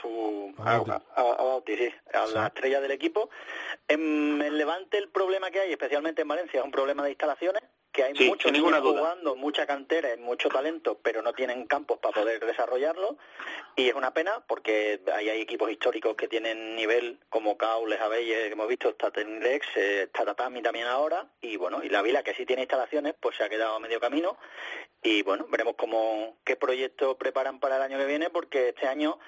su 0.01 0.53
a, 0.57 0.75
a, 0.75 2.27
la 2.33 2.47
estrella 2.47 2.81
del 2.81 2.91
equipo. 2.91 3.29
En 3.88 4.41
el 4.41 4.57
Levante 4.57 4.97
el 4.97 5.09
problema 5.09 5.51
que 5.51 5.59
hay, 5.59 5.71
especialmente 5.71 6.23
en 6.23 6.27
Valencia, 6.27 6.59
es 6.59 6.65
un 6.65 6.71
problema 6.71 7.03
de 7.03 7.09
instalaciones 7.09 7.61
que 7.95 8.03
hay 8.03 8.13
muchos 8.27 8.51
niños 8.51 8.77
jugando, 8.81 9.36
mucha 9.38 9.65
cantera 9.65 10.13
y 10.13 10.17
mucho 10.17 10.49
talento, 10.49 10.99
pero 11.01 11.21
no 11.21 11.31
tienen 11.31 11.65
campos 11.65 11.97
para 11.99 12.13
poder 12.13 12.45
desarrollarlo. 12.45 13.17
Y 13.77 13.88
es 13.88 13.95
una 13.95 14.13
pena 14.13 14.43
porque 14.47 14.99
ahí 15.13 15.29
hay 15.29 15.39
equipos 15.39 15.71
históricos 15.71 16.15
que 16.15 16.27
tienen 16.27 16.75
nivel, 16.75 17.19
como 17.29 17.58
Caules, 17.58 18.01
Abelle, 18.01 18.47
que 18.47 18.51
hemos 18.51 18.67
visto, 18.67 18.89
está 18.89 19.12
Tenlex, 19.12 19.65
eh, 19.75 20.10
Tatatami 20.12 20.62
también 20.62 20.88
ahora. 20.88 21.25
Y 21.39 21.55
bueno, 21.55 21.84
y 21.84 21.89
la 21.89 22.01
Vila, 22.01 22.21
que 22.21 22.34
sí 22.34 22.45
tiene 22.45 22.63
instalaciones, 22.63 23.15
pues 23.17 23.38
se 23.38 23.45
ha 23.45 23.49
quedado 23.49 23.75
a 23.75 23.79
medio 23.79 24.01
camino. 24.01 24.38
Y 25.01 25.21
bueno, 25.21 25.45
veremos 25.49 25.75
cómo, 25.77 26.38
qué 26.43 26.58
proyectos 26.58 27.15
preparan 27.15 27.62
para 27.62 27.77
el 27.77 27.81
año 27.81 27.97
que 27.97 28.05
viene, 28.05 28.29
porque 28.29 28.69
este 28.69 28.88
año 28.88 29.19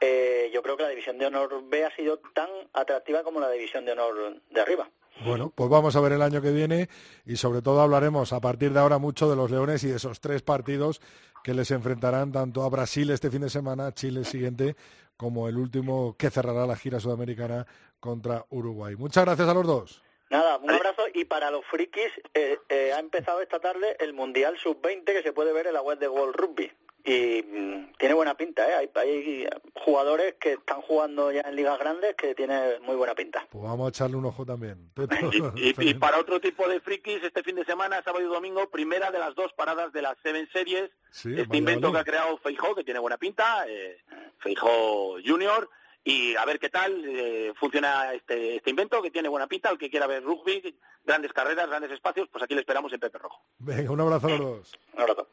eh, 0.00 0.50
yo 0.52 0.62
creo 0.62 0.76
que 0.76 0.82
la 0.82 0.90
división 0.90 1.16
de 1.16 1.26
honor 1.26 1.62
B 1.64 1.86
ha 1.86 1.96
sido 1.96 2.18
tan 2.34 2.50
atractiva 2.74 3.22
como 3.22 3.40
la 3.40 3.50
división 3.50 3.86
de 3.86 3.92
honor 3.92 4.42
de 4.50 4.60
arriba. 4.60 4.90
Bueno, 5.24 5.52
pues 5.54 5.68
vamos 5.68 5.94
a 5.96 6.00
ver 6.00 6.12
el 6.12 6.22
año 6.22 6.40
que 6.40 6.50
viene 6.50 6.88
y 7.26 7.36
sobre 7.36 7.60
todo 7.60 7.80
hablaremos 7.80 8.32
a 8.32 8.40
partir 8.40 8.72
de 8.72 8.80
ahora 8.80 8.98
mucho 8.98 9.28
de 9.28 9.36
los 9.36 9.50
Leones 9.50 9.84
y 9.84 9.88
de 9.88 9.96
esos 9.96 10.20
tres 10.20 10.42
partidos 10.42 11.00
que 11.44 11.54
les 11.54 11.70
enfrentarán 11.70 12.32
tanto 12.32 12.62
a 12.62 12.70
Brasil 12.70 13.10
este 13.10 13.30
fin 13.30 13.42
de 13.42 13.50
semana, 13.50 13.92
Chile 13.92 14.24
siguiente, 14.24 14.76
como 15.16 15.48
el 15.48 15.58
último 15.58 16.16
que 16.18 16.30
cerrará 16.30 16.66
la 16.66 16.76
gira 16.76 17.00
sudamericana 17.00 17.66
contra 17.98 18.46
Uruguay. 18.48 18.96
Muchas 18.96 19.24
gracias 19.24 19.48
a 19.48 19.54
los 19.54 19.66
dos. 19.66 20.02
Nada, 20.30 20.58
un 20.58 20.70
abrazo 20.70 21.02
y 21.12 21.24
para 21.24 21.50
los 21.50 21.64
frikis 21.66 22.12
eh, 22.34 22.56
eh, 22.68 22.92
ha 22.94 23.00
empezado 23.00 23.42
esta 23.42 23.58
tarde 23.58 23.96
el 23.98 24.12
Mundial 24.12 24.56
Sub-20 24.58 25.04
que 25.04 25.22
se 25.22 25.32
puede 25.32 25.52
ver 25.52 25.66
en 25.66 25.74
la 25.74 25.82
web 25.82 25.98
de 25.98 26.08
World 26.08 26.36
Rugby 26.36 26.72
y 27.04 27.42
buena 28.30 28.36
pinta, 28.36 28.82
¿eh? 28.82 28.90
Hay, 28.94 29.46
jugadores 29.74 30.34
que 30.40 30.52
están 30.52 30.82
jugando 30.82 31.32
ya 31.32 31.40
en 31.40 31.56
ligas 31.56 31.78
grandes 31.78 32.14
que 32.14 32.34
tiene 32.34 32.78
muy 32.80 32.94
buena 32.94 33.14
pinta. 33.14 33.46
Pues 33.50 33.64
vamos 33.64 33.86
a 33.86 33.88
echarle 33.88 34.16
un 34.16 34.26
ojo 34.26 34.44
también. 34.44 34.90
y, 35.56 35.94
para 35.94 36.18
otro 36.18 36.40
tipo 36.40 36.68
de 36.68 36.80
frikis, 36.80 37.22
este 37.22 37.42
fin 37.42 37.56
de 37.56 37.64
semana, 37.64 38.02
sábado 38.04 38.24
y 38.24 38.28
domingo, 38.28 38.68
primera 38.70 39.10
de 39.10 39.18
las 39.18 39.34
dos 39.34 39.52
paradas 39.54 39.92
de 39.92 40.02
las 40.02 40.16
Seven 40.22 40.48
Series. 40.52 40.90
este 41.12 41.56
invento 41.56 41.92
que 41.92 41.98
ha 41.98 42.04
creado 42.04 42.36
Feijó, 42.38 42.74
que 42.74 42.84
tiene 42.84 43.00
buena 43.00 43.16
pinta, 43.16 43.64
eh, 43.66 43.98
Feijó 44.38 45.16
Junior. 45.24 45.68
Y 46.02 46.34
a 46.36 46.46
ver 46.46 46.58
qué 46.58 46.70
tal 46.70 47.04
eh, 47.06 47.52
funciona 47.58 48.14
este, 48.14 48.56
este 48.56 48.70
invento, 48.70 49.02
que 49.02 49.10
tiene 49.10 49.28
buena 49.28 49.46
pinta. 49.46 49.70
El 49.70 49.76
que 49.76 49.90
quiera 49.90 50.06
ver 50.06 50.22
rugby, 50.22 50.78
grandes 51.04 51.32
carreras, 51.32 51.68
grandes 51.68 51.90
espacios, 51.90 52.28
pues 52.32 52.42
aquí 52.42 52.54
le 52.54 52.60
esperamos 52.60 52.92
en 52.92 53.00
Pepe 53.00 53.18
Rojo. 53.18 53.42
Venga, 53.58 53.90
un 53.90 54.00
abrazo 54.00 54.28
a 54.28 54.30
los 54.30 54.40
dos. 54.40 54.78
Un 54.94 55.00
abrazo. 55.00 55.28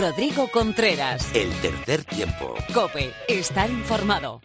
Rodrigo 0.00 0.48
Contreras. 0.50 1.30
El 1.34 1.52
tercer 1.60 2.04
tiempo. 2.04 2.54
Cope, 2.72 3.12
estar 3.28 3.68
informado. 3.68 4.40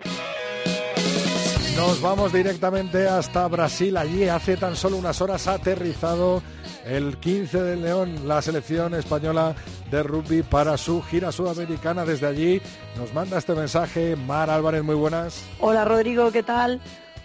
Nos 1.78 2.02
vamos 2.02 2.34
directamente 2.34 3.08
hasta 3.08 3.48
Brasil. 3.48 3.96
Allí 3.96 4.28
hace 4.28 4.58
tan 4.58 4.76
solo 4.76 4.98
unas 4.98 5.22
horas 5.22 5.48
ha 5.48 5.54
aterrizado 5.54 6.44
el 6.86 7.18
15 7.18 7.62
del 7.62 7.84
León, 7.84 8.28
la 8.28 8.42
selección 8.42 8.96
española 8.96 9.56
de 9.90 10.04
rugby 10.04 10.44
para 10.44 10.78
su 10.78 11.02
gira 11.02 11.32
sudamericana. 11.32 12.04
Desde 12.04 12.28
allí 12.28 12.62
nos 12.98 13.14
manda 13.14 13.38
este 13.38 13.56
mensaje 13.56 14.18
Mar 14.18 14.50
Álvarez, 14.50 14.84
muy 14.84 14.96
buenas. 14.96 15.46
Hola 15.62 15.86
Rodrigo, 15.86 16.34
¿qué 16.34 16.44
tal? 16.44 16.82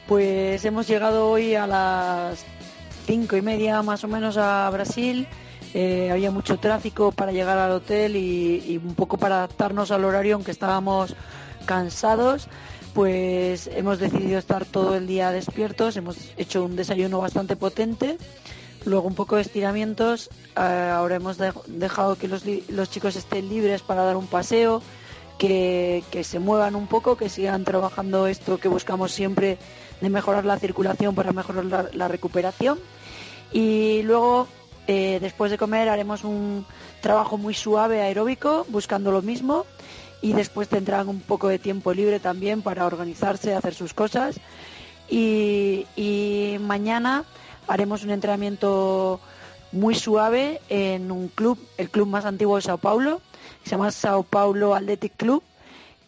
Pues 0.07 0.64
hemos 0.64 0.86
llegado 0.86 1.28
hoy 1.28 1.57
a 1.57 1.66
las 1.66 2.44
cinco 3.07 3.36
y 3.36 3.42
media 3.42 3.82
más 3.82 4.05
o 4.05 4.09
menos 4.09 4.36
a 4.36 4.70
Brasil 4.70 5.26
eh, 5.72 6.10
había 6.10 6.30
mucho 6.30 6.58
tráfico 6.58 7.12
para 7.12 7.32
llegar 7.32 7.56
al 7.58 7.70
hotel 7.70 8.16
y, 8.16 8.80
un 8.84 8.94
poco 8.94 9.18
para 9.18 9.36
adaptarnos 9.36 9.90
al 9.90 10.04
horario, 10.04 10.34
aunque 10.34 10.50
estábamos 10.50 11.14
cansados, 11.64 12.48
pues 12.94 13.68
hemos 13.68 13.98
decidido 14.00 14.38
estar 14.38 14.64
todo 14.64 14.96
el 14.96 15.06
día 15.06 15.30
despiertos, 15.30 15.96
hemos 15.96 16.16
hecho 16.36 16.64
un 16.64 16.74
desayuno 16.74 17.20
bastante 17.20 17.54
potente, 17.54 18.18
luego 18.84 19.06
un 19.06 19.14
poco 19.14 19.36
de 19.36 19.42
estiramientos, 19.42 20.30
eh, 20.56 20.90
ahora 20.92 21.16
hemos 21.16 21.38
dejado 21.66 22.16
que 22.16 22.26
los, 22.26 22.44
los, 22.68 22.90
chicos 22.90 23.14
estén 23.14 23.48
libres 23.48 23.82
para 23.82 24.02
dar 24.02 24.16
un 24.16 24.26
paseo, 24.26 24.82
que, 25.38 26.02
que 26.10 26.24
se 26.24 26.40
muevan 26.40 26.74
un 26.74 26.88
poco, 26.88 27.16
que 27.16 27.28
sigan 27.28 27.64
trabajando 27.64 28.26
esto 28.26 28.58
que 28.58 28.68
buscamos 28.68 29.12
siempre 29.12 29.56
de 30.00 30.10
mejorar 30.10 30.44
la 30.44 30.58
circulación 30.58 31.14
para 31.14 31.32
mejorar 31.32 31.90
la 31.94 32.08
recuperación. 32.08 32.78
Y 33.52 34.02
luego 34.02 34.48
eh, 34.87 35.18
después 35.20 35.51
de 35.51 35.59
comer 35.59 35.89
haremos 35.89 36.24
un 36.24 36.66
trabajo 37.01 37.39
muy 37.39 37.55
suave 37.55 38.03
aeróbico, 38.03 38.66
buscando 38.68 39.11
lo 39.11 39.22
mismo. 39.22 39.66
y 40.22 40.35
después 40.35 40.68
tendrán 40.68 41.09
un 41.09 41.20
poco 41.20 41.49
de 41.49 41.59
tiempo 41.59 41.95
libre 41.95 42.20
también 42.20 42.61
para 42.61 42.85
organizarse, 42.85 43.55
hacer 43.55 43.74
sus 43.74 43.95
cosas. 43.95 44.39
Y, 45.09 45.87
y 45.97 46.59
mañana 46.61 47.24
haremos 47.66 48.05
un 48.05 48.11
entrenamiento 48.11 49.18
muy 49.72 49.95
suave 49.95 50.61
en 50.68 51.11
un 51.11 51.28
club, 51.28 51.59
el 51.78 51.89
club 51.89 52.09
más 52.09 52.24
antiguo 52.24 52.57
de 52.57 52.62
Sao 52.62 52.78
Paulo, 52.78 53.22
se 53.64 53.70
llama 53.70 53.91
Sao 53.91 54.22
Paulo 54.22 54.74
Athletic 54.74 55.16
Club. 55.16 55.43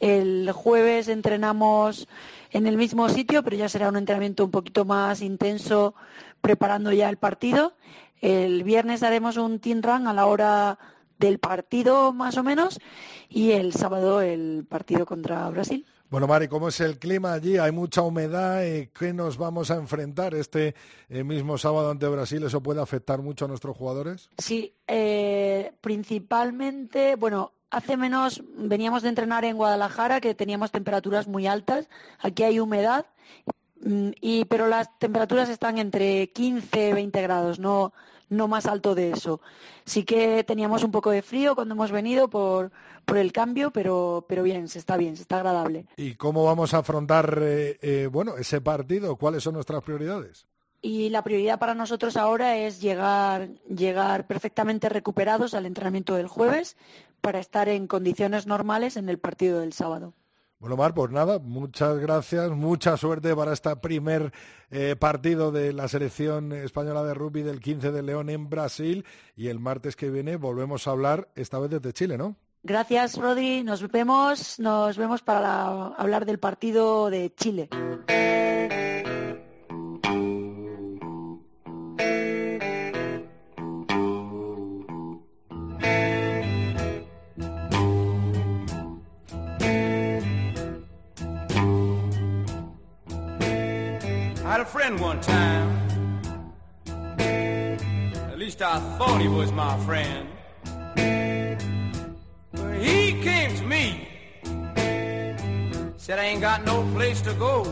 El 0.01 0.51
jueves 0.53 1.09
entrenamos 1.09 2.09
en 2.51 2.67
el 2.67 2.77
mismo 2.77 3.09
sitio, 3.09 3.43
pero 3.43 3.57
ya 3.57 3.69
será 3.69 3.89
un 3.89 3.97
entrenamiento 3.97 4.45
un 4.45 4.51
poquito 4.51 4.85
más 4.85 5.23
intenso 5.23 5.95
preparando 6.41 6.93
ya 6.93 7.09
el 7.09 7.17
partido. 7.17 7.75
El 8.23 8.63
viernes 8.63 9.03
haremos 9.03 9.37
un 9.37 9.59
team 9.59 9.83
run 9.83 10.07
a 10.07 10.15
la 10.15 10.27
hora 10.27 10.79
del 11.19 11.39
partido 11.39 12.13
más 12.13 12.37
o 12.39 12.43
menos 12.43 12.79
y 13.29 13.51
el 13.51 13.73
sábado 13.73 14.23
el 14.23 14.65
partido 14.69 15.05
contra 15.05 15.49
Brasil. 15.51 15.85
Bueno, 16.09 16.27
Mari, 16.27 16.47
¿cómo 16.47 16.69
es 16.69 16.79
el 16.81 16.99
clima 16.99 17.33
allí? 17.33 17.57
Hay 17.57 17.73
mucha 17.73 18.03
humedad. 18.03 18.65
Eh, 18.65 18.91
¿Qué 18.97 19.13
nos 19.13 19.39
vamos 19.39 19.71
a 19.71 19.77
enfrentar 19.77 20.35
este 20.35 20.75
eh, 21.09 21.25
mismo 21.25 21.57
sábado 21.57 21.91
ante 21.91 22.07
Brasil? 22.07 22.43
¿Eso 22.45 22.63
puede 22.63 22.83
afectar 22.83 23.23
mucho 23.23 23.47
a 23.47 23.49
nuestros 23.49 23.77
jugadores? 23.77 24.29
Sí, 24.37 24.75
eh, 24.87 25.73
principalmente, 25.81 27.17
bueno, 27.17 27.53
hace 27.71 27.97
menos 27.97 28.43
veníamos 28.59 29.03
de 29.03 29.09
entrenar 29.09 29.47
en 29.47 29.57
Guadalajara 29.57 30.21
que 30.21 30.35
teníamos 30.35 30.71
temperaturas 30.71 31.27
muy 31.27 31.47
altas. 31.47 31.89
Aquí 32.21 32.43
hay 32.43 32.61
humedad, 32.61 33.07
mm, 33.83 34.11
y, 34.21 34.45
pero 34.45 34.69
las 34.69 34.97
temperaturas 34.99 35.49
están 35.49 35.79
entre 35.79 36.29
15 36.29 36.91
y 36.91 36.93
20 36.93 37.23
grados, 37.23 37.59
no, 37.59 37.95
no 38.33 38.49
más 38.49 38.67
alto 38.67 38.95
de 38.95 39.11
eso. 39.11 39.41
Sí 39.85 40.05
que 40.05 40.45
teníamos 40.45 40.83
un 40.83 40.91
poco 40.91 41.11
de 41.11 41.23
frío 41.23 41.55
cuando 41.55 41.75
hemos 41.75 41.91
venido 41.91 42.29
por, 42.29 42.73
por 43.05 43.19
el 43.19 43.33
cambio, 43.33 43.71
pero, 43.71 44.25
pero 44.29 44.43
bien, 44.43 44.69
se 44.69 44.79
está 44.79 44.97
bien, 44.97 45.17
se 45.17 45.23
está 45.23 45.37
agradable. 45.37 45.87
¿Y 45.97 46.15
cómo 46.15 46.45
vamos 46.45 46.75
a 46.75 46.79
afrontar 46.79 47.39
eh, 47.43 47.79
eh, 47.83 48.09
bueno, 48.11 48.37
ese 48.37 48.61
partido? 48.61 49.17
¿Cuáles 49.17 49.43
son 49.43 49.55
nuestras 49.55 49.83
prioridades? 49.83 50.47
Y 50.81 51.11
la 51.11 51.23
prioridad 51.23 51.61
para 51.61 51.75
nosotros 51.75 52.17
ahora 52.17 52.57
es 52.57 52.81
llegar, 52.81 53.51
llegar 53.69 54.27
perfectamente 54.27 54.89
recuperados 54.89 55.55
al 55.55 55.67
entrenamiento 55.67 56.17
del 56.17 56.27
jueves 56.27 56.77
para 57.21 57.39
estar 57.39 57.69
en 57.69 57.87
condiciones 57.87 58.49
normales 58.49 58.97
en 58.97 59.09
el 59.09 59.19
partido 59.19 59.61
del 59.61 59.73
sábado. 59.73 60.13
Bueno, 60.63 60.77
Mar, 60.77 60.95
pues 60.95 61.11
nada, 61.11 61.41
muchas 61.41 61.99
gracias, 61.99 62.53
mucha 62.53 62.97
suerte 62.97 63.35
para 63.35 63.53
este 63.53 63.75
primer 63.75 64.33
eh, 64.71 64.95
partido 64.95 65.51
de 65.51 65.73
la 65.73 65.89
selección 65.89 66.53
española 66.53 67.03
de 67.03 67.15
rugby 67.15 67.43
del 67.43 67.59
15 67.59 67.91
de 67.91 68.01
León 68.01 68.31
en 68.31 68.49
Brasil 68.49 69.05
y 69.35 69.49
el 69.49 69.59
martes 69.59 69.97
que 69.97 70.09
viene 70.09 70.37
volvemos 70.37 70.87
a 70.87 70.93
hablar 70.93 71.29
esta 71.35 71.59
vez 71.59 71.69
desde 71.69 71.93
Chile, 71.93 72.17
¿no? 72.17 72.37
Gracias, 72.63 73.17
Rodri. 73.17 73.65
Nos 73.65 73.91
vemos, 73.91 74.61
nos 74.61 74.97
vemos 74.97 75.21
para 75.23 75.89
hablar 75.97 76.27
del 76.27 76.39
partido 76.39 77.11
de 77.11 77.35
Chile. 77.35 77.69
Friend 94.73 94.99
one 95.01 95.21
time. 95.21 95.69
At 98.33 98.39
least 98.39 98.63
I 98.63 98.79
thought 98.97 99.21
he 99.21 99.29
was 99.29 99.53
my 99.53 99.77
friend. 99.85 100.27
But 102.53 102.75
he 102.81 103.21
came 103.21 103.55
to 103.59 103.65
me. 103.65 104.09
Said 105.99 106.19
I 106.19 106.25
ain't 106.25 106.41
got 106.41 106.65
no 106.65 106.85
place 106.95 107.21
to 107.23 107.35
go. 107.35 107.65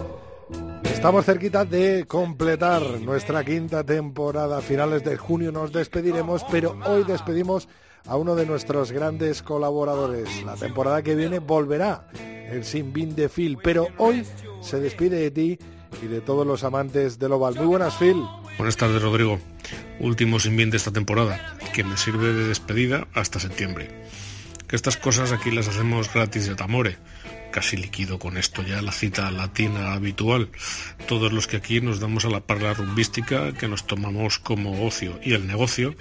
Estamos 0.85 1.25
cerquita 1.25 1.65
de 1.65 2.05
completar 2.07 2.83
nuestra 3.01 3.43
quinta 3.45 3.83
temporada. 3.83 4.59
A 4.59 4.61
finales 4.61 5.03
de 5.03 5.17
junio 5.17 5.51
nos 5.53 5.73
despediremos, 5.73 6.45
pero 6.51 6.77
hoy 6.85 7.05
despedimos 7.05 7.67
a 8.07 8.17
uno 8.17 8.35
de 8.35 8.45
nuestros 8.45 8.93
grandes 8.93 9.43
colaboradores. 9.43 10.45
La 10.45 10.57
temporada 10.57 11.03
que 11.03 11.15
viene 11.15 11.39
volverá 11.39 12.09
el 12.51 12.65
Sin 12.65 12.93
Bin 12.93 13.17
de 13.17 13.31
Phil, 13.31 13.57
pero 13.63 13.89
hoy 13.97 14.27
se 14.61 14.81
despide 14.81 15.17
de 15.17 15.31
ti 15.31 15.59
y 16.03 16.07
de 16.07 16.21
todos 16.21 16.47
los 16.47 16.65
amantes 16.65 17.19
del 17.19 17.33
oval. 17.33 17.55
Muy 17.57 17.67
buenas, 17.67 17.97
Phil. 17.97 18.23
Buenas 18.57 18.77
tardes, 18.77 19.03
Rodrigo. 19.03 19.39
Último 19.99 20.41
sin 20.41 20.57
bien 20.57 20.71
de 20.71 20.77
esta 20.77 20.93
temporada, 20.93 21.57
que 21.75 21.85
me 21.85 21.97
sirve 21.97 22.33
de 22.33 22.49
despedida 22.49 23.07
hasta 23.15 23.41
septiembre. 23.41 23.89
Que 24.67 24.77
estas 24.77 24.97
cosas 24.97 25.33
aquí 25.33 25.51
las 25.51 25.69
hacemos 25.69 26.13
gratis 26.13 26.47
de 26.47 26.55
tamore. 26.55 26.97
Casi 27.51 27.77
liquido 27.77 28.19
con 28.19 28.37
esto 28.37 28.63
ya 28.63 28.81
la 28.81 28.93
cita 28.93 29.31
latina 29.31 29.93
habitual. 29.93 30.51
Todos 31.09 31.33
los 31.33 31.47
que 31.47 31.57
aquí 31.57 31.81
nos 31.81 31.99
damos 31.99 32.25
a 32.25 32.31
la 32.31 32.41
parla 32.41 32.75
rumbística, 32.75 33.53
que 33.53 33.67
nos 33.67 33.87
tomamos 33.87 34.39
como 34.39 34.87
ocio 34.87 35.19
y 35.23 35.33
el 35.33 35.47
negocio, 35.47 35.97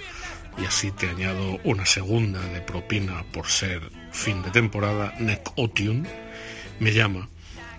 y 0.56 0.64
así 0.64 0.92
te 0.92 1.08
añado 1.08 1.58
una 1.64 1.86
segunda 1.86 2.40
de 2.40 2.60
propina 2.60 3.24
por 3.32 3.48
ser 3.48 3.90
fin 4.12 4.42
de 4.42 4.50
temporada, 4.50 5.14
Nec 5.18 5.50
Otium, 5.56 6.04
me 6.78 6.92
llama 6.92 7.28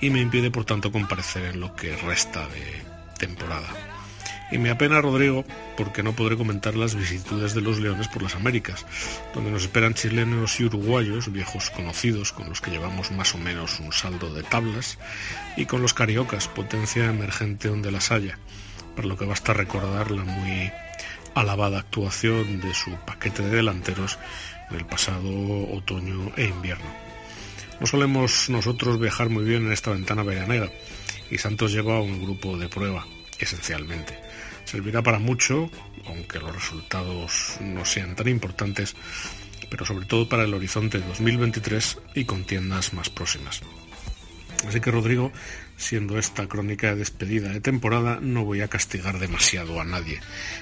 y 0.02 0.10
me 0.10 0.20
impide 0.20 0.52
por 0.52 0.66
tanto 0.66 0.92
comparecer 0.92 1.46
en 1.46 1.60
lo 1.60 1.76
que 1.76 1.96
resta 1.96 2.48
de 2.48 2.84
temporada. 3.18 3.70
Y 4.52 4.58
me 4.58 4.70
apena 4.70 5.00
Rodrigo 5.00 5.46
porque 5.78 6.04
no 6.04 6.14
podré 6.14 6.36
comentar 6.36 6.76
las 6.76 6.94
vicisitudes 6.94 7.54
de 7.54 7.62
los 7.62 7.80
Leones 7.80 8.10
por 8.10 8.22
las 8.22 8.36
Américas, 8.36 8.86
donde 9.34 9.50
nos 9.50 9.64
esperan 9.64 9.94
chilenos 9.94 10.60
y 10.60 10.66
uruguayos, 10.66 11.32
viejos 11.32 11.70
conocidos 11.70 12.34
con 12.34 12.50
los 12.50 12.60
que 12.60 12.72
llevamos 12.72 13.12
más 13.12 13.34
o 13.34 13.38
menos 13.38 13.80
un 13.80 13.94
saldo 13.94 14.34
de 14.34 14.44
tablas, 14.44 14.98
y 15.56 15.68
con 15.68 15.82
los 15.82 15.94
cariocas, 15.94 16.50
potencia 16.50 17.06
emergente 17.06 17.70
donde 17.70 17.92
las 17.92 18.12
haya, 18.12 18.40
para 18.96 19.08
lo 19.08 19.18
que 19.18 19.26
basta 19.26 19.54
recordar 19.54 20.12
la 20.12 20.26
muy 20.26 20.70
alabada 21.34 21.80
actuación 21.80 22.60
de 22.60 22.74
su 22.74 22.92
paquete 23.06 23.44
de 23.44 23.56
delanteros 23.56 24.20
en 24.70 24.78
el 24.78 24.86
pasado 24.86 25.30
otoño 25.72 26.34
e 26.36 26.46
invierno. 26.46 27.11
No 27.82 27.88
solemos 27.88 28.48
nosotros 28.52 29.00
viajar 29.00 29.30
muy 29.30 29.44
bien 29.44 29.66
en 29.66 29.72
esta 29.72 29.90
ventana 29.90 30.22
veranera 30.22 30.72
y 31.32 31.40
Santos 31.40 31.72
lleva 31.72 32.00
un 32.00 32.22
grupo 32.22 32.56
de 32.56 32.70
prueba, 32.70 33.08
esencialmente. 33.40 34.20
Servirá 34.66 35.02
para 35.02 35.18
mucho, 35.18 35.68
aunque 36.06 36.38
los 36.38 36.54
resultados 36.54 37.58
no 37.60 37.84
sean 37.84 38.16
tan 38.16 38.28
importantes, 38.28 38.96
pero 39.68 39.84
sobre 39.84 40.06
todo 40.06 40.30
para 40.30 40.44
el 40.44 40.54
horizonte 40.54 41.00
2023 41.00 41.98
y 42.14 42.26
contiendas 42.26 42.94
más 42.94 43.10
próximas. 43.10 43.62
Así 44.68 44.80
que 44.80 44.92
Rodrigo, 44.92 45.32
siendo 45.82 46.20
esta 46.20 46.48
crónica 46.48 46.92
de 46.92 46.98
despedida 46.98 47.50
de 47.50 47.60
temporada, 47.60 48.20
no 48.22 48.46
voy 48.46 48.62
a 48.62 48.68
castigar 48.68 49.18
demasiado 49.20 49.82
a 49.82 49.84
nadie. 49.84 50.20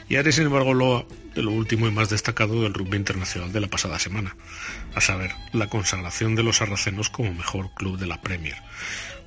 Y 0.07 0.15
haré 0.15 0.31
sin 0.31 0.45
embargo 0.45 0.73
lo 0.73 1.05
de 1.35 1.43
lo 1.43 1.51
último 1.51 1.87
y 1.87 1.91
más 1.91 2.09
destacado 2.09 2.63
del 2.63 2.73
rugby 2.73 2.97
internacional 2.97 3.51
de 3.51 3.59
la 3.59 3.67
pasada 3.67 3.99
semana, 3.99 4.35
a 4.95 5.01
saber, 5.01 5.31
la 5.51 5.67
consagración 5.67 6.35
de 6.35 6.43
los 6.43 6.57
sarracenos 6.57 7.09
como 7.09 7.33
mejor 7.33 7.73
club 7.73 7.99
de 7.99 8.07
la 8.07 8.21
Premier, 8.21 8.55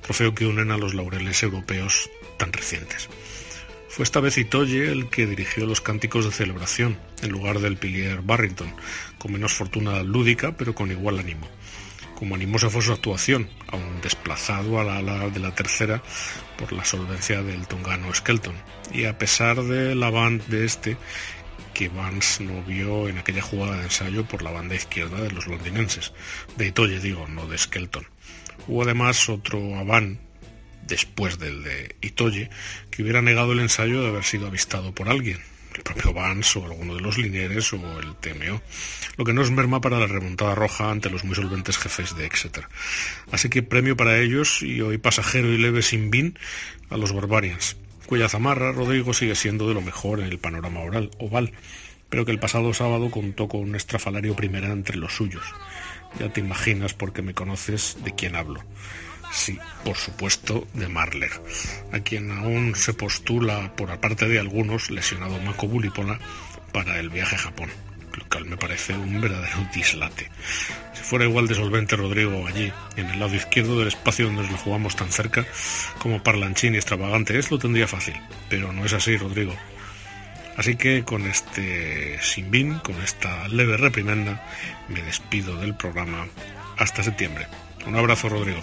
trofeo 0.01 0.33
que 0.33 0.47
unen 0.47 0.71
a 0.71 0.77
los 0.77 0.95
laureles 0.95 1.43
europeos 1.43 2.09
tan 2.37 2.51
recientes. 2.51 3.07
Fue 3.87 4.03
esta 4.03 4.19
vez 4.19 4.39
Itoye 4.39 4.91
el 4.91 5.09
que 5.11 5.27
dirigió 5.27 5.67
los 5.67 5.79
cánticos 5.79 6.25
de 6.25 6.31
celebración, 6.31 6.97
en 7.21 7.29
lugar 7.29 7.59
del 7.59 7.77
pilier 7.77 8.23
Barrington, 8.23 8.73
con 9.19 9.31
menos 9.31 9.53
fortuna 9.53 10.01
lúdica 10.01 10.57
pero 10.57 10.73
con 10.73 10.91
igual 10.91 11.19
ánimo 11.19 11.47
como 12.15 12.35
animosa 12.35 12.69
fue 12.69 12.81
su 12.81 12.93
actuación, 12.93 13.49
aún 13.67 14.01
desplazado 14.01 14.79
a 14.79 14.83
la 14.83 14.97
ala 14.97 15.29
de 15.29 15.39
la 15.39 15.53
tercera 15.53 16.01
por 16.57 16.71
la 16.71 16.85
solvencia 16.85 17.41
del 17.41 17.67
tongano 17.67 18.13
Skelton. 18.13 18.55
Y 18.93 19.05
a 19.05 19.17
pesar 19.17 19.61
de 19.63 19.95
la 19.95 20.09
band 20.09 20.45
de 20.47 20.65
este, 20.65 20.97
que 21.73 21.89
Vance 21.89 22.43
no 22.43 22.61
vio 22.63 23.09
en 23.09 23.17
aquella 23.17 23.41
jugada 23.41 23.77
de 23.77 23.83
ensayo 23.83 24.25
por 24.25 24.41
la 24.43 24.51
banda 24.51 24.75
izquierda 24.75 25.21
de 25.21 25.31
los 25.31 25.47
londinenses, 25.47 26.13
de 26.55 26.67
Itoye 26.67 26.99
digo, 26.99 27.27
no 27.27 27.47
de 27.47 27.57
Skelton. 27.57 28.07
Hubo 28.67 28.83
además 28.83 29.27
otro 29.29 29.75
Avan, 29.77 30.19
después 30.85 31.39
del 31.39 31.63
de 31.63 31.95
Itoye, 32.01 32.49
que 32.91 33.01
hubiera 33.01 33.21
negado 33.21 33.53
el 33.53 33.59
ensayo 33.59 34.01
de 34.01 34.09
haber 34.09 34.23
sido 34.23 34.47
avistado 34.47 34.93
por 34.93 35.09
alguien, 35.09 35.39
el 35.75 35.83
propio 35.83 36.13
Vance 36.13 36.59
o 36.59 36.65
alguno 36.65 36.95
de 36.95 37.01
los 37.01 37.17
linieres 37.17 37.73
o 37.73 37.77
el 37.99 38.15
TMO, 38.15 38.61
lo 39.17 39.25
que 39.25 39.33
no 39.33 39.41
es 39.41 39.51
merma 39.51 39.81
para 39.81 39.99
la 39.99 40.07
remontada 40.07 40.55
roja 40.55 40.91
ante 40.91 41.09
los 41.09 41.23
muy 41.23 41.35
solventes 41.35 41.77
jefes 41.77 42.15
de 42.15 42.25
Exeter. 42.25 42.65
Así 43.31 43.49
que 43.49 43.63
premio 43.63 43.95
para 43.97 44.19
ellos 44.19 44.61
y 44.61 44.81
hoy 44.81 44.97
pasajero 44.97 45.49
y 45.49 45.57
leve 45.57 45.81
sin 45.81 46.11
bin 46.11 46.37
a 46.89 46.97
los 46.97 47.13
Barbarians, 47.13 47.77
cuya 48.05 48.29
zamarra 48.29 48.71
Rodrigo 48.71 49.13
sigue 49.13 49.35
siendo 49.35 49.67
de 49.67 49.73
lo 49.73 49.81
mejor 49.81 50.19
en 50.19 50.27
el 50.27 50.39
panorama 50.39 50.81
oral, 50.81 51.11
oval, 51.19 51.53
pero 52.09 52.25
que 52.25 52.31
el 52.31 52.39
pasado 52.39 52.73
sábado 52.73 53.09
contó 53.09 53.47
con 53.47 53.61
un 53.61 53.75
estrafalario 53.75 54.35
primera 54.35 54.71
entre 54.71 54.97
los 54.97 55.15
suyos. 55.15 55.43
Ya 56.19 56.31
te 56.31 56.41
imaginas 56.41 56.93
porque 56.93 57.23
me 57.23 57.33
conoces 57.33 57.97
de 58.03 58.13
quién 58.13 58.35
hablo. 58.35 58.63
Sí, 59.33 59.57
por 59.83 59.97
supuesto, 59.97 60.67
de 60.73 60.87
Marler, 60.87 61.31
a 61.91 61.99
quien 61.99 62.31
aún 62.31 62.75
se 62.75 62.93
postula 62.93 63.75
por 63.75 63.89
aparte 63.89 64.27
de 64.27 64.39
algunos 64.39 64.91
lesionado 64.91 65.39
Mako 65.39 65.67
Bulipola 65.67 66.19
para 66.71 66.99
el 66.99 67.09
viaje 67.09 67.35
a 67.35 67.39
Japón. 67.39 67.69
lo 68.15 68.29
cual 68.29 68.45
me 68.45 68.57
parece 68.57 68.93
un 68.93 69.19
verdadero 69.19 69.57
dislate. 69.73 70.29
Si 70.93 71.01
fuera 71.01 71.25
igual 71.25 71.47
de 71.47 71.55
solvente 71.55 71.95
Rodrigo 71.95 72.45
allí, 72.45 72.71
en 72.95 73.07
el 73.07 73.19
lado 73.19 73.33
izquierdo 73.33 73.79
del 73.79 73.87
espacio 73.87 74.27
donde 74.27 74.43
nos 74.43 74.51
lo 74.51 74.57
jugamos 74.59 74.95
tan 74.95 75.11
cerca, 75.11 75.45
como 75.97 76.21
parlanchín 76.21 76.75
y 76.75 76.77
extravagante 76.77 77.37
es, 77.37 77.49
lo 77.49 77.57
tendría 77.57 77.87
fácil. 77.87 78.13
Pero 78.49 78.71
no 78.71 78.85
es 78.85 78.93
así, 78.93 79.17
Rodrigo. 79.17 79.55
Así 80.57 80.75
que 80.75 81.03
con 81.03 81.25
este 81.25 82.19
sin 82.21 82.77
con 82.79 83.01
esta 83.01 83.47
leve 83.47 83.77
reprimenda, 83.77 84.45
me 84.89 85.01
despido 85.01 85.59
del 85.59 85.75
programa 85.75 86.27
hasta 86.77 87.01
septiembre. 87.01 87.47
Un 87.87 87.95
abrazo, 87.95 88.29
Rodrigo. 88.29 88.61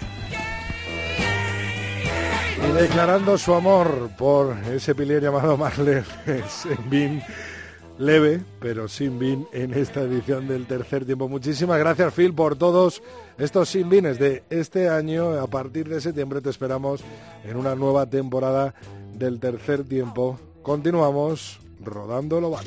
Declarando 2.74 3.36
su 3.36 3.54
amor 3.54 4.10
por 4.16 4.56
ese 4.72 4.94
pilier 4.94 5.22
llamado 5.22 5.56
Marley 5.56 6.02
Sin 6.48 7.22
leve, 7.98 8.40
pero 8.58 8.88
sin 8.88 9.18
bin 9.18 9.46
en 9.52 9.74
esta 9.74 10.00
edición 10.00 10.48
del 10.48 10.66
tercer 10.66 11.04
tiempo. 11.04 11.28
Muchísimas 11.28 11.78
gracias, 11.78 12.14
Phil, 12.14 12.32
por 12.32 12.56
todos 12.56 13.02
estos 13.38 13.68
sin 13.68 13.90
bines 13.90 14.18
de 14.18 14.44
este 14.48 14.88
año. 14.88 15.32
A 15.40 15.46
partir 15.46 15.88
de 15.88 16.00
septiembre 16.00 16.40
te 16.40 16.50
esperamos 16.50 17.02
en 17.44 17.56
una 17.56 17.74
nueva 17.74 18.06
temporada 18.06 18.74
del 19.12 19.40
tercer 19.40 19.84
tiempo. 19.84 20.38
Continuamos 20.62 21.60
rodando 21.80 22.38
el 22.38 22.44
oval. 22.44 22.64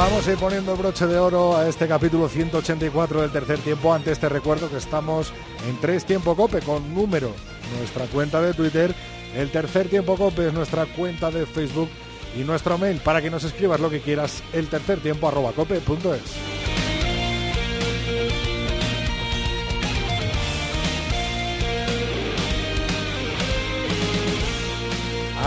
Vamos 0.00 0.26
a 0.26 0.32
ir 0.32 0.38
poniendo 0.38 0.74
broche 0.78 1.06
de 1.06 1.18
oro 1.18 1.58
a 1.58 1.68
este 1.68 1.86
capítulo 1.86 2.26
184 2.26 3.20
del 3.20 3.30
tercer 3.30 3.58
tiempo. 3.58 3.92
Antes 3.92 4.18
te 4.18 4.30
recuerdo 4.30 4.70
que 4.70 4.78
estamos 4.78 5.30
en 5.68 5.78
tres 5.78 6.06
tiempo 6.06 6.34
cope 6.34 6.60
con 6.62 6.94
número, 6.94 7.34
nuestra 7.76 8.06
cuenta 8.06 8.40
de 8.40 8.54
Twitter. 8.54 8.94
El 9.36 9.50
tercer 9.50 9.90
tiempo 9.90 10.16
cope 10.16 10.46
es 10.46 10.54
nuestra 10.54 10.86
cuenta 10.86 11.30
de 11.30 11.44
Facebook 11.44 11.90
y 12.34 12.44
nuestro 12.44 12.78
mail 12.78 12.98
para 13.04 13.20
que 13.20 13.28
nos 13.28 13.44
escribas 13.44 13.78
lo 13.78 13.90
que 13.90 14.00
quieras, 14.00 14.42
el 14.54 14.68
tercer 14.68 15.00
tiempo 15.00 15.28
arroba 15.28 15.52
cope.es. 15.52 16.59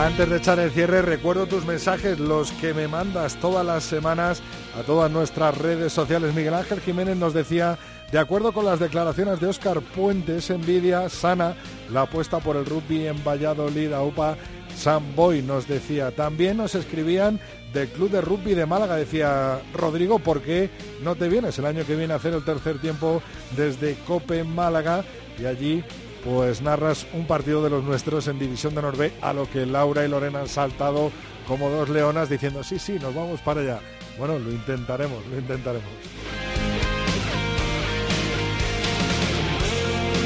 Antes 0.03 0.29
de 0.29 0.35
echar 0.35 0.59
el 0.59 0.69
cierre, 0.69 1.01
recuerdo 1.01 1.45
tus 1.45 1.63
mensajes, 1.63 2.19
los 2.19 2.51
que 2.51 2.73
me 2.73 2.89
mandas 2.89 3.37
todas 3.37 3.65
las 3.65 3.85
semanas 3.85 4.41
a 4.77 4.83
todas 4.83 5.09
nuestras 5.09 5.57
redes 5.57 5.93
sociales. 5.93 6.35
Miguel 6.35 6.55
Ángel 6.55 6.81
Jiménez 6.81 7.15
nos 7.15 7.33
decía, 7.33 7.77
de 8.11 8.19
acuerdo 8.19 8.51
con 8.51 8.65
las 8.65 8.81
declaraciones 8.81 9.39
de 9.39 9.47
Óscar 9.47 9.79
Puentes, 9.79 10.49
envidia 10.49 11.07
sana 11.07 11.55
la 11.89 12.01
apuesta 12.01 12.39
por 12.39 12.57
el 12.57 12.65
rugby 12.65 13.07
en 13.07 13.23
Valladolid 13.23 13.93
a 13.93 14.03
UPA 14.03 14.35
Samboy, 14.75 15.41
nos 15.41 15.69
decía. 15.69 16.11
También 16.11 16.57
nos 16.57 16.75
escribían 16.75 17.39
del 17.73 17.87
Club 17.87 18.11
de 18.11 18.19
Rugby 18.19 18.55
de 18.55 18.65
Málaga, 18.65 18.97
decía 18.97 19.61
Rodrigo, 19.73 20.19
¿por 20.19 20.41
qué 20.41 20.69
no 21.01 21.15
te 21.15 21.29
vienes 21.29 21.57
el 21.59 21.65
año 21.65 21.85
que 21.85 21.95
viene 21.95 22.11
a 22.11 22.17
hacer 22.17 22.33
el 22.33 22.43
tercer 22.43 22.77
tiempo 22.79 23.23
desde 23.55 23.95
Cope 24.05 24.43
Málaga? 24.43 25.05
Y 25.39 25.45
allí 25.45 25.81
pues 26.23 26.61
narras 26.61 27.05
un 27.13 27.25
partido 27.25 27.63
de 27.63 27.69
los 27.69 27.83
nuestros 27.83 28.27
en 28.27 28.39
División 28.39 28.75
de 28.75 28.81
Norbe, 28.81 29.13
a 29.21 29.33
lo 29.33 29.49
que 29.49 29.65
Laura 29.65 30.05
y 30.05 30.07
Lorena 30.07 30.41
han 30.41 30.47
saltado 30.47 31.11
como 31.47 31.69
dos 31.69 31.89
leonas 31.89 32.29
diciendo, 32.29 32.63
sí, 32.63 32.79
sí, 32.79 32.93
nos 32.93 33.13
vamos 33.13 33.41
para 33.41 33.61
allá. 33.61 33.79
Bueno, 34.17 34.39
lo 34.39 34.51
intentaremos, 34.51 35.25
lo 35.27 35.37
intentaremos. 35.37 35.89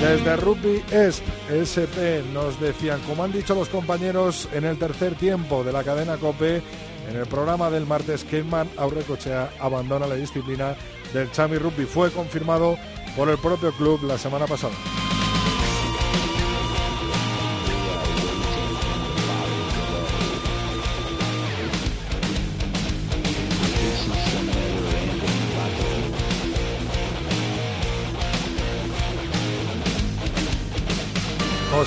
Desde 0.01 0.35
Rugby 0.35 0.83
ESP, 0.91 1.23
SP, 1.57 2.21
nos 2.31 2.59
decían, 2.59 3.01
como 3.07 3.23
han 3.23 3.31
dicho 3.31 3.55
los 3.55 3.67
compañeros 3.67 4.47
en 4.53 4.65
el 4.65 4.77
tercer 4.77 5.15
tiempo 5.15 5.63
de 5.63 5.71
la 5.73 5.83
cadena 5.83 6.17
COPE, 6.17 6.61
en 7.09 7.15
el 7.15 7.25
programa 7.25 7.71
del 7.71 7.87
martes, 7.87 8.23
Keyman 8.23 8.69
Aurrecochea 8.77 9.49
abandona 9.59 10.05
la 10.05 10.15
disciplina 10.15 10.75
del 11.13 11.31
Chami 11.31 11.57
Rugby. 11.57 11.85
Fue 11.85 12.11
confirmado 12.11 12.77
por 13.15 13.29
el 13.29 13.37
propio 13.37 13.71
club 13.71 14.03
la 14.03 14.17
semana 14.17 14.45
pasada. 14.45 14.73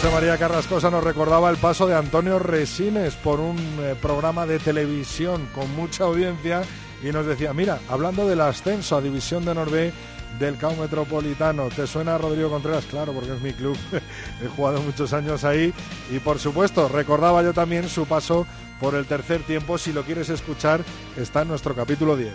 María 0.09 0.39
Carrascosa 0.39 0.91
nos 0.91 1.05
recordaba 1.05 1.51
el 1.51 1.57
paso 1.59 1.87
de 1.87 1.95
Antonio 1.95 2.39
Resines 2.39 3.15
por 3.17 3.39
un 3.39 3.59
eh, 3.81 3.95
programa 4.01 4.45
de 4.47 4.59
televisión 4.59 5.47
con 5.55 5.71
mucha 5.77 6.05
audiencia 6.05 6.63
y 7.03 7.13
nos 7.13 7.27
decía, 7.27 7.53
mira, 7.53 7.79
hablando 7.89 8.27
del 8.27 8.41
ascenso 8.41 8.97
a 8.97 9.03
División 9.03 9.45
de 9.45 9.55
Norbe 9.55 9.93
del 10.39 10.57
CAU 10.57 10.75
Metropolitano, 10.77 11.69
¿te 11.69 11.87
suena 11.87 12.19
Rodrigo 12.19 12.51
Contreras? 12.51 12.87
Claro, 12.87 13.13
porque 13.13 13.35
es 13.35 13.41
mi 13.41 13.53
club, 13.53 13.77
he 14.43 14.49
jugado 14.49 14.81
muchos 14.81 15.13
años 15.13 15.45
ahí 15.45 15.73
y 16.11 16.19
por 16.19 16.39
supuesto 16.39 16.89
recordaba 16.89 17.43
yo 17.43 17.53
también 17.53 17.89
su 17.89 18.07
paso 18.07 18.47
por 18.81 18.95
el 18.95 19.07
tercer 19.07 19.43
tiempo, 19.43 19.79
si 19.79 19.93
lo 19.93 20.03
quieres 20.03 20.29
escuchar 20.31 20.81
está 21.17 21.43
en 21.43 21.49
nuestro 21.49 21.75
capítulo 21.75 22.17
10. 22.17 22.33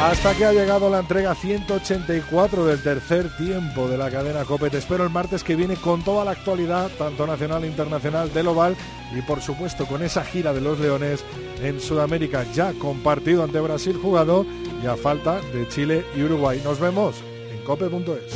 Hasta 0.00 0.34
que 0.34 0.46
ha 0.46 0.52
llegado 0.52 0.88
la 0.88 1.00
entrega 1.00 1.34
184 1.34 2.64
del 2.64 2.82
tercer 2.82 3.36
tiempo 3.36 3.86
de 3.86 3.98
la 3.98 4.10
cadena 4.10 4.46
COPE. 4.46 4.70
Te 4.70 4.78
espero 4.78 5.04
el 5.04 5.10
martes 5.10 5.44
que 5.44 5.56
viene 5.56 5.76
con 5.76 6.02
toda 6.02 6.24
la 6.24 6.30
actualidad, 6.30 6.90
tanto 6.96 7.26
nacional 7.26 7.64
e 7.64 7.66
internacional, 7.66 8.32
del 8.32 8.48
Oval 8.48 8.78
y 9.14 9.20
por 9.20 9.42
supuesto 9.42 9.84
con 9.84 10.02
esa 10.02 10.24
gira 10.24 10.54
de 10.54 10.62
los 10.62 10.80
Leones 10.80 11.22
en 11.60 11.82
Sudamérica, 11.82 12.50
ya 12.54 12.72
compartido 12.72 13.44
ante 13.44 13.60
Brasil 13.60 13.98
jugado 14.00 14.46
y 14.82 14.86
a 14.86 14.96
falta 14.96 15.38
de 15.52 15.68
Chile 15.68 16.06
y 16.16 16.22
Uruguay. 16.22 16.62
Nos 16.64 16.80
vemos 16.80 17.16
en 17.52 17.62
cope.es. 17.62 18.32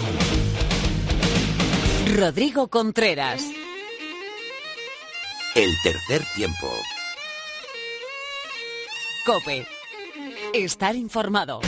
Rodrigo 2.15 2.69
Contreras. 2.69 3.43
El 5.55 5.71
tercer 5.83 6.23
tiempo. 6.37 6.69
Cope 9.25 9.74
estar 10.53 10.97
informado. 10.97 11.61